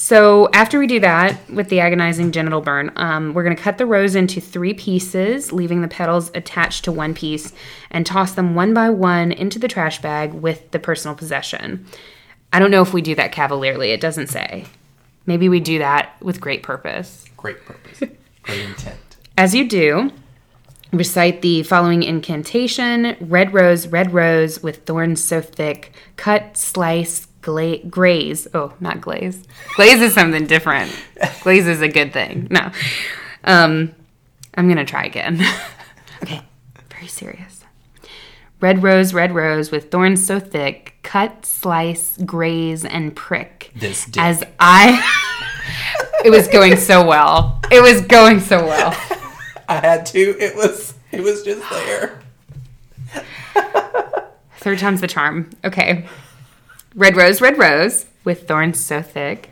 So 0.01 0.49
after 0.55 0.79
we 0.79 0.87
do 0.87 0.99
that 1.01 1.39
with 1.51 1.69
the 1.69 1.81
agonizing 1.81 2.33
genital 2.33 2.63
burn, 2.63 2.91
um, 2.97 3.35
we're 3.35 3.45
going 3.45 3.55
to 3.55 3.63
cut 3.63 3.77
the 3.77 3.85
rose 3.85 4.15
into 4.15 4.41
three 4.41 4.73
pieces, 4.73 5.53
leaving 5.53 5.83
the 5.83 5.89
petals 5.89 6.31
attached 6.35 6.85
to 6.85 6.93
one 6.93 7.13
piece, 7.13 7.53
and 7.91 8.07
toss 8.07 8.33
them 8.33 8.55
one 8.55 8.73
by 8.73 8.89
one 8.89 9.31
into 9.31 9.59
the 9.59 9.69
trash 9.69 10.01
bag 10.01 10.33
with 10.33 10.71
the 10.71 10.79
personal 10.79 11.15
possession. 11.15 11.85
I 12.51 12.59
don't 12.61 12.71
know 12.71 12.81
if 12.81 12.95
we 12.95 13.03
do 13.03 13.15
that 13.17 13.31
cavalierly. 13.31 13.91
It 13.91 14.01
doesn't 14.01 14.29
say. 14.29 14.65
Maybe 15.27 15.51
we 15.51 15.61
do 15.61 15.79
that 15.81 16.17
with 16.23 16.41
great 16.41 16.63
purpose. 16.63 17.27
Great 17.37 17.63
purpose. 17.67 17.99
Great 18.43 18.61
intent. 18.63 19.19
As 19.37 19.55
you 19.55 19.69
do, 19.69 20.13
recite 20.95 21.43
the 21.43 21.63
following 21.65 22.05
incantation 22.05 23.19
Red 23.21 23.53
rose, 23.53 23.87
red 23.87 24.15
rose, 24.15 24.63
with 24.63 24.87
thorns 24.87 25.23
so 25.23 25.43
thick, 25.43 25.93
cut, 26.17 26.57
slice, 26.57 27.29
gla- 27.43 27.79
graze. 27.79 28.47
Oh, 28.55 28.75
not 28.81 29.01
glaze. 29.01 29.43
Glaze 29.77 30.01
is 30.01 30.15
something 30.15 30.47
different. 30.47 30.93
Glaze 31.43 31.67
is 31.67 31.81
a 31.81 31.89
good 31.89 32.13
thing. 32.13 32.49
No. 32.51 32.71
Um, 33.45 33.95
I'm 34.55 34.67
going 34.67 34.79
to 34.79 34.85
try 34.85 35.05
again. 35.05 35.41
okay, 36.23 36.43
very 36.91 37.07
serious. 37.07 37.65
Red 38.61 38.83
rose, 38.83 39.15
red 39.15 39.35
rose, 39.35 39.71
with 39.71 39.91
thorns 39.91 40.25
so 40.27 40.39
thick, 40.39 40.97
cut, 41.03 41.47
slice, 41.47 42.19
graze, 42.27 42.85
and 42.85 43.17
prick. 43.17 43.73
This 43.75 44.05
dick. 44.05 44.23
As 44.23 44.45
I. 44.59 45.03
it 46.25 46.31
was 46.31 46.47
going 46.49 46.77
so 46.77 47.07
well. 47.07 47.59
It 47.71 47.81
was 47.81 48.03
going 48.03 48.41
so 48.41 48.65
well. 48.67 48.91
I 49.67 49.77
had 49.77 50.05
to. 50.07 50.19
It 50.19 50.55
was. 50.57 50.95
It 51.11 51.23
was 51.23 51.43
just 51.43 51.69
there. 51.71 52.21
Third 54.59 54.79
time's 54.79 55.01
the 55.01 55.09
charm. 55.09 55.49
Okay. 55.65 56.07
Red 56.95 57.17
rose, 57.17 57.41
red 57.41 57.59
rose, 57.59 58.07
with 58.25 58.49
thorns 58.49 58.81
so 58.81 59.01
thick. 59.01 59.51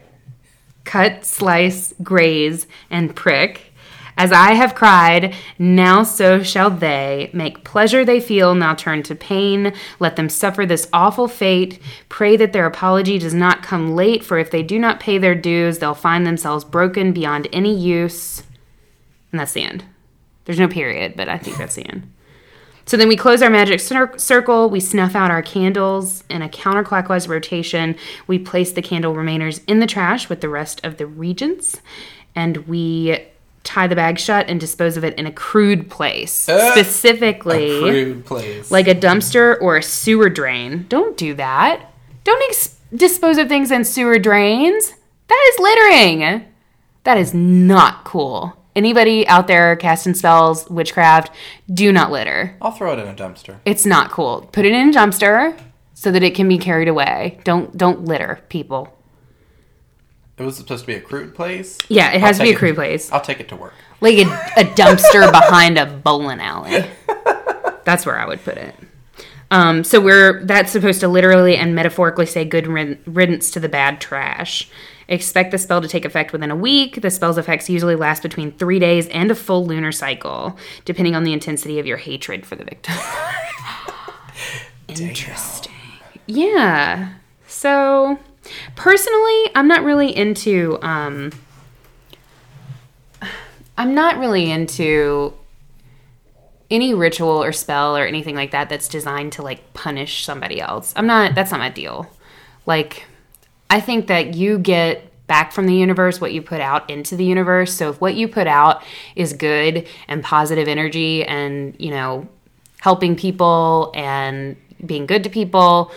Cut, 0.84 1.24
slice, 1.24 1.94
graze, 2.02 2.66
and 2.90 3.14
prick. 3.14 3.72
As 4.16 4.32
I 4.32 4.54
have 4.54 4.74
cried, 4.74 5.36
now 5.60 6.02
so 6.02 6.42
shall 6.42 6.70
they. 6.70 7.30
Make 7.32 7.62
pleasure 7.62 8.04
they 8.04 8.18
feel, 8.20 8.56
now 8.56 8.74
turn 8.74 9.04
to 9.04 9.14
pain. 9.14 9.72
Let 10.00 10.16
them 10.16 10.28
suffer 10.28 10.66
this 10.66 10.88
awful 10.92 11.28
fate. 11.28 11.78
Pray 12.08 12.36
that 12.36 12.52
their 12.52 12.66
apology 12.66 13.20
does 13.20 13.34
not 13.34 13.62
come 13.62 13.94
late, 13.94 14.24
for 14.24 14.36
if 14.36 14.50
they 14.50 14.64
do 14.64 14.76
not 14.76 14.98
pay 14.98 15.18
their 15.18 15.36
dues, 15.36 15.78
they'll 15.78 15.94
find 15.94 16.26
themselves 16.26 16.64
broken 16.64 17.12
beyond 17.12 17.46
any 17.52 17.72
use. 17.72 18.42
And 19.30 19.38
that's 19.38 19.52
the 19.52 19.62
end. 19.62 19.84
There's 20.46 20.58
no 20.58 20.66
period, 20.66 21.14
but 21.16 21.28
I 21.28 21.38
think 21.38 21.56
that's 21.56 21.76
the 21.76 21.86
end. 21.86 22.12
So 22.88 22.96
then 22.96 23.06
we 23.08 23.16
close 23.16 23.42
our 23.42 23.50
magic 23.50 23.80
cir- 23.80 24.16
circle. 24.16 24.70
We 24.70 24.80
snuff 24.80 25.14
out 25.14 25.30
our 25.30 25.42
candles 25.42 26.24
in 26.30 26.40
a 26.40 26.48
counterclockwise 26.48 27.28
rotation. 27.28 27.96
We 28.26 28.38
place 28.38 28.72
the 28.72 28.80
candle 28.80 29.14
remainers 29.14 29.60
in 29.66 29.78
the 29.80 29.86
trash 29.86 30.30
with 30.30 30.40
the 30.40 30.48
rest 30.48 30.82
of 30.84 30.96
the 30.96 31.06
reagents, 31.06 31.76
and 32.34 32.56
we 32.66 33.18
tie 33.62 33.86
the 33.86 33.94
bag 33.94 34.18
shut 34.18 34.48
and 34.48 34.58
dispose 34.58 34.96
of 34.96 35.04
it 35.04 35.14
in 35.18 35.26
a 35.26 35.30
crude 35.32 35.90
place, 35.90 36.48
Uh, 36.48 36.72
specifically 36.72 37.78
Crude 37.80 38.24
place. 38.24 38.70
like 38.70 38.88
a 38.88 38.94
dumpster 38.94 39.58
or 39.60 39.76
a 39.76 39.82
sewer 39.82 40.30
drain. 40.30 40.86
Don't 40.88 41.14
do 41.16 41.34
that. 41.34 41.92
Don't 42.24 42.42
ex- 42.48 42.76
dispose 42.94 43.36
of 43.36 43.48
things 43.48 43.70
in 43.70 43.84
sewer 43.84 44.18
drains. 44.18 44.94
That 45.28 45.50
is 45.52 45.60
littering. 45.60 46.44
That 47.04 47.18
is 47.18 47.34
not 47.34 48.04
cool. 48.04 48.56
Anybody 48.78 49.26
out 49.26 49.48
there 49.48 49.74
casting 49.74 50.14
spells, 50.14 50.70
witchcraft, 50.70 51.34
do 51.74 51.92
not 51.92 52.12
litter. 52.12 52.56
I'll 52.62 52.70
throw 52.70 52.92
it 52.92 53.00
in 53.00 53.08
a 53.08 53.12
dumpster. 53.12 53.56
It's 53.64 53.84
not 53.84 54.12
cool. 54.12 54.48
Put 54.52 54.64
it 54.64 54.72
in 54.72 54.90
a 54.90 54.92
dumpster 54.92 55.58
so 55.94 56.12
that 56.12 56.22
it 56.22 56.36
can 56.36 56.48
be 56.48 56.58
carried 56.58 56.86
away. 56.86 57.40
Don't 57.42 57.76
don't 57.76 58.04
litter, 58.04 58.38
people. 58.48 58.96
It 60.36 60.44
was 60.44 60.56
supposed 60.56 60.82
to 60.82 60.86
be 60.86 60.94
a 60.94 61.00
crude 61.00 61.34
place. 61.34 61.76
Yeah, 61.88 62.12
it 62.12 62.20
has 62.20 62.36
to 62.38 62.44
be 62.44 62.52
a 62.52 62.56
crude 62.56 62.70
it- 62.70 62.76
place. 62.76 63.10
I'll 63.10 63.20
take 63.20 63.40
it 63.40 63.48
to 63.48 63.56
work. 63.56 63.74
Like 64.00 64.18
a, 64.18 64.30
a 64.60 64.64
dumpster 64.76 65.28
behind 65.32 65.76
a 65.76 65.86
bowling 65.86 66.38
alley. 66.38 66.84
That's 67.82 68.06
where 68.06 68.16
I 68.16 68.26
would 68.28 68.44
put 68.44 68.58
it. 68.58 68.76
Um, 69.50 69.82
so 69.82 70.00
we're 70.00 70.44
that's 70.44 70.70
supposed 70.70 71.00
to 71.00 71.08
literally 71.08 71.56
and 71.56 71.74
metaphorically 71.74 72.26
say 72.26 72.44
good 72.44 72.68
riddance 72.68 73.50
to 73.50 73.58
the 73.58 73.68
bad 73.68 74.00
trash. 74.00 74.70
Expect 75.08 75.52
the 75.52 75.58
spell 75.58 75.80
to 75.80 75.88
take 75.88 76.04
effect 76.04 76.32
within 76.32 76.50
a 76.50 76.56
week. 76.56 77.00
The 77.00 77.10
spell's 77.10 77.38
effects 77.38 77.70
usually 77.70 77.96
last 77.96 78.22
between 78.22 78.52
three 78.52 78.78
days 78.78 79.08
and 79.08 79.30
a 79.30 79.34
full 79.34 79.64
lunar 79.64 79.90
cycle, 79.90 80.56
depending 80.84 81.16
on 81.16 81.24
the 81.24 81.32
intensity 81.32 81.78
of 81.78 81.86
your 81.86 81.96
hatred 81.96 82.44
for 82.44 82.56
the 82.56 82.64
victim. 82.64 82.94
Interesting. 84.88 85.72
Yeah. 86.26 87.14
So 87.46 88.18
personally, 88.76 89.50
I'm 89.54 89.66
not 89.66 89.82
really 89.82 90.14
into 90.14 90.78
um 90.82 91.32
I'm 93.78 93.94
not 93.94 94.18
really 94.18 94.50
into 94.50 95.32
any 96.70 96.92
ritual 96.92 97.42
or 97.42 97.52
spell 97.52 97.96
or 97.96 98.04
anything 98.04 98.34
like 98.34 98.50
that 98.50 98.68
that's 98.68 98.88
designed 98.88 99.32
to 99.32 99.42
like 99.42 99.72
punish 99.72 100.24
somebody 100.24 100.60
else. 100.60 100.92
I'm 100.96 101.06
not 101.06 101.34
that's 101.34 101.50
not 101.50 101.60
my 101.60 101.70
deal. 101.70 102.10
Like 102.66 103.06
I 103.70 103.80
think 103.80 104.06
that 104.06 104.34
you 104.34 104.58
get 104.58 105.04
back 105.26 105.52
from 105.52 105.66
the 105.66 105.74
universe 105.74 106.20
what 106.20 106.32
you 106.32 106.40
put 106.42 106.60
out 106.60 106.88
into 106.90 107.14
the 107.14 107.24
universe. 107.24 107.74
So 107.74 107.90
if 107.90 108.00
what 108.00 108.14
you 108.14 108.26
put 108.26 108.46
out 108.46 108.82
is 109.14 109.34
good 109.34 109.86
and 110.08 110.24
positive 110.24 110.66
energy 110.66 111.24
and, 111.24 111.76
you 111.78 111.90
know, 111.90 112.26
helping 112.80 113.14
people 113.14 113.92
and 113.94 114.56
being 114.84 115.06
good 115.06 115.22
to 115.24 115.30
people, 115.30 115.92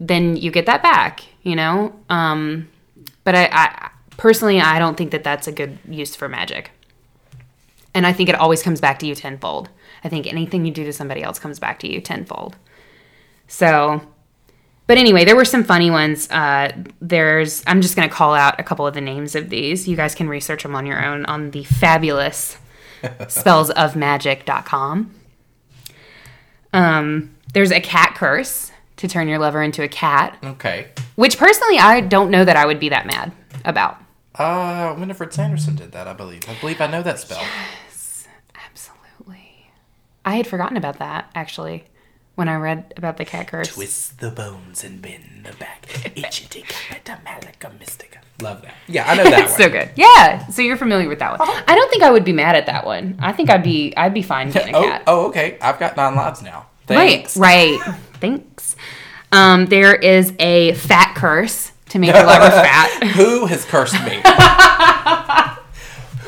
then 0.00 0.36
you 0.36 0.50
get 0.50 0.66
that 0.66 0.82
back, 0.82 1.22
you 1.42 1.54
know? 1.54 1.94
Um 2.08 2.68
but 3.24 3.34
I, 3.34 3.48
I 3.52 3.90
personally 4.16 4.60
I 4.60 4.78
don't 4.78 4.96
think 4.96 5.10
that 5.10 5.22
that's 5.22 5.46
a 5.46 5.52
good 5.52 5.78
use 5.86 6.16
for 6.16 6.28
magic. 6.28 6.70
And 7.94 8.06
I 8.06 8.12
think 8.14 8.30
it 8.30 8.34
always 8.34 8.62
comes 8.62 8.80
back 8.80 8.98
to 9.00 9.06
you 9.06 9.14
tenfold. 9.14 9.68
I 10.02 10.08
think 10.08 10.26
anything 10.26 10.64
you 10.64 10.72
do 10.72 10.84
to 10.84 10.92
somebody 10.92 11.22
else 11.22 11.38
comes 11.38 11.58
back 11.58 11.78
to 11.80 11.92
you 11.92 12.00
tenfold. 12.00 12.56
So, 13.48 14.00
but 14.92 14.98
anyway, 14.98 15.24
there 15.24 15.36
were 15.36 15.46
some 15.46 15.64
funny 15.64 15.90
ones. 15.90 16.30
Uh, 16.30 16.70
there's, 17.00 17.62
I'm 17.66 17.80
just 17.80 17.96
going 17.96 18.06
to 18.06 18.14
call 18.14 18.34
out 18.34 18.60
a 18.60 18.62
couple 18.62 18.86
of 18.86 18.92
the 18.92 19.00
names 19.00 19.34
of 19.34 19.48
these. 19.48 19.88
You 19.88 19.96
guys 19.96 20.14
can 20.14 20.28
research 20.28 20.64
them 20.64 20.74
on 20.74 20.84
your 20.84 21.02
own 21.02 21.24
on 21.24 21.50
the 21.52 21.64
fabulous 21.64 22.58
spellsofmagic.com. 23.02 25.14
Um, 26.74 27.34
there's 27.54 27.72
a 27.72 27.80
cat 27.80 28.14
curse 28.16 28.70
to 28.96 29.08
turn 29.08 29.28
your 29.28 29.38
lover 29.38 29.62
into 29.62 29.82
a 29.82 29.88
cat, 29.88 30.36
Okay. 30.44 30.88
which 31.14 31.38
personally 31.38 31.78
I 31.78 32.02
don't 32.02 32.30
know 32.30 32.44
that 32.44 32.58
I 32.58 32.66
would 32.66 32.78
be 32.78 32.90
that 32.90 33.06
mad 33.06 33.32
about. 33.64 33.96
Uh, 34.34 34.94
Winifred 34.98 35.32
Sanderson 35.32 35.74
did 35.74 35.92
that, 35.92 36.06
I 36.06 36.12
believe. 36.12 36.42
I 36.50 36.54
believe 36.60 36.82
I 36.82 36.86
know 36.86 37.02
that 37.02 37.18
spell. 37.18 37.40
Yes, 37.88 38.28
Absolutely. 38.70 39.70
I 40.26 40.36
had 40.36 40.46
forgotten 40.46 40.76
about 40.76 40.98
that 40.98 41.30
actually 41.34 41.84
when 42.34 42.48
I 42.48 42.56
read 42.56 42.94
about 42.96 43.16
the 43.18 43.24
cat 43.24 43.48
curse. 43.48 43.68
Twist 43.74 44.18
the 44.20 44.30
bones 44.30 44.82
and 44.84 45.00
bend 45.02 45.44
the 45.44 45.52
back. 45.56 45.86
Itchy 46.16 46.64
malika 47.24 47.70
mystica. 47.78 48.18
Love 48.40 48.62
that. 48.62 48.74
Yeah, 48.88 49.04
I 49.10 49.14
know 49.16 49.24
that 49.24 49.40
It's 49.44 49.52
one. 49.52 49.60
so 49.60 49.68
good. 49.68 49.90
Yeah. 49.96 50.46
So 50.48 50.62
you're 50.62 50.76
familiar 50.76 51.08
with 51.08 51.18
that 51.20 51.38
one. 51.38 51.48
I 51.68 51.74
don't 51.74 51.90
think 51.90 52.02
I 52.02 52.10
would 52.10 52.24
be 52.24 52.32
mad 52.32 52.56
at 52.56 52.66
that 52.66 52.84
one. 52.86 53.16
I 53.20 53.32
think 53.32 53.50
I'd 53.50 53.62
be 53.62 53.94
I'd 53.96 54.14
be 54.14 54.22
fine 54.22 54.50
being 54.50 54.68
a 54.74 54.78
Oh, 54.78 54.82
cat. 54.84 55.02
oh, 55.06 55.26
okay. 55.28 55.58
I've 55.60 55.78
got 55.78 55.96
nine 55.96 56.14
lives 56.14 56.42
now. 56.42 56.66
Thanks. 56.86 57.36
Right, 57.36 57.78
right. 57.86 57.94
Thanks. 58.14 58.76
Um, 59.30 59.66
there 59.66 59.94
is 59.94 60.32
a 60.38 60.74
fat 60.74 61.14
curse 61.16 61.72
to 61.90 61.98
make 61.98 62.12
your 62.14 62.24
lover 62.24 62.50
fat. 62.50 63.02
Who 63.14 63.46
has 63.46 63.64
cursed 63.64 63.94
me? 64.04 64.20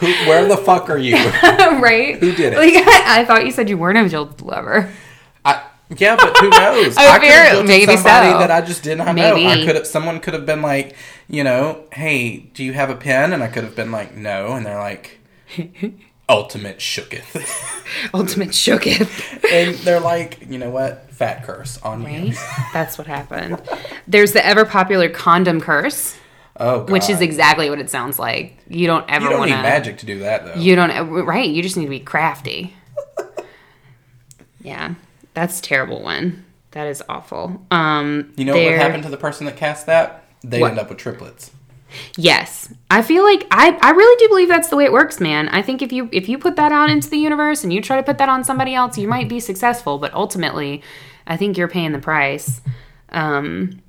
Who, 0.01 0.07
where 0.29 0.47
the 0.47 0.57
fuck 0.57 0.91
are 0.91 0.99
you? 0.99 1.15
right? 1.17 2.17
Who 2.19 2.33
did 2.35 2.53
it? 2.53 2.57
Like 2.59 2.75
I, 2.75 3.21
I 3.21 3.25
thought 3.25 3.45
you 3.47 3.51
said 3.53 3.69
you 3.69 3.79
weren't 3.79 3.99
a 3.99 4.09
jilted 4.09 4.43
lover. 4.43 4.93
Yeah, 5.97 6.17
but 6.17 6.37
who 6.39 6.49
knows? 6.51 6.97
Oh, 6.99 7.07
I 7.07 7.17
I 7.17 7.19
could 7.19 7.29
have 7.31 7.67
maybe 7.67 7.85
somebody 7.95 8.31
so. 8.31 8.39
that 8.39 8.51
I 8.51 8.61
just 8.63 8.83
did 8.83 8.99
not 8.99 9.15
know. 9.15 9.37
I 9.37 9.65
could 9.65 9.75
have. 9.77 9.87
Someone 9.87 10.21
could 10.21 10.35
have 10.35 10.47
been 10.47 10.63
like, 10.63 10.97
you 11.29 11.45
know, 11.45 11.85
hey, 11.93 12.39
do 12.39 12.65
you 12.65 12.73
have 12.73 12.91
a 12.91 12.97
pen? 12.97 13.33
And 13.33 13.43
I 13.43 13.49
could 13.49 13.65
have 13.65 13.77
been 13.77 13.93
like, 13.93 14.15
no. 14.17 14.53
And 14.55 14.65
they're 14.65 14.79
like, 14.79 15.19
ultimate 16.29 16.79
shooketh. 16.79 17.71
Ultimate 18.15 18.49
shooketh. 18.49 19.45
and 19.53 19.75
they're 19.77 20.01
like, 20.01 20.47
you 20.49 20.59
know 20.59 20.71
what? 20.71 21.11
Fat 21.11 21.45
curse 21.45 21.81
on 21.83 22.03
me. 22.03 22.31
Right? 22.31 22.69
That's 22.73 22.97
what 22.99 23.07
happened. 23.07 23.61
There's 24.09 24.33
the 24.33 24.45
ever 24.45 24.65
popular 24.65 25.09
condom 25.11 25.61
curse, 25.61 26.17
Oh, 26.57 26.81
God. 26.81 26.91
which 26.91 27.11
is 27.11 27.21
exactly 27.21 27.69
what 27.69 27.79
it 27.79 27.91
sounds 27.91 28.19
like. 28.19 28.57
You 28.69 28.87
don't 28.87 29.05
ever 29.11 29.25
want 29.25 29.25
you 29.25 29.31
don't 29.31 29.39
want 29.41 29.51
need 29.51 29.57
magic 29.63 29.99
to 29.99 30.07
do 30.07 30.21
that 30.21 30.45
though. 30.47 30.55
You 30.61 30.75
don't 30.77 31.11
right. 31.27 31.49
You 31.49 31.63
just 31.63 31.77
need 31.77 31.85
to 31.85 31.91
be 31.91 32.01
crafty. 32.01 32.75
yeah, 34.63 34.95
that's 35.35 35.59
a 35.59 35.63
terrible 35.63 36.03
one. 36.03 36.45
That 36.73 36.87
is 36.89 37.03
awful. 37.09 37.65
Um, 37.71 38.33
You 38.37 38.45
know 38.45 38.53
what 38.53 38.59
there- 38.61 38.73
would 38.73 38.81
happen 38.81 39.03
to 39.03 39.09
the 39.09 39.17
person 39.17 39.47
that 39.47 39.57
cast 39.57 39.87
that? 39.87 40.25
What? 40.43 40.71
end 40.71 40.79
up 40.79 40.89
with 40.89 40.99
triplets. 40.99 41.51
Yes, 42.17 42.73
I 42.91 43.03
feel 43.03 43.23
like 43.23 43.47
I, 43.53 43.79
I 43.81 43.91
really 43.93 44.17
do 44.19 44.29
believe 44.29 44.49
that's 44.49 44.69
the 44.69 44.77
way 44.77 44.85
it 44.85 44.93
works, 44.93 45.21
man. 45.21 45.49
I 45.51 45.63
think 45.63 45.81
if 45.81 45.93
you 45.93 46.09
if 46.11 46.29
you 46.29 46.39
put 46.39 46.57
that 46.57 46.73
out 46.73 46.91
into 46.91 47.09
the 47.09 47.17
universe 47.19 47.63
and 47.63 47.73
you 47.73 47.81
try 47.81 47.97
to 47.97 48.03
put 48.03 48.19
that 48.19 48.29
on 48.29 48.43
somebody 48.43 48.75
else, 48.75 48.99
you 48.99 49.07
might 49.07 49.29
be 49.29 49.39
successful, 49.39 49.99
but 49.99 50.13
ultimately, 50.13 50.83
I 51.27 51.37
think 51.37 51.57
you're 51.57 51.69
paying 51.69 51.93
the 51.93 52.01
price. 52.01 52.61
Um, 53.11 53.81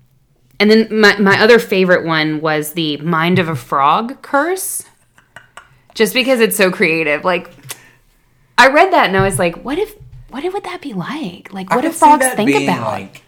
and 0.59 0.69
then 0.69 0.87
my 0.91 1.17
my 1.17 1.41
other 1.41 1.57
favorite 1.57 2.05
one 2.05 2.41
was 2.41 2.73
the 2.73 2.97
mind 2.97 3.39
of 3.39 3.49
a 3.49 3.55
frog 3.55 4.21
curse, 4.21 4.83
just 5.95 6.13
because 6.13 6.39
it's 6.39 6.55
so 6.55 6.69
creative. 6.71 7.25
Like, 7.25 7.49
I 8.57 8.69
read 8.69 8.93
that 8.93 9.07
and 9.07 9.17
I 9.17 9.23
was 9.23 9.39
like, 9.39 9.63
what 9.65 9.79
if 9.79 9.95
what 10.29 10.43
would 10.43 10.63
that 10.63 10.81
be 10.81 10.93
like? 10.93 11.53
Like, 11.53 11.69
what 11.69 11.81
do 11.81 11.91
frogs 11.91 12.27
think 12.29 12.51
about? 12.51 12.81
Like, 12.81 13.23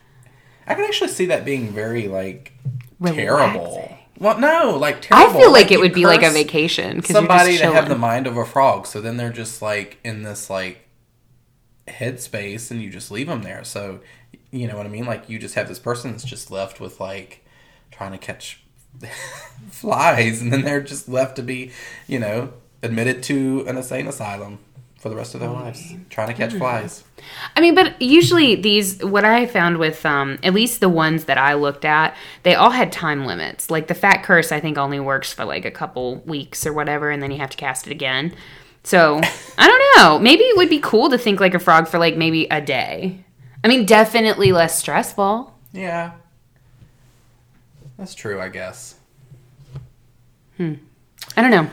I 0.66 0.74
can 0.74 0.84
actually 0.84 1.10
see 1.10 1.28
that 1.28 1.46
being 1.46 1.72
very 1.72 2.08
like 2.08 2.54
Relaxing. 3.00 3.26
terrible. 3.26 3.98
Well, 4.20 4.40
no, 4.40 4.78
like 4.78 5.02
terrible. 5.02 5.38
I 5.38 5.40
feel 5.40 5.52
like, 5.52 5.70
you 5.70 5.78
it 5.78 5.80
would 5.80 5.94
be 5.94 6.06
like 6.06 6.24
a 6.24 6.32
vacation 6.32 7.04
Somebody 7.04 7.58
to 7.58 7.72
have 7.72 7.88
the 7.88 7.98
mind 7.98 8.26
of 8.26 8.36
a 8.36 8.46
frog, 8.46 8.88
so 8.88 9.00
then 9.00 9.18
they're 9.18 9.32
just 9.32 9.62
like 9.62 9.98
in 10.04 10.24
this 10.24 10.50
like 10.50 10.88
headspace, 11.88 12.72
and 12.72 12.82
you 12.82 12.90
just 12.90 13.12
leave 13.12 13.28
them 13.28 13.44
there. 13.44 13.64
So 13.64 14.00
you 14.52 14.68
know 14.68 14.76
what 14.76 14.86
I 14.86 14.90
mean? 14.90 15.06
Like 15.06 15.30
you 15.30 15.38
just 15.38 15.56
have 15.56 15.68
this 15.68 15.80
person 15.80 16.12
that's 16.12 16.24
just 16.24 16.50
left 16.50 16.80
with 16.80 17.00
like 17.00 17.46
trying 17.92 18.12
to 18.12 18.18
catch 18.18 18.64
flies, 19.70 20.42
and 20.42 20.52
then 20.52 20.64
they're 20.64 20.82
just 20.82 21.08
left 21.08 21.36
to 21.36 21.44
be, 21.44 21.72
you 22.08 22.20
know, 22.20 22.54
admitted 22.82 23.22
to 23.24 23.66
an 23.68 23.78
insane 23.78 24.08
asylum 24.08 24.60
for 24.98 25.10
the 25.10 25.16
rest 25.16 25.36
of 25.36 25.42
their 25.42 25.50
lives, 25.50 25.94
trying 26.10 26.28
to 26.28 26.34
catch 26.34 26.54
flies. 26.54 27.04
I 27.56 27.62
mean, 27.62 27.76
but 27.76 28.02
usually 28.02 28.56
these, 28.56 29.04
what 29.04 29.26
I 29.26 29.46
found 29.46 29.78
with 29.78 30.06
um, 30.06 30.40
at 30.44 30.54
least 30.54 30.80
the 30.80 30.90
ones 30.90 31.26
that 31.26 31.38
I 31.38 31.54
looked 31.54 31.86
at, 31.86 32.16
they 32.44 32.56
all 32.56 32.72
had 32.72 32.92
time 32.92 33.26
limits. 33.26 33.70
Like 33.70 33.88
the 33.88 33.94
Fat 33.94 34.24
Curse, 34.24 34.52
I 34.52 34.60
think 34.60 34.78
only 34.78 35.00
works 35.00 35.32
for 35.32 35.46
like 35.46 35.66
a 35.66 35.72
couple 35.72 36.18
weeks 36.22 36.66
or 36.66 36.74
whatever, 36.74 37.12
and 37.12 37.22
then 37.22 37.32
you 37.32 37.38
have 37.38 37.52
to 37.52 37.58
cast 37.58 37.86
it 37.86 37.92
again. 37.92 38.34
So 38.84 39.22
I 39.58 39.68
don't 39.68 39.98
know. 39.98 40.20
Maybe 40.20 40.44
it 40.44 40.58
would 40.58 40.70
be 40.70 40.80
cool 40.80 41.10
to 41.10 41.18
think 41.18 41.40
like 41.40 41.54
a 41.54 41.60
frog 41.60 41.88
for 41.88 42.00
like 42.00 42.18
maybe 42.18 42.48
a 42.50 42.60
day. 42.60 43.24
I 43.64 43.68
mean, 43.68 43.86
definitely 43.86 44.52
less 44.52 44.80
stressful. 44.80 45.54
Yeah, 45.74 46.14
that's 47.98 48.16
true. 48.16 48.42
I 48.42 48.50
guess. 48.50 48.96
Hmm. 50.58 50.76
I 51.36 51.42
don't 51.42 51.52
know. 51.52 51.70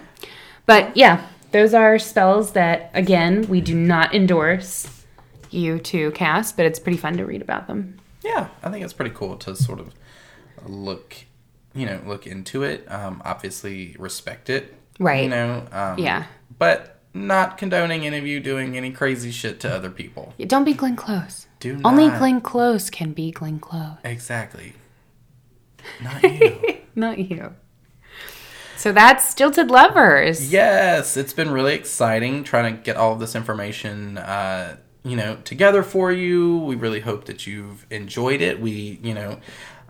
But 0.66 0.96
yeah, 0.96 1.26
those 1.54 1.72
are 1.72 2.00
spells 2.00 2.50
that, 2.52 2.90
again, 2.94 3.42
we 3.48 3.60
do 3.60 3.76
not 3.76 4.12
endorse 4.12 5.04
you 5.50 5.78
to 5.78 6.10
cast, 6.10 6.56
but 6.56 6.66
it's 6.66 6.80
pretty 6.80 6.98
fun 6.98 7.16
to 7.16 7.24
read 7.24 7.40
about 7.40 7.68
them. 7.68 7.96
Yeah, 8.24 8.48
I 8.64 8.70
think 8.70 8.84
it's 8.84 8.92
pretty 8.92 9.14
cool 9.14 9.36
to 9.36 9.54
sort 9.54 9.78
of 9.78 9.94
look, 10.66 11.14
you 11.72 11.86
know, 11.86 12.00
look 12.04 12.26
into 12.26 12.64
it. 12.64 12.90
Um, 12.90 13.22
obviously, 13.24 13.94
respect 14.00 14.50
it. 14.50 14.74
Right. 14.98 15.22
You 15.22 15.28
know. 15.30 15.64
Um, 15.70 15.96
Yeah. 15.96 16.24
But 16.58 16.98
not 17.14 17.56
condoning 17.56 18.04
any 18.04 18.18
of 18.18 18.26
you 18.26 18.40
doing 18.40 18.76
any 18.76 18.90
crazy 18.90 19.30
shit 19.30 19.60
to 19.60 19.72
other 19.72 19.90
people. 19.90 20.34
Don't 20.40 20.64
be 20.64 20.74
Glenn 20.74 20.96
Close. 20.96 21.46
Do 21.60 21.80
Only 21.84 22.08
not. 22.08 22.18
Glenn 22.18 22.40
Close 22.40 22.90
can 22.90 23.12
be 23.12 23.30
Glenn 23.30 23.60
Close. 23.60 23.98
Exactly. 24.02 24.72
Not 26.02 26.22
you. 26.24 26.78
Not 26.96 27.18
you. 27.18 27.54
So 28.84 28.92
that's 28.92 29.34
Jilted 29.34 29.70
Lovers. 29.70 30.52
yes, 30.52 31.16
it's 31.16 31.32
been 31.32 31.50
really 31.50 31.72
exciting 31.72 32.44
trying 32.44 32.76
to 32.76 32.82
get 32.82 32.98
all 32.98 33.14
of 33.14 33.18
this 33.18 33.34
information, 33.34 34.18
uh, 34.18 34.76
you 35.02 35.16
know, 35.16 35.36
together 35.36 35.82
for 35.82 36.12
you. 36.12 36.58
We 36.58 36.74
really 36.76 37.00
hope 37.00 37.24
that 37.24 37.46
you've 37.46 37.86
enjoyed 37.88 38.42
it. 38.42 38.60
We, 38.60 39.00
you 39.02 39.14
know, 39.14 39.40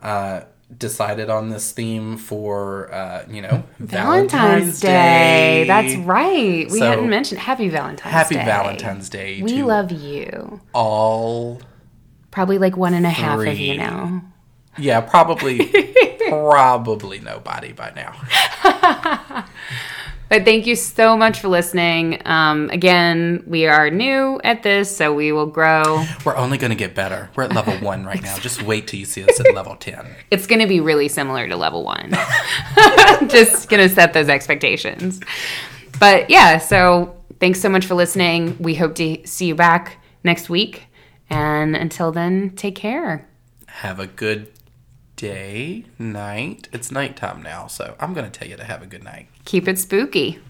uh, 0.00 0.42
decided 0.78 1.28
on 1.28 1.48
this 1.48 1.72
theme 1.72 2.16
for, 2.16 2.94
uh, 2.94 3.24
you 3.28 3.42
know, 3.42 3.64
Valentine's, 3.80 4.78
Day. 4.78 5.64
That's 5.66 5.96
right. 5.96 6.70
We 6.70 6.78
So- 6.78 6.88
hadn't 6.90 7.10
mentioned 7.10 7.40
Happy 7.40 7.68
Valentine's 7.68 8.12
Happy 8.12 8.36
Day. 8.36 8.42
Happy 8.42 8.48
Valentine's 8.48 9.08
Day 9.08 9.42
We 9.42 9.64
love 9.64 9.90
you. 9.90 10.60
all. 10.72 11.60
Probably 12.30 12.58
like 12.58 12.76
one 12.76 12.94
and 12.94 13.06
a 13.06 13.10
half 13.10 13.40
of 13.40 13.58
you 13.58 13.76
now. 13.76 14.22
Yeah, 14.78 15.00
probably, 15.00 15.72
probably 16.28 17.20
nobody 17.20 17.72
by 17.72 17.92
now. 17.94 19.44
But 20.28 20.44
thank 20.44 20.66
you 20.66 20.74
so 20.74 21.16
much 21.16 21.40
for 21.40 21.48
listening. 21.48 22.20
Um, 22.24 22.70
again, 22.70 23.44
we 23.46 23.66
are 23.66 23.90
new 23.90 24.40
at 24.42 24.62
this, 24.62 24.94
so 24.94 25.12
we 25.12 25.32
will 25.32 25.46
grow. 25.46 26.04
We're 26.24 26.36
only 26.36 26.56
going 26.56 26.70
to 26.70 26.76
get 26.76 26.94
better. 26.94 27.30
We're 27.36 27.44
at 27.44 27.52
level 27.54 27.74
one 27.74 28.04
right 28.04 28.22
now. 28.22 28.36
Just 28.38 28.62
wait 28.66 28.88
till 28.88 28.98
you 28.98 29.04
see 29.04 29.22
us 29.22 29.38
at 29.38 29.54
level 29.54 29.76
10. 29.76 30.06
It's 30.30 30.46
going 30.46 30.60
to 30.60 30.66
be 30.66 30.80
really 30.80 31.08
similar 31.08 31.46
to 31.46 31.56
level 31.56 31.84
one. 31.84 32.10
Just 33.28 33.68
going 33.68 33.86
to 33.86 33.94
set 33.94 34.12
those 34.14 34.28
expectations. 34.28 35.20
But 36.00 36.30
yeah, 36.30 36.58
so 36.58 37.14
thanks 37.38 37.60
so 37.60 37.68
much 37.68 37.84
for 37.84 37.94
listening. 37.94 38.56
We 38.58 38.74
hope 38.74 38.94
to 38.96 39.24
see 39.26 39.46
you 39.46 39.54
back 39.54 39.98
next 40.24 40.48
week. 40.48 40.86
And 41.28 41.76
until 41.76 42.12
then, 42.12 42.50
take 42.56 42.76
care. 42.76 43.28
Have 43.66 44.00
a 44.00 44.06
good 44.06 44.53
day, 45.16 45.84
night. 45.98 46.68
It's 46.72 46.90
nighttime 46.90 47.42
now, 47.42 47.66
so 47.66 47.94
I'm 48.00 48.14
going 48.14 48.30
to 48.30 48.36
tell 48.36 48.48
you 48.48 48.56
to 48.56 48.64
have 48.64 48.82
a 48.82 48.86
good 48.86 49.04
night. 49.04 49.28
Keep 49.44 49.68
it 49.68 49.78
spooky. 49.78 50.40